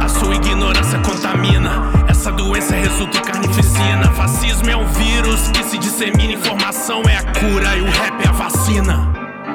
A 0.00 0.06
sua 0.06 0.36
ignorância 0.36 1.00
contamina. 1.00 1.90
Essa 2.08 2.30
doença 2.30 2.76
resulta 2.76 3.18
em 3.18 3.22
carnificina. 3.22 4.04
Fascismo 4.14 4.70
é 4.70 4.76
um 4.76 4.86
vírus 4.86 5.48
que 5.48 5.64
se 5.64 5.78
dissemina. 5.78 6.34
Informação 6.34 7.02
é 7.08 7.16
a 7.16 7.22
cura 7.32 7.76
e 7.76 7.80
o 7.80 7.86
rap 7.86 8.24
é 8.24 8.28
a 8.28 8.32
vacina. 8.32 9.12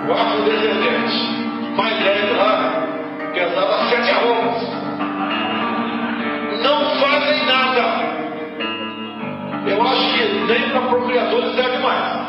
O 0.10 0.12
afrodescendente 0.12 1.39
velho 2.03 2.38
lá, 2.38 2.88
que 3.34 3.39
andava 3.39 3.89
sete 3.89 4.10
arromos, 4.10 4.59
nós 9.89 10.13
que 10.13 10.23
nem 10.47 10.69
para 10.69 10.81
procriadores 10.81 11.55
serve 11.55 11.77
mais. 11.79 12.27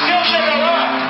Se 0.00 0.12
eu 0.12 0.24
chegar 0.24 0.56
lá, 0.58 1.05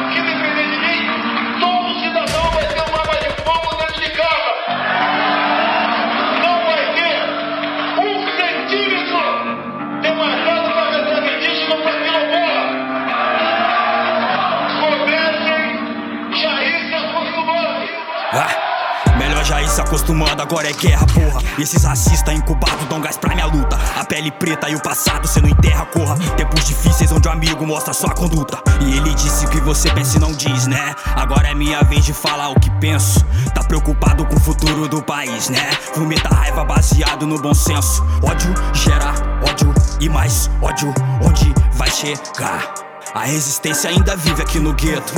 se 19.77 19.83
acostumando, 19.83 20.41
agora 20.41 20.71
é 20.71 20.73
guerra, 20.73 21.07
porra. 21.07 21.43
E 21.59 21.63
esses 21.63 21.85
racistas 21.85 22.35
incubados 22.35 22.87
dão 22.89 22.99
gás 22.99 23.19
pra 23.19 23.35
minha 23.35 23.45
luta. 23.45 23.79
A 23.95 24.05
pele 24.07 24.31
preta 24.31 24.71
e 24.71 24.75
o 24.75 24.81
passado 24.81 25.29
cê 25.29 25.39
não 25.39 25.51
enterra, 25.51 25.85
corra. 25.87 26.17
Tempos 26.35 26.65
difíceis 26.65 27.13
onde 27.13 27.29
o 27.29 27.31
amigo 27.31 27.67
mostra 27.67 27.93
sua 27.93 28.09
conduta. 28.09 28.59
E 28.81 28.97
ele 28.97 29.13
disse 29.13 29.45
o 29.45 29.51
que 29.51 29.61
você 29.61 29.91
pensa 29.91 30.17
e 30.17 30.21
não 30.21 30.33
diz, 30.33 30.67
né? 30.67 30.95
Agora 31.15 31.49
é 31.49 31.55
minha 31.55 31.83
vez 31.83 32.07
de 32.07 32.15
falar 32.15 32.49
o 32.49 32.59
que 32.59 32.71
penso. 32.81 33.23
Tá 33.55 33.63
preocupado 33.63 34.25
com 34.25 34.37
o 34.37 34.41
futuro 34.41 34.89
do 34.89 35.03
país, 35.03 35.51
né? 35.51 35.69
Vomita 35.95 36.35
raiva 36.35 36.65
baseado 36.65 37.27
no 37.27 37.39
bom 37.39 37.53
senso. 37.53 38.03
Ódio 38.23 38.55
gera 38.73 39.13
ódio 39.47 39.75
e 40.01 40.09
mais 40.09 40.51
ódio. 40.63 40.95
Onde 41.23 41.53
vai 41.75 41.91
chegar? 41.91 42.73
A 43.15 43.25
resistência 43.25 43.91
ainda 43.91 44.17
vive 44.17 44.41
aqui 44.41 44.59
no 44.59 44.73
gueto. 44.73 45.13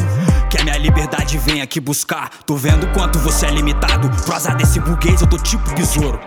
Que 0.51 0.59
a 0.59 0.64
minha 0.64 0.78
liberdade 0.78 1.36
vem 1.36 1.61
aqui 1.61 1.78
buscar. 1.78 2.30
Tô 2.46 2.57
vendo 2.57 2.86
quanto 2.94 3.18
você 3.18 3.46
é 3.46 3.51
limitado. 3.51 4.09
Pro 4.22 4.34
azar 4.34 4.57
desse 4.57 4.80
burguês, 4.80 5.20
eu 5.20 5.26
tô 5.26 5.36
tipo 5.36 5.74
besouro. 5.74 6.18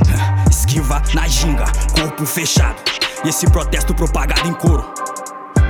Esquiva 0.50 1.02
na 1.12 1.28
ginga, 1.28 1.66
corpo 1.94 2.24
fechado. 2.24 2.76
E 3.22 3.28
esse 3.28 3.46
protesto 3.50 3.94
propagado 3.94 4.48
em 4.48 4.54
coro. 4.54 4.84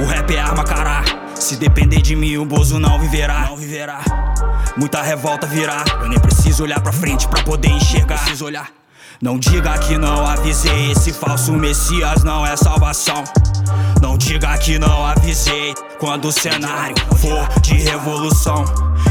O 0.01 0.05
rap 0.05 0.35
é 0.35 0.41
arma, 0.41 0.63
cará. 0.63 1.03
Se 1.35 1.57
depender 1.57 2.01
de 2.01 2.15
mim, 2.15 2.37
o 2.37 2.45
Bozo 2.45 2.79
não 2.79 2.99
viverá. 3.01 3.47
Não 3.49 3.57
viverá. 3.57 4.01
Muita 4.77 5.03
revolta 5.03 5.47
virá. 5.47 5.85
Eu 6.01 6.09
nem 6.09 6.19
preciso 6.19 6.63
olhar 6.63 6.81
pra 6.81 6.93
frente 6.93 7.27
pra 7.27 7.43
poder 7.43 7.71
enxergar. 7.71 8.19
Preciso 8.21 8.45
olhar. 8.45 8.71
Não 9.21 9.39
diga 9.39 9.79
que 9.79 9.97
não 9.97 10.27
avisei, 10.27 10.93
esse 10.93 11.13
falso 11.13 11.53
Messias 11.53 12.23
não 12.23 12.47
é 12.47 12.55
salvação. 12.57 13.25
Não 14.01 14.17
diga 14.17 14.57
que 14.59 14.79
não 14.79 15.05
avisei 15.07 15.75
quando 15.99 16.29
o 16.29 16.33
cenário 16.33 16.97
for 17.17 17.61
de 17.61 17.75
revolução. 17.75 18.65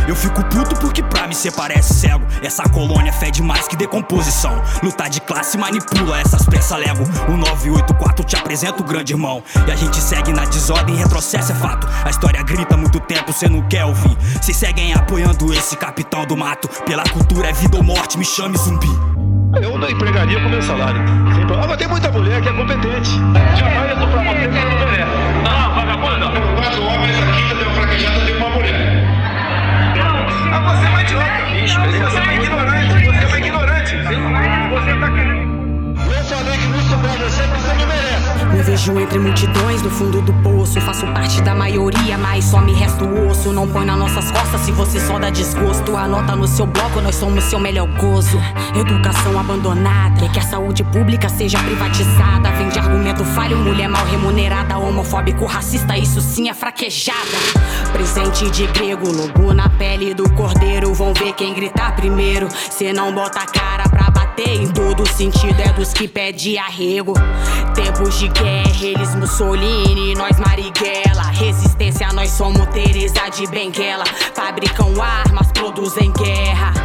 Eu 0.08 0.16
fico 0.16 0.44
puto 0.46 0.76
porque 0.78 1.02
pra 1.02 1.28
mim 1.28 1.34
cê 1.34 1.52
parece 1.52 1.94
cego. 1.94 2.26
Essa 2.44 2.64
colônia 2.70 3.12
fede 3.12 3.42
mais 3.42 3.68
que 3.68 3.76
decomposição. 3.76 4.62
Lutar 4.84 5.10
de 5.10 5.20
classe 5.22 5.58
manipula 5.58 6.20
essas 6.20 6.46
peças 6.46 6.78
lego. 6.78 7.04
O 7.28 7.38
984 7.38 8.24
te 8.26 8.36
apresenta 8.36 8.82
o 8.82 8.86
grande 8.86 9.14
irmão. 9.14 9.44
E 9.68 9.72
a 9.72 9.76
gente 9.76 9.98
segue 9.98 10.32
na 10.32 10.46
desordem, 10.46 10.96
retrocesso 10.96 11.52
é 11.52 11.56
fato. 11.56 11.88
A 12.04 12.10
história 12.10 12.42
grita 12.44 12.78
muito 12.78 13.00
tempo, 13.00 13.34
cê 13.34 13.50
não 13.50 13.62
quer 13.68 13.86
ouvir. 13.86 14.16
Cês 14.42 14.58
seguem 14.58 14.94
apoiando 14.94 15.54
esse 15.54 15.76
capitão 15.76 16.26
do 16.26 16.38
mato. 16.38 16.68
Pela 16.84 17.04
cultura 17.04 17.50
é 17.50 17.54
vida 17.54 17.78
ou 17.78 17.84
morte, 17.84 18.18
me 18.18 18.26
chame 18.26 18.58
zumbi. 18.58 19.25
Eu 19.62 19.78
não 19.78 19.90
empregaria 19.90 20.40
com 20.42 20.50
meu 20.50 20.62
salário. 20.62 21.02
Sem 21.34 21.46
problema. 21.46 21.68
Mas 21.68 21.78
tem 21.78 21.88
muita 21.88 22.12
mulher 22.12 22.42
que 22.42 22.50
é 22.50 22.54
competente. 22.54 23.12
Jamais 23.56 23.90
eu 23.90 23.98
tô 23.98 24.08
pra 24.08 24.24
você 24.24 24.48
que 24.48 24.54
você 24.54 24.66
não 24.66 24.80
merece. 24.80 25.12
Não, 25.44 25.76
vagabunda. 25.76 26.26
Quatro 26.56 26.84
homens 26.84 27.18
aqui, 27.24 27.52
eu 27.52 27.58
tenho 27.58 27.72
fraquejada 27.72 28.20
de 28.22 28.32
uma 28.34 28.50
mulher. 28.50 29.04
Ah, 30.52 30.60
você 30.60 30.86
é 30.86 30.90
um 30.90 31.02
idiota. 31.02 31.26
Você 32.04 32.20
é 32.20 32.36
ignorante. 32.36 33.06
Você 33.06 33.36
é 33.36 33.40
ignorante. 33.40 33.96
Você 34.70 35.00
tá 35.00 35.12
querendo. 35.12 35.35
Me 38.56 38.62
vejo 38.62 38.98
entre 38.98 39.20
multidões 39.20 39.82
no 39.82 39.90
fundo 39.90 40.22
do 40.22 40.32
poço. 40.36 40.80
Faço 40.80 41.06
parte 41.08 41.42
da 41.42 41.54
maioria, 41.54 42.18
mas 42.18 42.46
só 42.46 42.62
me 42.62 42.72
resta 42.72 43.04
o 43.04 43.28
osso. 43.28 43.52
Não 43.52 43.68
põe 43.68 43.86
nas 43.86 43.98
nossas 43.98 44.32
costas 44.32 44.62
se 44.62 44.72
você 44.72 44.98
só 44.98 45.20
dá 45.20 45.30
desgosto. 45.30 45.98
Anota 45.98 46.38
no 46.38 46.48
seu 46.48 46.66
bloco, 46.66 47.02
nós 47.02 47.16
somos 47.16 47.44
seu 47.44 47.60
melhor 47.60 47.86
gozo. 48.00 48.40
Educação 48.74 49.38
abandonada, 49.38 50.22
quer 50.22 50.32
que 50.32 50.40
a 50.40 50.42
saúde 50.42 50.86
pública 50.86 51.28
seja 51.28 51.60
privatizada. 51.60 52.50
Vende 52.52 52.80
argumento 52.80 53.26
falho, 53.26 53.58
mulher 53.58 53.90
mal 53.90 54.06
remunerada. 54.06 54.78
Homofóbico, 54.78 55.46
racista, 55.46 55.98
isso 55.98 56.22
sim 56.22 56.48
é 56.48 56.54
fraquejada. 56.54 57.20
Presente 57.92 58.50
de 58.52 58.68
grego, 58.68 59.12
lobo 59.12 59.54
na 59.54 59.68
pele 59.68 60.14
do 60.14 60.30
cordeiro. 60.30 60.94
Vão 60.94 61.14
ver 61.14 61.34
quem 61.34 61.54
gritar 61.54 61.94
primeiro. 61.98 62.48
Cê 62.70 62.94
não 62.94 63.14
bota 63.14 63.40
a 63.40 63.46
cara 63.46 63.90
pra 63.90 64.15
bater 64.36 64.62
em 64.62 64.68
todo 64.68 65.08
sentido. 65.08 65.60
É 65.60 65.72
dos 65.74 65.94
que 65.94 66.08
pede 66.08 66.58
arrego. 66.58 67.14
Tempos 67.74 68.20
de 68.20 68.28
guerra, 68.28 68.86
eles 68.86 69.16
Mussolini, 69.16 70.14
nós 70.16 70.38
Marighella. 70.38 71.24
Resistência, 71.32 72.08
nós 72.14 72.32
somos 72.32 72.66
Teresa 72.68 73.30
de 73.30 73.48
Benguela. 73.48 74.04
Fabricam 74.34 75.02
armas, 75.02 75.52
produzem 75.52 76.12
guerra. 76.12 76.85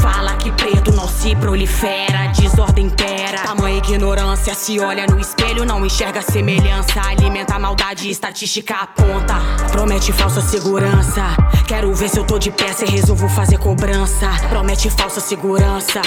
Fala 0.00 0.36
que 0.36 0.50
preto 0.52 0.92
não 0.92 1.08
se 1.08 1.34
prolifera, 1.36 2.32
desordem 2.36 2.86
impera. 2.86 3.42
Tamanha 3.42 3.78
ignorância, 3.78 4.54
se 4.54 4.78
olha 4.80 5.06
no 5.06 5.18
espelho, 5.18 5.64
não 5.64 5.84
enxerga 5.84 6.22
semelhança. 6.22 7.00
Alimenta 7.00 7.54
a 7.54 7.58
maldade, 7.58 8.10
estatística 8.10 8.74
aponta. 8.74 9.34
Promete 9.70 10.12
falsa 10.12 10.40
segurança. 10.40 11.22
Quero 11.66 11.92
ver 11.94 12.08
se 12.08 12.18
eu 12.18 12.24
tô 12.24 12.38
de 12.38 12.50
pé, 12.50 12.72
se 12.72 12.84
resolvo 12.86 13.28
fazer 13.28 13.58
cobrança. 13.58 14.28
Promete 14.48 14.88
falsa 14.90 15.20
segurança. 15.20 16.00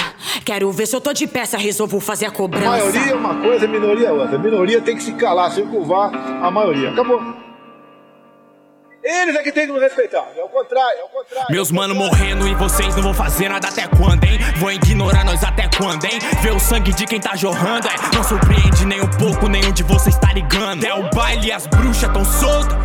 Quero 0.44 0.70
ver 0.72 0.86
se 0.86 0.96
eu 0.96 1.00
tô 1.00 1.12
de 1.12 1.26
pé, 1.26 1.44
se 1.44 1.56
resolvo 1.56 2.00
fazer 2.00 2.26
a 2.26 2.30
cobrança. 2.30 2.68
Maioria 2.68 3.12
é 3.12 3.14
uma 3.14 3.34
coisa, 3.34 3.66
minoria 3.66 4.08
é 4.08 4.12
outra. 4.12 4.38
Minoria 4.38 4.80
tem 4.80 4.96
que 4.96 5.02
se 5.02 5.12
calar, 5.12 5.50
se 5.50 5.62
curvar 5.62 6.10
a 6.14 6.50
maioria. 6.50 6.90
Acabou. 6.90 7.41
Eles 9.04 9.34
é 9.34 9.42
que 9.42 9.50
tem 9.50 9.66
que 9.66 9.72
nos 9.72 9.82
respeitar. 9.82 10.28
É 10.36 10.44
o 10.44 10.48
contrário, 10.48 11.00
é 11.00 11.04
o 11.04 11.08
contrário. 11.08 11.50
Meus 11.50 11.72
mano 11.72 11.92
morrendo 11.94 12.46
e 12.46 12.54
vocês 12.54 12.94
não 12.94 13.02
vão 13.02 13.14
fazer 13.14 13.48
nada 13.48 13.66
até 13.66 13.88
quando, 13.88 14.22
hein? 14.22 14.38
Vão 14.58 14.70
ignorar 14.70 15.24
nós 15.24 15.42
até 15.42 15.68
quando, 15.76 16.04
hein? 16.04 16.20
Ver 16.40 16.52
o 16.52 16.60
sangue 16.60 16.92
de 16.92 17.04
quem 17.04 17.18
tá 17.20 17.34
jorrando, 17.34 17.88
é? 17.88 18.14
Não 18.14 18.22
surpreende 18.22 18.86
nem 18.86 19.00
um 19.00 19.08
pouco, 19.08 19.48
nenhum 19.48 19.72
de 19.72 19.82
vocês 19.82 20.16
tá 20.18 20.32
ligando. 20.32 20.84
É 20.84 20.94
o 20.94 21.10
baile 21.10 21.48
e 21.48 21.52
as 21.52 21.66
bruxas 21.66 22.12
tão 22.12 22.24
soltas. 22.24 22.76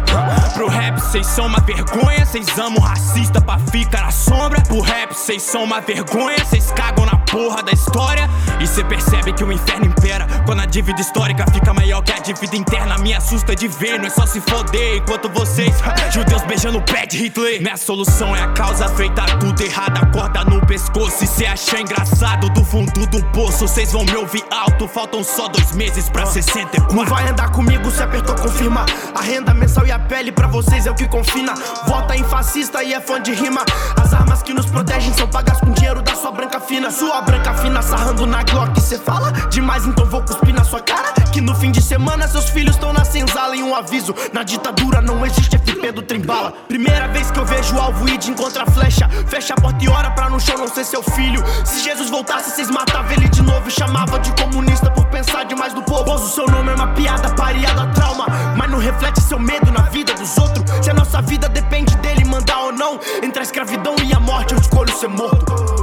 Pro 0.56 0.68
rap 0.68 0.98
cês 1.00 1.28
são 1.28 1.46
uma 1.46 1.60
vergonha, 1.60 2.26
cês 2.26 2.48
amam 2.58 2.82
racista 2.82 3.40
pra 3.40 3.60
ficar 3.60 4.02
na 4.02 4.12
sombra. 4.12 4.60
Pro 4.62 4.82
rap 4.82 5.14
cês 5.14 5.44
são 5.44 5.64
uma 5.64 5.80
vergonha, 5.82 6.44
cês 6.46 6.72
cagam 6.72 7.06
na 7.06 7.18
porra 7.18 7.62
da 7.62 7.72
história. 7.72 8.28
E 8.60 8.66
cê 8.66 8.84
percebe 8.84 9.34
que 9.34 9.44
o 9.44 9.52
inferno 9.52 9.86
impera 9.86 10.26
quando 10.48 10.62
a 10.62 10.66
dívida 10.66 11.00
histórica 11.00 11.46
fica 11.54 11.72
maior 11.74 12.02
que 12.02 12.12
a 12.12 12.18
dívida 12.18 12.56
interna. 12.56 12.98
Me 12.98 13.14
assusta 13.14 13.56
de 13.56 13.68
ver, 13.68 14.00
não 14.00 14.08
é 14.08 14.10
só 14.10 14.26
se 14.26 14.42
foder 14.42 14.98
enquanto 14.98 15.30
vocês. 15.30 15.76
Judeus 16.12 16.42
beijando 16.44 16.78
o 16.78 16.82
pé 16.82 17.06
de 17.06 17.18
Hitler. 17.18 17.62
Minha 17.62 17.78
solução 17.78 18.36
é 18.36 18.42
a 18.42 18.48
causa 18.54 18.88
feita 18.90 19.26
tudo 19.40 19.62
errado. 19.62 20.12
Corda 20.12 20.44
no 20.44 20.66
pescoço. 20.66 21.24
E 21.24 21.28
cê 21.28 21.46
acha 21.46 21.80
engraçado 21.80 22.50
do 22.50 22.64
fundo 22.64 23.06
do 23.08 23.24
poço. 23.32 23.68
Cês 23.68 23.92
vão 23.92 24.04
me 24.04 24.16
ouvir 24.16 24.44
alto. 24.52 24.88
Faltam 24.88 25.24
só 25.24 25.48
dois 25.48 25.72
meses 25.74 26.10
pra 26.10 26.26
64. 26.26 26.96
Não 26.96 27.06
vai 27.06 27.28
andar 27.28 27.52
comigo 27.52 27.90
se 27.92 28.02
apertou, 28.02 28.36
confirma. 28.36 28.86
A 29.16 29.22
renda 29.22 29.54
mensal 29.54 29.86
e 29.86 29.92
a 29.92 30.00
pele 30.00 30.32
pra 30.32 30.48
vocês 30.48 30.86
é 30.86 30.92
o 30.92 30.96
que 30.96 31.08
confina. 31.08 31.54
Vota 31.88 32.16
em 32.16 32.24
fascista 32.24 32.84
e 32.84 32.94
é 32.94 33.00
fã 33.00 33.22
de 33.22 33.34
rima. 33.34 33.64
As 34.02 34.14
armas 34.14 34.27
que 34.44 34.54
nos 34.54 34.66
protegem 34.66 35.14
são 35.14 35.28
pagas 35.28 35.60
com 35.60 35.72
dinheiro 35.72 36.02
da 36.02 36.16
sua 36.16 36.32
branca 36.32 36.60
fina. 36.60 36.92
Sua 36.92 37.22
branca 37.22 37.54
fina 37.56 37.82
sarrando 37.82 38.26
na 38.26 38.44
Glock. 38.44 38.80
Cê 38.82 38.98
fala 38.98 39.32
demais, 39.50 39.86
então 39.86 40.06
vou 40.06 40.22
cuspir 40.22 40.54
na 40.54 40.64
sua 40.64 40.82
cara. 40.82 41.14
Que 41.32 41.42
no 41.42 41.56
fim 41.56 41.72
de 41.72 41.82
semana 41.82 42.28
seus 42.28 42.50
filhos 42.50 42.76
estão 42.76 42.92
na 42.94 43.06
senzala. 43.06 43.56
E 43.56 43.64
um 43.64 43.76
aviso: 43.76 44.14
na 44.34 44.44
ditadura 44.44 45.02
não 45.02 45.26
existe 45.26 45.58
FP 45.58 45.92
do 45.92 46.02
trembala. 46.02 46.54
Primeira 46.68 47.08
vez 47.08 47.32
que 47.32 47.40
eu 47.40 47.46
vejo 47.46 47.78
alvo 47.78 48.08
e 48.10 48.18
de 48.18 48.32
encontra 48.32 48.66
flecha. 48.66 49.10
Fecha 49.28 49.54
a 49.54 49.62
porta 49.62 49.84
e 49.84 49.88
ora 49.88 50.12
pra 50.12 50.30
no 50.30 50.40
chão 50.40 50.58
não 50.58 50.68
ser 50.68 50.84
seu 50.84 51.02
filho. 51.02 51.44
Se 51.66 51.82
Jesus 51.82 52.10
voltasse, 52.10 52.52
vocês 52.52 52.70
matavam 52.70 53.12
ele 53.12 53.30
de 53.30 53.42
novo. 53.42 53.68
E 53.68 53.72
chamava 53.72 54.20
de 54.20 54.32
comunista 54.34 54.90
por 54.92 55.06
pensar 55.06 55.46
demais 55.46 55.74
do 55.74 55.82
povo. 55.84 56.14
O 56.14 56.30
seu 56.30 56.48
nome 56.48 56.72
é 56.72 56.76
uma 56.76 56.88
piada 56.88 57.30
pareada 57.36 57.88
trauma. 57.94 58.26
Mas 58.58 58.70
não 58.70 58.80
reflete 58.80 59.22
seu 59.22 59.40
medo 59.40 59.72
na 59.72 59.84
vida 59.84 60.14
dos 60.14 60.38
outros. 60.38 60.64
Se 60.84 60.90
a 60.90 60.94
nossa 60.94 61.22
vida 61.22 61.48
depende 61.50 61.96
dele 61.98 62.26
mandar 62.26 62.60
ou 62.60 62.72
não. 62.72 63.00
Entre 63.24 63.40
a 63.40 63.44
escravidão 63.44 63.96
e 64.04 64.14
a 64.14 64.20
morte, 64.28 64.54
eu 64.54 64.60
escolho 64.60 64.94
ser 64.94 65.08
morto. 65.08 65.77